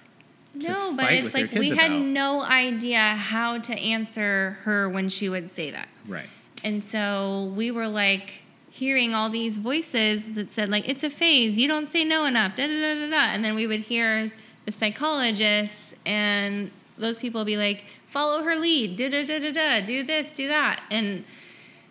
to 0.59 0.67
No, 0.67 0.93
but 0.93 1.13
it's 1.13 1.33
like 1.33 1.53
we 1.53 1.69
had 1.69 1.91
about. 1.91 2.01
no 2.05 2.43
idea 2.43 2.99
how 2.99 3.59
to 3.59 3.73
answer 3.79 4.57
her 4.65 4.89
when 4.89 5.07
she 5.07 5.29
would 5.29 5.49
say 5.49 5.71
that. 5.71 5.87
Right. 6.05 6.27
And 6.65 6.83
so 6.83 7.53
we 7.55 7.71
were 7.71 7.87
like 7.87 8.43
hearing 8.69 9.13
all 9.15 9.29
these 9.29 9.55
voices 9.57 10.35
that 10.35 10.49
said 10.49 10.67
like 10.67 10.87
it's 10.89 11.03
a 11.03 11.09
phase, 11.09 11.57
you 11.57 11.69
don't 11.69 11.89
say 11.89 12.03
no 12.03 12.25
enough, 12.25 12.57
da 12.57 12.67
da 12.67 12.73
da 12.73 12.93
da 12.99 13.09
da. 13.09 13.33
And 13.33 13.43
then 13.43 13.55
we 13.55 13.67
would 13.67 13.81
hear 13.81 14.29
the 14.65 14.73
psychologists 14.73 15.95
and 16.05 16.69
those 16.97 17.19
people 17.19 17.45
be 17.45 17.55
like, 17.55 17.85
follow 18.09 18.43
her 18.43 18.57
lead, 18.57 18.97
da 18.97 19.07
da 19.07 19.25
da 19.25 19.39
da 19.39 19.51
da, 19.53 19.85
do 19.85 20.03
this, 20.03 20.33
do 20.33 20.49
that. 20.49 20.83
And 20.91 21.23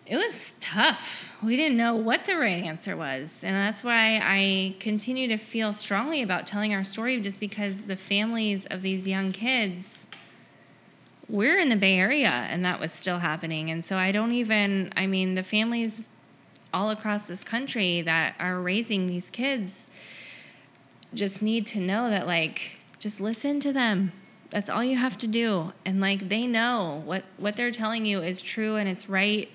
it 0.09 0.17
was 0.17 0.55
tough. 0.59 1.35
We 1.43 1.55
didn't 1.55 1.77
know 1.77 1.95
what 1.95 2.25
the 2.25 2.37
right 2.37 2.63
answer 2.63 2.95
was. 2.95 3.43
And 3.43 3.55
that's 3.55 3.83
why 3.83 4.19
I 4.23 4.75
continue 4.79 5.27
to 5.27 5.37
feel 5.37 5.73
strongly 5.73 6.21
about 6.21 6.47
telling 6.47 6.73
our 6.73 6.83
story 6.83 7.19
just 7.19 7.39
because 7.39 7.85
the 7.85 7.95
families 7.95 8.65
of 8.65 8.81
these 8.81 9.07
young 9.07 9.31
kids 9.31 10.07
we're 11.29 11.59
in 11.59 11.69
the 11.69 11.75
Bay 11.75 11.99
Area 11.99 12.29
and 12.29 12.63
that 12.63 12.79
was 12.79 12.91
still 12.91 13.19
happening. 13.19 13.69
And 13.69 13.83
so 13.83 13.97
I 13.97 14.11
don't 14.11 14.31
even, 14.31 14.91
I 14.95 15.07
mean, 15.07 15.35
the 15.35 15.43
families 15.43 16.07
all 16.73 16.89
across 16.89 17.27
this 17.27 17.43
country 17.43 18.01
that 18.01 18.35
are 18.39 18.59
raising 18.59 19.07
these 19.07 19.29
kids 19.29 19.87
just 21.13 21.41
need 21.41 21.65
to 21.67 21.79
know 21.79 22.09
that, 22.09 22.27
like, 22.27 22.79
just 22.99 23.21
listen 23.21 23.59
to 23.61 23.71
them. 23.71 24.11
That's 24.49 24.69
all 24.69 24.83
you 24.83 24.97
have 24.97 25.17
to 25.19 25.27
do. 25.27 25.73
And, 25.85 25.99
like, 25.99 26.29
they 26.29 26.47
know 26.47 27.01
what, 27.05 27.23
what 27.37 27.55
they're 27.55 27.71
telling 27.71 28.05
you 28.05 28.21
is 28.21 28.41
true 28.41 28.75
and 28.75 28.87
it's 28.87 29.09
right. 29.09 29.49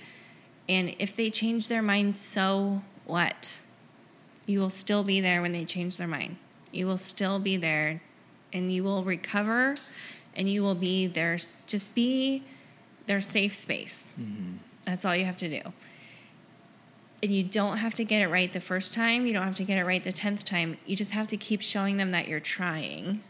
And 0.68 0.94
if 0.98 1.16
they 1.16 1.30
change 1.30 1.68
their 1.68 1.82
mind, 1.82 2.16
so 2.16 2.82
what? 3.04 3.58
You 4.46 4.60
will 4.60 4.70
still 4.70 5.04
be 5.04 5.20
there 5.20 5.42
when 5.42 5.52
they 5.52 5.64
change 5.64 5.96
their 5.96 6.08
mind. 6.08 6.36
You 6.70 6.86
will 6.86 6.98
still 6.98 7.38
be 7.38 7.56
there 7.56 8.02
and 8.52 8.72
you 8.72 8.84
will 8.84 9.04
recover 9.04 9.76
and 10.34 10.48
you 10.48 10.62
will 10.62 10.74
be 10.74 11.06
their 11.06 11.36
just 11.36 11.94
be 11.94 12.42
their 13.06 13.20
safe 13.20 13.52
space. 13.52 14.10
Mm-hmm. 14.18 14.56
That's 14.84 15.04
all 15.04 15.14
you 15.14 15.24
have 15.24 15.36
to 15.38 15.48
do. 15.48 15.72
And 17.22 17.30
you 17.30 17.44
don't 17.44 17.76
have 17.76 17.94
to 17.94 18.04
get 18.04 18.20
it 18.20 18.28
right 18.28 18.52
the 18.52 18.60
first 18.60 18.92
time, 18.92 19.26
you 19.26 19.32
don't 19.32 19.44
have 19.44 19.56
to 19.56 19.64
get 19.64 19.78
it 19.78 19.84
right 19.84 20.02
the 20.02 20.12
10th 20.12 20.42
time. 20.42 20.76
You 20.86 20.96
just 20.96 21.12
have 21.12 21.28
to 21.28 21.36
keep 21.36 21.62
showing 21.62 21.96
them 21.96 22.10
that 22.10 22.26
you're 22.26 22.40
trying 22.40 23.22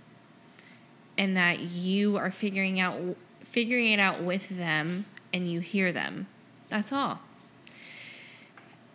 and 1.18 1.36
that 1.36 1.60
you 1.60 2.16
are 2.16 2.30
figuring 2.30 2.80
out 2.80 2.98
figuring 3.44 3.92
it 3.92 4.00
out 4.00 4.22
with 4.22 4.48
them 4.48 5.04
and 5.32 5.50
you 5.50 5.60
hear 5.60 5.92
them. 5.92 6.26
That's 6.72 6.90
all. 6.90 7.20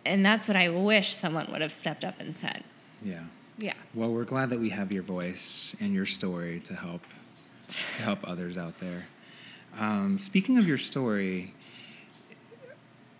And 0.04 0.26
that's 0.26 0.48
what 0.48 0.56
I 0.56 0.68
wish 0.68 1.10
someone 1.10 1.46
would 1.52 1.60
have 1.60 1.72
stepped 1.72 2.04
up 2.04 2.18
and 2.18 2.34
said. 2.34 2.64
Yeah. 3.04 3.22
Yeah. 3.56 3.74
Well, 3.94 4.10
we're 4.10 4.24
glad 4.24 4.50
that 4.50 4.58
we 4.58 4.70
have 4.70 4.92
your 4.92 5.04
voice 5.04 5.76
and 5.80 5.94
your 5.94 6.04
story 6.04 6.58
to 6.64 6.74
help 6.74 7.02
to 7.68 8.02
help 8.02 8.18
others 8.28 8.58
out 8.58 8.80
there. 8.80 9.06
Um, 9.78 10.18
speaking 10.18 10.58
of 10.58 10.66
your 10.66 10.76
story, 10.76 11.54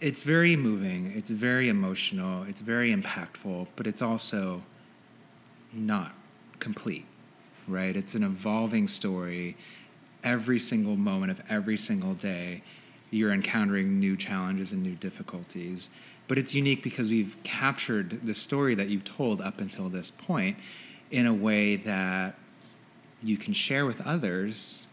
it's 0.00 0.24
very 0.24 0.56
moving. 0.56 1.12
It's 1.14 1.30
very 1.30 1.68
emotional. 1.68 2.42
It's 2.42 2.60
very 2.60 2.92
impactful, 2.92 3.68
but 3.76 3.86
it's 3.86 4.02
also 4.02 4.62
not 5.72 6.14
complete, 6.58 7.06
right? 7.68 7.94
It's 7.94 8.16
an 8.16 8.24
evolving 8.24 8.88
story. 8.88 9.56
Every 10.24 10.58
single 10.58 10.96
moment 10.96 11.30
of 11.30 11.42
every 11.48 11.76
single 11.76 12.14
day, 12.14 12.62
you're 13.10 13.32
encountering 13.32 13.98
new 13.98 14.16
challenges 14.16 14.72
and 14.72 14.82
new 14.82 14.94
difficulties. 14.94 15.90
But 16.26 16.36
it's 16.36 16.54
unique 16.54 16.82
because 16.82 17.10
we've 17.10 17.36
captured 17.42 18.26
the 18.26 18.34
story 18.34 18.74
that 18.74 18.88
you've 18.88 19.04
told 19.04 19.40
up 19.40 19.60
until 19.60 19.88
this 19.88 20.10
point 20.10 20.58
in 21.10 21.26
a 21.26 21.32
way 21.32 21.76
that 21.76 22.34
you 23.22 23.36
can 23.38 23.54
share 23.54 23.86
with 23.86 24.06
others. 24.06 24.86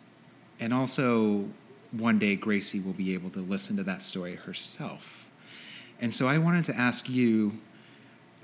And 0.59 0.73
also, 0.73 1.45
one 1.91 2.19
day, 2.19 2.35
Gracie 2.35 2.79
will 2.79 2.93
be 2.93 3.13
able 3.13 3.29
to 3.31 3.39
listen 3.39 3.75
to 3.77 3.83
that 3.83 4.01
story 4.01 4.35
herself. 4.35 5.29
And 5.99 6.13
so, 6.13 6.27
I 6.27 6.37
wanted 6.37 6.65
to 6.65 6.75
ask 6.75 7.09
you, 7.09 7.59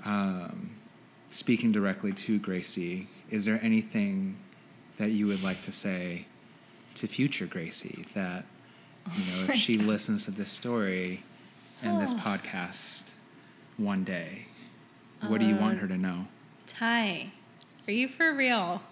um, 0.04 0.70
speaking 1.28 1.72
directly 1.72 2.12
to 2.12 2.38
Gracie, 2.38 3.08
is 3.30 3.46
there 3.46 3.58
anything 3.62 4.36
that 4.98 5.10
you 5.10 5.26
would 5.26 5.42
like 5.42 5.62
to 5.62 5.72
say 5.72 6.26
to 6.94 7.06
future 7.06 7.46
Gracie 7.46 8.04
that, 8.14 8.44
you 9.14 9.24
know, 9.46 9.52
if 9.52 9.54
she 9.58 9.78
listens 9.78 10.24
to 10.26 10.30
this 10.30 10.50
story 10.50 11.22
and 11.82 12.00
this 12.00 12.14
podcast 12.14 13.14
one 13.76 14.04
day, 14.04 14.46
what 15.26 15.40
do 15.40 15.46
you 15.46 15.56
want 15.56 15.78
her 15.78 15.86
to 15.88 15.94
um, 15.94 16.02
know? 16.02 16.26
Tai, 16.66 17.30
are 17.86 17.92
you 17.92 18.08
for 18.08 18.32
real? 18.32 18.82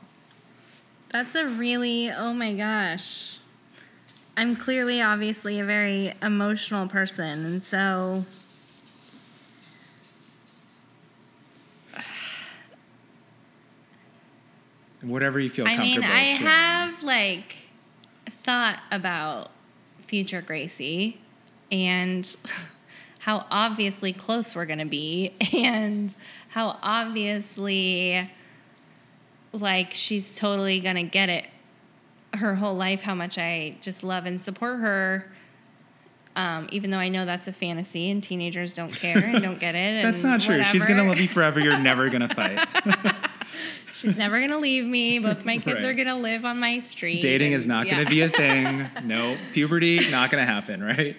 That's 1.11 1.35
a 1.35 1.47
really, 1.47 2.11
oh 2.11 2.33
my 2.33 2.53
gosh. 2.53 3.39
I'm 4.37 4.55
clearly, 4.57 5.03
obviously, 5.03 5.59
a 5.59 5.65
very 5.65 6.13
emotional 6.23 6.87
person. 6.87 7.45
And 7.45 7.63
so 7.63 8.25
Whatever 15.03 15.41
you 15.41 15.51
feel 15.51 15.67
I 15.67 15.77
mean, 15.79 15.95
comfortable. 15.97 16.17
I 16.17 16.25
sharing. 16.27 16.47
have 16.47 17.03
like 17.03 17.57
thought 18.27 18.81
about 18.91 19.51
future 20.11 20.43
Gracie 20.43 21.21
and 21.71 22.37
how 23.21 23.47
obviously 23.49 24.13
close 24.13 24.57
we're 24.57 24.67
going 24.67 24.81
to 24.81 24.85
be 24.85 25.33
and 25.57 26.15
how 26.49 26.77
obviously 26.83 28.29
like 29.53 29.93
she's 29.93 30.35
totally 30.35 30.81
going 30.81 30.97
to 30.97 31.05
get 31.05 31.29
it 31.29 31.47
her 32.35 32.57
whole 32.57 32.75
life 32.75 33.03
how 33.03 33.15
much 33.15 33.39
I 33.39 33.77
just 33.81 34.03
love 34.03 34.27
and 34.27 34.43
support 34.43 34.81
her. 34.81 35.31
Um, 36.37 36.69
even 36.71 36.91
though 36.91 36.99
I 36.99 37.09
know 37.09 37.25
that's 37.25 37.49
a 37.49 37.53
fantasy 37.53 38.11
and 38.11 38.23
teenagers 38.23 38.75
don't 38.75 38.93
care 38.93 39.19
and 39.19 39.43
don't 39.43 39.59
get 39.59 39.75
it. 39.75 40.03
That's 40.05 40.23
not 40.23 40.41
true. 40.41 40.63
She's 40.63 40.87
gonna 40.87 41.03
love 41.03 41.19
you 41.19 41.27
forever. 41.27 41.59
You're 41.59 41.81
never 41.81 42.09
gonna 42.09 42.29
fight. 42.29 42.61
She's 44.01 44.17
never 44.17 44.41
gonna 44.41 44.59
leave 44.59 44.85
me. 44.85 45.19
Both 45.19 45.45
my 45.45 45.59
kids 45.59 45.83
Right. 45.83 45.91
are 45.91 45.95
gonna 45.95 46.19
live 46.19 46.45
on 46.45 46.59
my 46.59 46.81
street. 46.81 47.21
Dating 47.21 47.53
and- 47.53 47.61
is 47.61 47.67
not 47.67 47.87
yeah. 47.87 47.99
gonna 47.99 48.11
be 48.11 48.23
a 48.23 48.29
thing. 48.43 48.87
No, 49.05 49.37
puberty 49.53 50.01
not 50.11 50.31
gonna 50.31 50.47
happen, 50.47 50.83
right? 50.83 51.17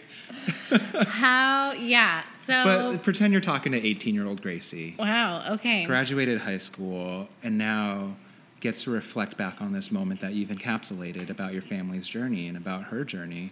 How? 1.08 1.74
Yeah. 1.74 2.24
So. 2.46 2.64
But 2.64 3.04
pretend 3.04 3.32
you're 3.34 3.42
talking 3.42 3.72
to 3.74 3.86
18 3.86 4.16
year 4.16 4.26
old 4.26 4.42
Gracie, 4.42 4.96
wow. 4.98 5.54
Okay. 5.54 5.86
graduated 5.86 6.40
high 6.42 6.58
school, 6.58 7.30
and 7.44 7.58
now 7.58 8.16
gets 8.60 8.84
to 8.84 8.92
reflect 8.92 9.38
back 9.38 9.62
on 9.62 9.74
this 9.74 9.92
moment 9.92 10.22
that 10.22 10.34
you've 10.34 10.50
encapsulated 10.50 11.30
about 11.30 11.52
your 11.54 11.62
family's 11.64 12.08
journey 12.08 12.48
and 12.48 12.56
about 12.58 12.84
her 12.86 13.04
journey. 13.04 13.52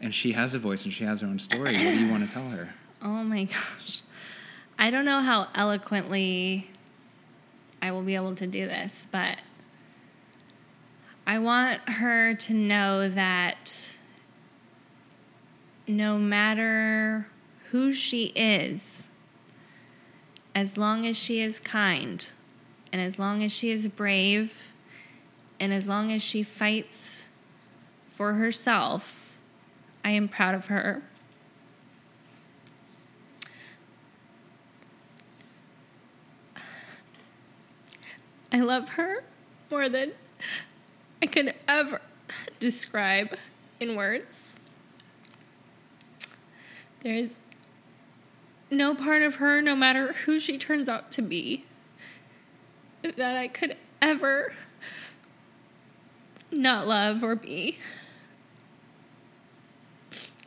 And 0.00 0.14
she 0.14 0.32
has 0.32 0.54
a 0.54 0.58
voice 0.58 0.84
and 0.84 0.94
she 0.94 1.04
has 1.04 1.20
her 1.20 1.26
own 1.26 1.38
story. 1.38 1.72
What 1.74 1.80
do 1.80 2.04
you 2.04 2.10
want 2.10 2.26
to 2.26 2.32
tell 2.32 2.48
her? 2.50 2.70
Oh 3.02 3.22
my 3.24 3.44
gosh. 3.44 4.00
I 4.78 4.90
don't 4.90 5.04
know 5.04 5.20
how 5.20 5.48
eloquently 5.54 6.69
I 7.82 7.92
will 7.92 8.02
be 8.02 8.14
able 8.14 8.34
to 8.36 8.46
do 8.46 8.66
this, 8.66 9.06
but 9.10 9.38
I 11.26 11.38
want 11.38 11.80
her 11.88 12.34
to 12.34 12.54
know 12.54 13.08
that 13.08 13.98
no 15.86 16.18
matter 16.18 17.26
who 17.70 17.92
she 17.92 18.26
is, 18.36 19.08
as 20.54 20.76
long 20.76 21.06
as 21.06 21.16
she 21.16 21.40
is 21.40 21.60
kind, 21.60 22.30
and 22.92 23.00
as 23.00 23.18
long 23.18 23.42
as 23.42 23.52
she 23.52 23.70
is 23.70 23.86
brave, 23.88 24.72
and 25.58 25.72
as 25.72 25.88
long 25.88 26.10
as 26.10 26.22
she 26.22 26.42
fights 26.42 27.28
for 28.08 28.34
herself, 28.34 29.38
I 30.04 30.10
am 30.10 30.28
proud 30.28 30.54
of 30.54 30.66
her. 30.66 31.02
I 38.52 38.60
love 38.60 38.90
her 38.90 39.22
more 39.70 39.88
than 39.88 40.12
I 41.22 41.26
could 41.26 41.54
ever 41.68 42.00
describe 42.58 43.36
in 43.78 43.94
words. 43.96 44.58
There's 47.00 47.40
no 48.70 48.94
part 48.94 49.22
of 49.22 49.36
her, 49.36 49.62
no 49.62 49.74
matter 49.74 50.12
who 50.12 50.38
she 50.38 50.58
turns 50.58 50.88
out 50.88 51.10
to 51.12 51.22
be, 51.22 51.64
that 53.02 53.36
I 53.36 53.48
could 53.48 53.76
ever 54.02 54.52
not 56.50 56.86
love 56.86 57.22
or 57.22 57.36
be 57.36 57.78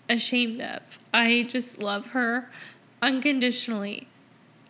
ashamed 0.09 0.61
of. 0.61 0.99
I 1.13 1.45
just 1.49 1.81
love 1.81 2.07
her 2.07 2.49
unconditionally, 3.01 4.07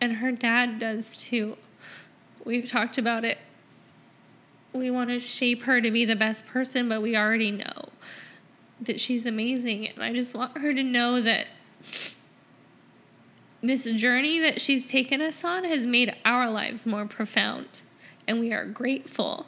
and 0.00 0.16
her 0.16 0.32
dad 0.32 0.78
does 0.78 1.16
too. 1.16 1.56
We've 2.44 2.68
talked 2.68 2.98
about 2.98 3.24
it. 3.24 3.38
We 4.72 4.90
want 4.90 5.10
to 5.10 5.20
shape 5.20 5.62
her 5.62 5.80
to 5.80 5.90
be 5.90 6.04
the 6.04 6.16
best 6.16 6.46
person, 6.46 6.88
but 6.88 7.00
we 7.00 7.16
already 7.16 7.50
know 7.50 7.88
that 8.80 9.00
she's 9.00 9.24
amazing. 9.24 9.88
And 9.88 10.02
I 10.02 10.12
just 10.12 10.34
want 10.34 10.58
her 10.58 10.74
to 10.74 10.82
know 10.82 11.20
that 11.20 11.50
this 13.62 13.84
journey 13.84 14.40
that 14.40 14.60
she's 14.60 14.86
taken 14.86 15.22
us 15.22 15.42
on 15.42 15.64
has 15.64 15.86
made 15.86 16.14
our 16.24 16.50
lives 16.50 16.84
more 16.84 17.06
profound, 17.06 17.80
and 18.28 18.40
we 18.40 18.52
are 18.52 18.66
grateful. 18.66 19.46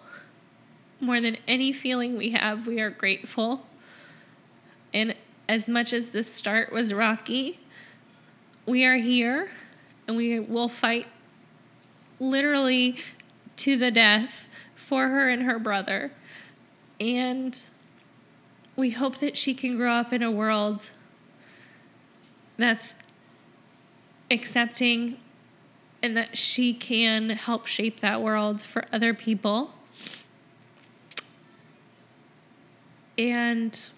More 1.00 1.20
than 1.20 1.36
any 1.46 1.72
feeling 1.72 2.16
we 2.16 2.30
have, 2.30 2.66
we 2.66 2.80
are 2.80 2.88
grateful. 2.88 3.66
And 4.94 5.14
as 5.48 5.68
much 5.68 5.92
as 5.92 6.10
the 6.10 6.22
start 6.22 6.72
was 6.72 6.94
rocky, 6.94 7.58
we 8.64 8.86
are 8.86 8.96
here 8.96 9.50
and 10.08 10.16
we 10.16 10.40
will 10.40 10.68
fight 10.68 11.06
literally 12.18 12.96
to 13.56 13.76
the 13.76 13.90
death 13.90 14.48
for 14.74 15.08
her 15.08 15.28
and 15.28 15.42
her 15.42 15.58
brother. 15.58 16.12
And 17.00 17.60
we 18.76 18.90
hope 18.90 19.16
that 19.18 19.36
she 19.36 19.54
can 19.54 19.76
grow 19.76 19.92
up 19.92 20.12
in 20.12 20.22
a 20.22 20.30
world 20.30 20.90
that's 22.56 22.94
accepting 24.30 25.18
and 26.02 26.16
that 26.16 26.36
she 26.36 26.72
can 26.72 27.30
help 27.30 27.66
shape 27.66 28.00
that 28.00 28.22
world 28.22 28.60
for 28.60 28.84
other 28.92 29.14
people. 29.14 29.72
And 33.18 33.90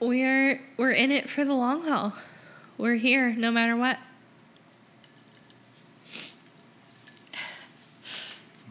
we're 0.00 0.60
we're 0.76 0.92
in 0.92 1.10
it 1.10 1.28
for 1.28 1.44
the 1.44 1.54
long 1.54 1.82
haul. 1.82 2.14
We're 2.76 2.94
here 2.94 3.34
no 3.34 3.50
matter 3.50 3.76
what. 3.76 3.98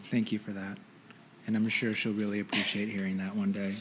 Thank 0.10 0.32
you 0.32 0.40
for 0.40 0.52
that. 0.52 0.78
And 1.46 1.56
I'm 1.56 1.68
sure 1.70 1.94
she'll 1.94 2.14
really 2.14 2.40
appreciate 2.40 2.90
hearing 2.90 3.18
that 3.18 3.36
one 3.36 3.52
day. 3.52 3.74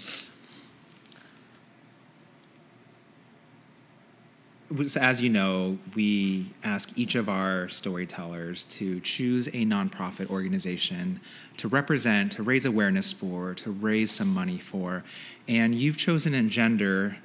So 4.88 5.00
as 5.00 5.22
you 5.22 5.30
know, 5.30 5.78
we 5.94 6.50
ask 6.64 6.98
each 6.98 7.14
of 7.14 7.28
our 7.28 7.68
storytellers 7.68 8.64
to 8.64 8.98
choose 9.00 9.46
a 9.48 9.64
nonprofit 9.64 10.28
organization 10.28 11.20
to 11.58 11.68
represent, 11.68 12.32
to 12.32 12.42
raise 12.42 12.64
awareness 12.64 13.12
for, 13.12 13.54
to 13.54 13.70
raise 13.70 14.10
some 14.10 14.34
money 14.34 14.58
for. 14.58 15.04
And 15.46 15.74
you've 15.74 15.96
chosen 15.96 16.32
Engender 16.32 17.16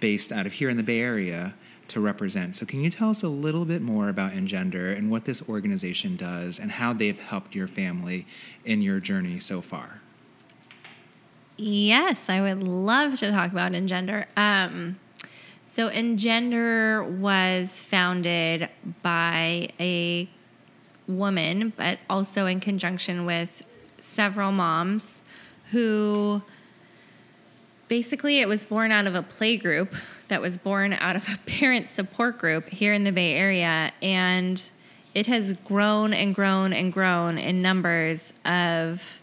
based 0.00 0.32
out 0.32 0.46
of 0.46 0.54
here 0.54 0.68
in 0.70 0.76
the 0.76 0.82
Bay 0.82 1.00
Area 1.00 1.54
to 1.88 2.00
represent. 2.00 2.56
So, 2.56 2.66
can 2.66 2.80
you 2.80 2.90
tell 2.90 3.10
us 3.10 3.22
a 3.22 3.28
little 3.28 3.64
bit 3.64 3.82
more 3.82 4.08
about 4.08 4.32
Engender 4.32 4.96
and 4.96 5.10
what 5.10 5.24
this 5.24 5.46
organization 5.48 6.16
does 6.16 6.58
and 6.58 6.70
how 6.70 6.92
they've 6.92 7.18
helped 7.18 7.54
your 7.54 7.66
family 7.66 8.26
in 8.64 8.80
your 8.80 9.00
journey 9.00 9.38
so 9.40 9.60
far? 9.60 10.00
Yes, 11.56 12.30
I 12.30 12.40
would 12.40 12.62
love 12.62 13.18
to 13.18 13.30
talk 13.32 13.50
about 13.50 13.72
Engender. 13.72 14.26
Um, 14.36 14.98
so, 15.64 15.88
Engender 15.88 17.02
was 17.02 17.82
founded 17.82 18.68
by 19.02 19.68
a 19.80 20.28
woman, 21.08 21.72
but 21.76 21.98
also 22.08 22.46
in 22.46 22.60
conjunction 22.60 23.26
with 23.26 23.64
several 23.98 24.52
moms 24.52 25.22
who 25.72 26.42
basically 27.90 28.38
it 28.38 28.46
was 28.46 28.64
born 28.64 28.92
out 28.92 29.06
of 29.08 29.16
a 29.16 29.22
play 29.22 29.56
group 29.56 29.94
that 30.28 30.40
was 30.40 30.56
born 30.56 30.94
out 30.94 31.16
of 31.16 31.28
a 31.28 31.36
parent 31.50 31.88
support 31.88 32.38
group 32.38 32.70
here 32.70 32.94
in 32.94 33.04
the 33.04 33.12
Bay 33.12 33.34
Area. 33.34 33.92
And 34.00 34.70
it 35.12 35.26
has 35.26 35.52
grown 35.64 36.14
and 36.14 36.32
grown 36.32 36.72
and 36.72 36.92
grown 36.92 37.36
in 37.36 37.60
numbers 37.60 38.32
of 38.44 39.20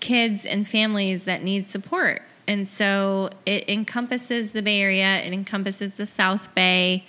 kids 0.00 0.44
and 0.44 0.66
families 0.66 1.24
that 1.24 1.44
need 1.44 1.64
support. 1.64 2.20
And 2.48 2.66
so 2.66 3.30
it 3.46 3.70
encompasses 3.70 4.50
the 4.50 4.62
Bay 4.62 4.82
Area, 4.82 5.18
it 5.18 5.32
encompasses 5.32 5.94
the 5.94 6.06
South 6.06 6.52
Bay, 6.56 7.06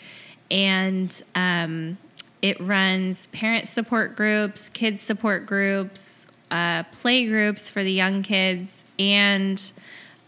and 0.52 1.20
um, 1.34 1.98
it 2.44 2.60
runs 2.62 3.26
parent 3.28 3.68
support 3.68 4.16
groups, 4.16 4.70
kids 4.70 5.02
support 5.02 5.48
groups, 5.48 6.28
uh, 6.52 6.84
play 6.92 7.26
groups 7.26 7.72
for 7.72 7.84
the 7.84 7.92
young 7.92 8.22
kids, 8.22 8.84
and 9.00 9.74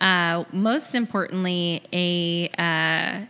uh, 0.01 0.43
most 0.51 0.95
importantly, 0.95 1.81
a 1.93 2.49
uh, 2.57 3.25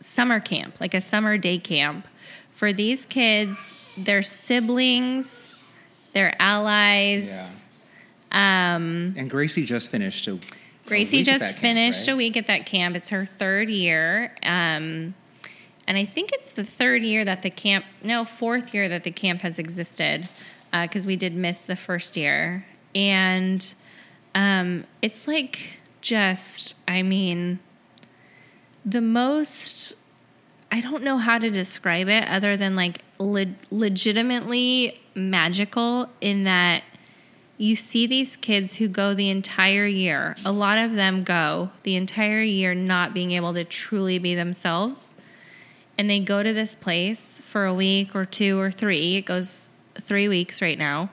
summer 0.00 0.40
camp, 0.40 0.80
like 0.80 0.94
a 0.94 1.00
summer 1.00 1.38
day 1.38 1.58
camp 1.58 2.06
for 2.50 2.72
these 2.72 3.06
kids, 3.06 3.94
their 3.98 4.22
siblings, 4.22 5.54
their 6.12 6.34
allies. 6.40 7.28
Yeah. 8.32 8.74
Um, 8.74 9.14
And 9.16 9.30
Gracie 9.30 9.64
just 9.64 9.90
finished 9.90 10.26
a. 10.28 10.38
Gracie 10.86 11.16
a 11.16 11.20
week 11.20 11.28
at 11.28 11.32
just 11.32 11.40
that 11.40 11.50
camp, 11.50 11.60
finished 11.60 12.06
right? 12.06 12.14
a 12.14 12.16
week 12.16 12.36
at 12.36 12.46
that 12.46 12.66
camp. 12.66 12.96
It's 12.96 13.10
her 13.10 13.24
third 13.24 13.68
year. 13.68 14.32
Um, 14.42 15.14
and 15.88 15.96
I 15.96 16.04
think 16.04 16.32
it's 16.32 16.54
the 16.54 16.64
third 16.64 17.02
year 17.02 17.24
that 17.24 17.42
the 17.42 17.50
camp, 17.50 17.84
no, 18.02 18.24
fourth 18.24 18.72
year 18.74 18.88
that 18.88 19.04
the 19.04 19.10
camp 19.10 19.42
has 19.42 19.58
existed 19.58 20.28
because 20.72 21.06
we 21.06 21.16
did 21.16 21.34
miss 21.34 21.60
the 21.60 21.76
first 21.76 22.16
year. 22.16 22.66
And 22.94 23.74
um, 24.36 24.84
it's 25.00 25.26
like 25.26 25.80
just, 26.02 26.76
I 26.86 27.02
mean, 27.02 27.58
the 28.84 29.00
most, 29.00 29.96
I 30.70 30.82
don't 30.82 31.02
know 31.02 31.16
how 31.16 31.38
to 31.38 31.48
describe 31.48 32.08
it 32.08 32.28
other 32.28 32.54
than 32.54 32.76
like 32.76 33.00
le- 33.18 33.56
legitimately 33.70 35.00
magical 35.14 36.10
in 36.20 36.44
that 36.44 36.84
you 37.56 37.74
see 37.74 38.06
these 38.06 38.36
kids 38.36 38.76
who 38.76 38.88
go 38.88 39.14
the 39.14 39.30
entire 39.30 39.86
year, 39.86 40.36
a 40.44 40.52
lot 40.52 40.76
of 40.76 40.94
them 40.94 41.22
go 41.22 41.70
the 41.84 41.96
entire 41.96 42.42
year 42.42 42.74
not 42.74 43.14
being 43.14 43.32
able 43.32 43.54
to 43.54 43.64
truly 43.64 44.18
be 44.18 44.34
themselves. 44.34 45.14
And 45.96 46.10
they 46.10 46.20
go 46.20 46.42
to 46.42 46.52
this 46.52 46.74
place 46.74 47.40
for 47.40 47.64
a 47.64 47.72
week 47.72 48.14
or 48.14 48.26
two 48.26 48.60
or 48.60 48.70
three. 48.70 49.16
It 49.16 49.24
goes 49.24 49.72
three 49.94 50.28
weeks 50.28 50.60
right 50.60 50.78
now. 50.78 51.08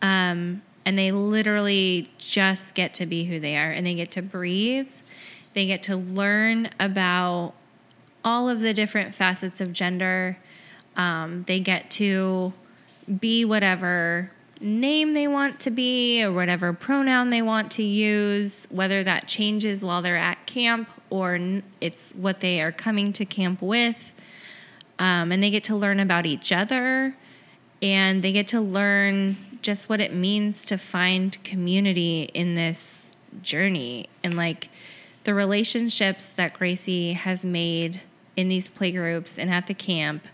Um, 0.00 0.62
and 0.86 0.96
they 0.96 1.10
literally 1.10 2.06
just 2.16 2.76
get 2.76 2.94
to 2.94 3.06
be 3.06 3.24
who 3.24 3.40
they 3.40 3.56
are 3.56 3.72
and 3.72 3.84
they 3.84 3.94
get 3.94 4.12
to 4.12 4.22
breathe. 4.22 4.88
They 5.52 5.66
get 5.66 5.82
to 5.84 5.96
learn 5.96 6.70
about 6.78 7.54
all 8.24 8.48
of 8.48 8.60
the 8.60 8.72
different 8.72 9.12
facets 9.12 9.60
of 9.60 9.72
gender. 9.72 10.38
Um, 10.96 11.42
they 11.48 11.58
get 11.58 11.90
to 11.92 12.52
be 13.20 13.44
whatever 13.44 14.30
name 14.60 15.12
they 15.12 15.28
want 15.28 15.60
to 15.60 15.70
be 15.70 16.24
or 16.24 16.32
whatever 16.32 16.72
pronoun 16.72 17.30
they 17.30 17.42
want 17.42 17.72
to 17.72 17.82
use, 17.82 18.66
whether 18.70 19.02
that 19.02 19.26
changes 19.26 19.84
while 19.84 20.02
they're 20.02 20.16
at 20.16 20.46
camp 20.46 20.88
or 21.10 21.60
it's 21.80 22.14
what 22.14 22.40
they 22.40 22.62
are 22.62 22.72
coming 22.72 23.12
to 23.12 23.24
camp 23.24 23.60
with. 23.60 24.14
Um, 25.00 25.32
and 25.32 25.42
they 25.42 25.50
get 25.50 25.64
to 25.64 25.76
learn 25.76 25.98
about 25.98 26.26
each 26.26 26.52
other 26.52 27.16
and 27.82 28.22
they 28.22 28.32
get 28.32 28.48
to 28.48 28.60
learn 28.60 29.36
just 29.66 29.88
what 29.88 30.00
it 30.00 30.14
means 30.14 30.64
to 30.64 30.78
find 30.78 31.42
community 31.42 32.30
in 32.34 32.54
this 32.54 33.10
journey 33.42 34.06
and 34.22 34.36
like 34.36 34.68
the 35.24 35.34
relationships 35.34 36.30
that 36.30 36.54
Gracie 36.54 37.14
has 37.14 37.44
made 37.44 38.00
in 38.36 38.48
these 38.48 38.70
playgroups 38.70 39.36
and 39.36 39.50
at 39.50 39.66
the 39.66 39.74
camp 39.74 40.24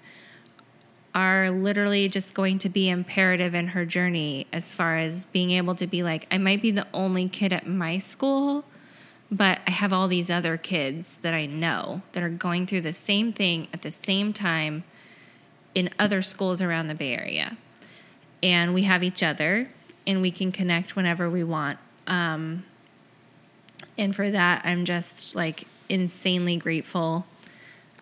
are 1.14 1.50
literally 1.50 2.08
just 2.08 2.34
going 2.34 2.58
to 2.58 2.68
be 2.68 2.90
imperative 2.90 3.54
in 3.54 3.68
her 3.68 3.86
journey 3.86 4.46
as 4.52 4.74
far 4.74 4.98
as 4.98 5.24
being 5.24 5.50
able 5.52 5.74
to 5.76 5.86
be 5.86 6.02
like, 6.02 6.26
I 6.30 6.36
might 6.36 6.60
be 6.60 6.70
the 6.70 6.86
only 6.92 7.26
kid 7.26 7.54
at 7.54 7.66
my 7.66 7.96
school, 7.96 8.66
but 9.30 9.60
I 9.66 9.70
have 9.70 9.94
all 9.94 10.08
these 10.08 10.28
other 10.28 10.58
kids 10.58 11.16
that 11.18 11.32
I 11.32 11.46
know 11.46 12.02
that 12.12 12.22
are 12.22 12.28
going 12.28 12.66
through 12.66 12.82
the 12.82 12.92
same 12.92 13.32
thing 13.32 13.66
at 13.72 13.80
the 13.80 13.90
same 13.90 14.34
time 14.34 14.84
in 15.74 15.88
other 15.98 16.20
schools 16.20 16.60
around 16.60 16.88
the 16.88 16.94
Bay 16.94 17.16
Area. 17.16 17.56
And 18.42 18.74
we 18.74 18.82
have 18.82 19.02
each 19.02 19.22
other 19.22 19.68
and 20.06 20.20
we 20.20 20.30
can 20.30 20.50
connect 20.50 20.96
whenever 20.96 21.30
we 21.30 21.44
want. 21.44 21.78
Um, 22.06 22.64
and 23.96 24.14
for 24.14 24.30
that, 24.30 24.62
I'm 24.64 24.84
just 24.84 25.34
like 25.34 25.64
insanely 25.88 26.56
grateful. 26.56 27.26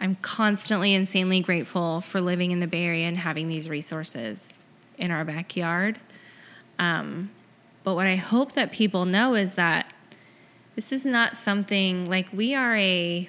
I'm 0.01 0.15
constantly 0.17 0.95
insanely 0.95 1.41
grateful 1.41 2.01
for 2.01 2.21
living 2.21 2.53
in 2.53 2.61
the 2.61 2.67
Bay 2.67 2.85
Area 2.85 3.07
and 3.07 3.19
having 3.19 3.49
these 3.49 3.69
resources 3.69 4.65
in 4.97 5.11
our 5.11 5.25
backyard. 5.25 5.99
Um, 6.79 7.31
but 7.85 7.95
what 7.95 8.07
I 8.07 8.17
hope 8.17 8.53
that 8.53 8.73
people 8.73 9.05
know 9.05 9.35
is 9.35 9.57
that 9.57 9.93
this 10.75 10.93
is 10.93 11.05
not 11.05 11.37
something 11.37 12.09
like 12.09 12.29
we 12.33 12.55
are 12.55 12.75
a, 12.77 13.29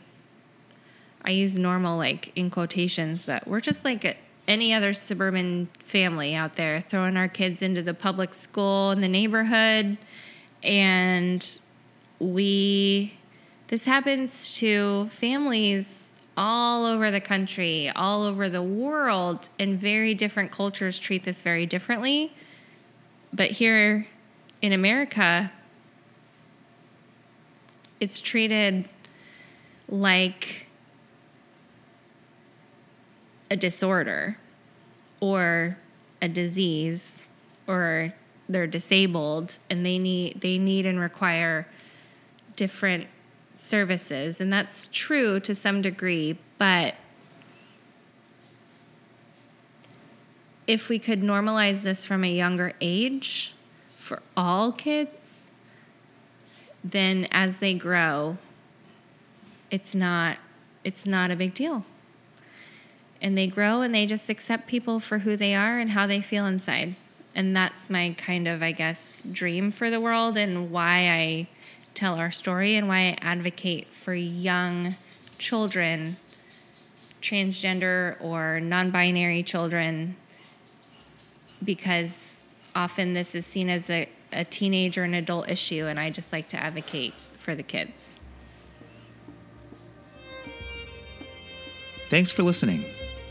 I 1.24 1.32
use 1.32 1.58
normal 1.58 1.98
like 1.98 2.32
in 2.38 2.50
quotations, 2.50 3.26
but 3.26 3.48
we're 3.48 3.60
just 3.60 3.84
like 3.84 4.06
a, 4.06 4.16
any 4.48 4.74
other 4.74 4.94
suburban 4.94 5.68
family 5.80 6.36
out 6.36 6.54
there 6.54 6.82
throwing 6.82 7.18
our 7.18 7.28
kids 7.28 7.62
into 7.62 7.82
the 7.82 7.94
public 7.94 8.34
school 8.34 8.92
in 8.92 9.02
the 9.02 9.08
neighborhood. 9.08 9.98
And 10.64 11.60
we, 12.20 13.18
this 13.68 13.86
happens 13.86 14.58
to 14.58 15.08
families 15.08 16.12
all 16.38 16.86
over 16.86 17.12
the 17.12 17.22
country, 17.22 17.92
all 17.96 18.24
over 18.24 18.50
the 18.50 18.64
world, 18.64 19.50
and 19.60 19.80
very 19.80 20.14
different 20.14 20.52
cultures 20.52 20.98
treat 20.98 21.24
this 21.24 21.42
very 21.42 21.66
differently. 21.66 22.34
But 23.34 23.52
here 23.52 24.08
in 24.62 24.74
America, 24.74 25.52
it's 28.00 28.22
treated 28.22 28.86
like 29.88 30.68
a 33.52 33.56
disorder 33.58 34.38
or 35.20 35.78
a 36.22 36.30
disease 36.30 37.30
or 37.68 38.14
they're 38.48 38.66
disabled 38.66 39.60
and 39.70 39.86
they 39.86 40.00
need 40.00 40.40
they 40.40 40.58
need 40.58 40.86
and 40.86 41.00
require 41.00 41.68
different 42.56 43.08
services. 43.54 44.40
And 44.40 44.52
that's 44.52 44.88
true 44.92 45.40
to 45.42 45.54
some 45.54 45.82
degree 45.82 46.38
but 46.58 46.96
if 50.66 50.88
we 50.88 50.98
could 50.98 51.22
normalize 51.22 51.84
this 51.84 52.06
from 52.06 52.24
a 52.24 52.32
younger 52.32 52.72
age 52.80 53.54
for 53.98 54.22
all 54.38 54.72
kids 54.72 55.52
then 56.84 57.28
as 57.32 57.58
they 57.58 57.74
grow 57.74 58.38
it's 59.70 59.94
not 59.94 60.38
it's 60.84 61.06
not 61.06 61.30
a 61.30 61.36
big 61.36 61.54
deal 61.54 61.86
and 63.22 63.38
they 63.38 63.48
grow 63.48 63.82
and 63.82 63.94
they 63.94 64.06
just 64.06 64.30
accept 64.30 64.68
people 64.68 65.00
for 65.00 65.20
who 65.20 65.36
they 65.36 65.54
are 65.54 65.78
and 65.78 65.92
how 65.92 66.08
they 66.08 66.20
feel 66.20 66.46
inside 66.46 66.96
and 67.36 67.56
that's 67.56 67.90
my 67.90 68.14
kind 68.18 68.48
of 68.48 68.64
i 68.64 68.72
guess 68.72 69.22
dream 69.32 69.72
for 69.72 69.90
the 69.90 70.02
world 70.02 70.36
and 70.36 70.72
why 70.72 71.10
i 71.10 71.48
tell 71.94 72.16
our 72.16 72.32
story 72.32 72.76
and 72.76 72.88
why 72.88 72.98
i 72.98 73.18
advocate 73.22 73.88
for 73.88 74.14
young 74.14 74.96
children 75.38 76.16
transgender 77.22 78.16
or 78.20 78.60
non-binary 78.60 79.44
children 79.44 80.16
because 81.64 82.44
often 82.76 83.14
this 83.14 83.36
is 83.36 83.46
seen 83.46 83.70
as 83.70 83.90
a, 83.90 84.10
a 84.34 84.44
teenage 84.44 84.98
or 84.98 85.04
an 85.04 85.14
adult 85.14 85.50
issue 85.50 85.86
and 85.86 86.00
i 86.00 86.10
just 86.10 86.34
like 86.34 86.48
to 86.48 86.58
advocate 86.58 87.14
for 87.14 87.54
the 87.56 87.64
kids 87.64 88.16
Thanks 92.12 92.30
for 92.30 92.44
listening. 92.44 92.84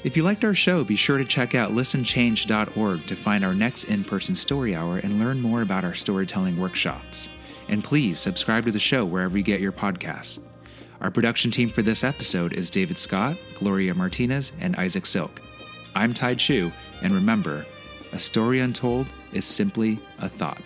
If 0.02 0.16
you 0.16 0.22
liked 0.22 0.44
our 0.44 0.54
show, 0.54 0.82
be 0.82 0.96
sure 0.96 1.18
to 1.18 1.26
check 1.26 1.54
out 1.54 1.72
listenchange.org 1.72 3.06
to 3.06 3.16
find 3.16 3.44
our 3.44 3.52
next 3.54 3.84
in 3.84 4.02
person 4.02 4.34
story 4.34 4.74
hour 4.74 4.96
and 4.96 5.18
learn 5.18 5.42
more 5.42 5.60
about 5.60 5.84
our 5.84 5.92
storytelling 5.92 6.58
workshops. 6.58 7.28
And 7.68 7.84
please 7.84 8.18
subscribe 8.18 8.64
to 8.64 8.72
the 8.72 8.78
show 8.78 9.04
wherever 9.04 9.36
you 9.36 9.44
get 9.44 9.60
your 9.60 9.72
podcasts. 9.72 10.40
Our 11.02 11.10
production 11.10 11.50
team 11.50 11.68
for 11.68 11.82
this 11.82 12.02
episode 12.02 12.54
is 12.54 12.70
David 12.70 12.98
Scott, 12.98 13.36
Gloria 13.54 13.94
Martinez, 13.94 14.52
and 14.58 14.74
Isaac 14.76 15.04
Silk. 15.04 15.42
I'm 15.94 16.14
Tai 16.14 16.34
Chu, 16.36 16.72
and 17.02 17.14
remember, 17.14 17.66
a 18.12 18.18
story 18.18 18.60
untold 18.60 19.06
is 19.32 19.44
simply 19.44 19.98
a 20.18 20.30
thought. 20.30 20.62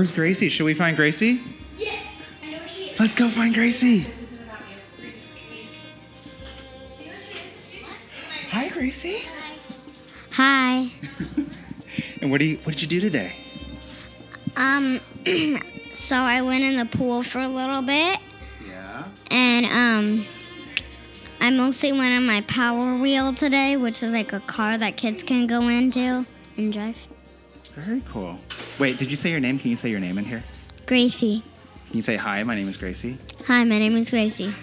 Where's 0.00 0.12
Gracie? 0.12 0.48
Should 0.48 0.64
we 0.64 0.72
find 0.72 0.96
Gracie? 0.96 1.42
Yes, 1.76 2.22
I 2.42 2.52
know 2.52 2.58
where 2.58 2.68
she 2.70 2.84
is. 2.84 2.98
Let's 2.98 3.14
go 3.14 3.28
find 3.28 3.52
Gracie. 3.52 4.06
Hi, 8.48 8.70
Gracie. 8.70 9.18
Hi. 10.32 10.86
And 12.22 12.30
what 12.30 12.38
do 12.38 12.46
you? 12.46 12.56
What 12.62 12.76
did 12.76 12.80
you 12.80 12.88
do 12.88 12.98
today? 12.98 13.36
Um, 14.56 15.00
so 15.92 16.16
I 16.16 16.40
went 16.40 16.64
in 16.64 16.78
the 16.78 16.86
pool 16.86 17.22
for 17.22 17.40
a 17.40 17.48
little 17.48 17.82
bit, 17.82 18.20
Yeah. 18.66 19.04
and 19.30 19.66
um, 19.66 20.24
I 21.42 21.50
mostly 21.50 21.92
went 21.92 22.14
on 22.14 22.26
my 22.26 22.40
Power 22.48 22.96
Wheel 22.96 23.34
today, 23.34 23.76
which 23.76 24.02
is 24.02 24.14
like 24.14 24.32
a 24.32 24.40
car 24.40 24.78
that 24.78 24.96
kids 24.96 25.22
can 25.22 25.46
go 25.46 25.68
into 25.68 26.24
and 26.56 26.72
drive. 26.72 26.96
Very 27.74 28.00
cool. 28.06 28.38
Wait, 28.80 28.96
did 28.96 29.10
you 29.10 29.16
say 29.16 29.30
your 29.30 29.40
name? 29.40 29.58
Can 29.58 29.68
you 29.68 29.76
say 29.76 29.90
your 29.90 30.00
name 30.00 30.16
in 30.16 30.24
here? 30.24 30.42
Gracie. 30.86 31.42
Can 31.88 31.96
you 31.96 32.02
say 32.02 32.16
hi? 32.16 32.42
My 32.44 32.54
name 32.54 32.66
is 32.66 32.78
Gracie. 32.78 33.18
Hi, 33.46 33.62
my 33.64 33.78
name 33.78 33.94
is 33.94 34.08
Gracie. 34.08 34.54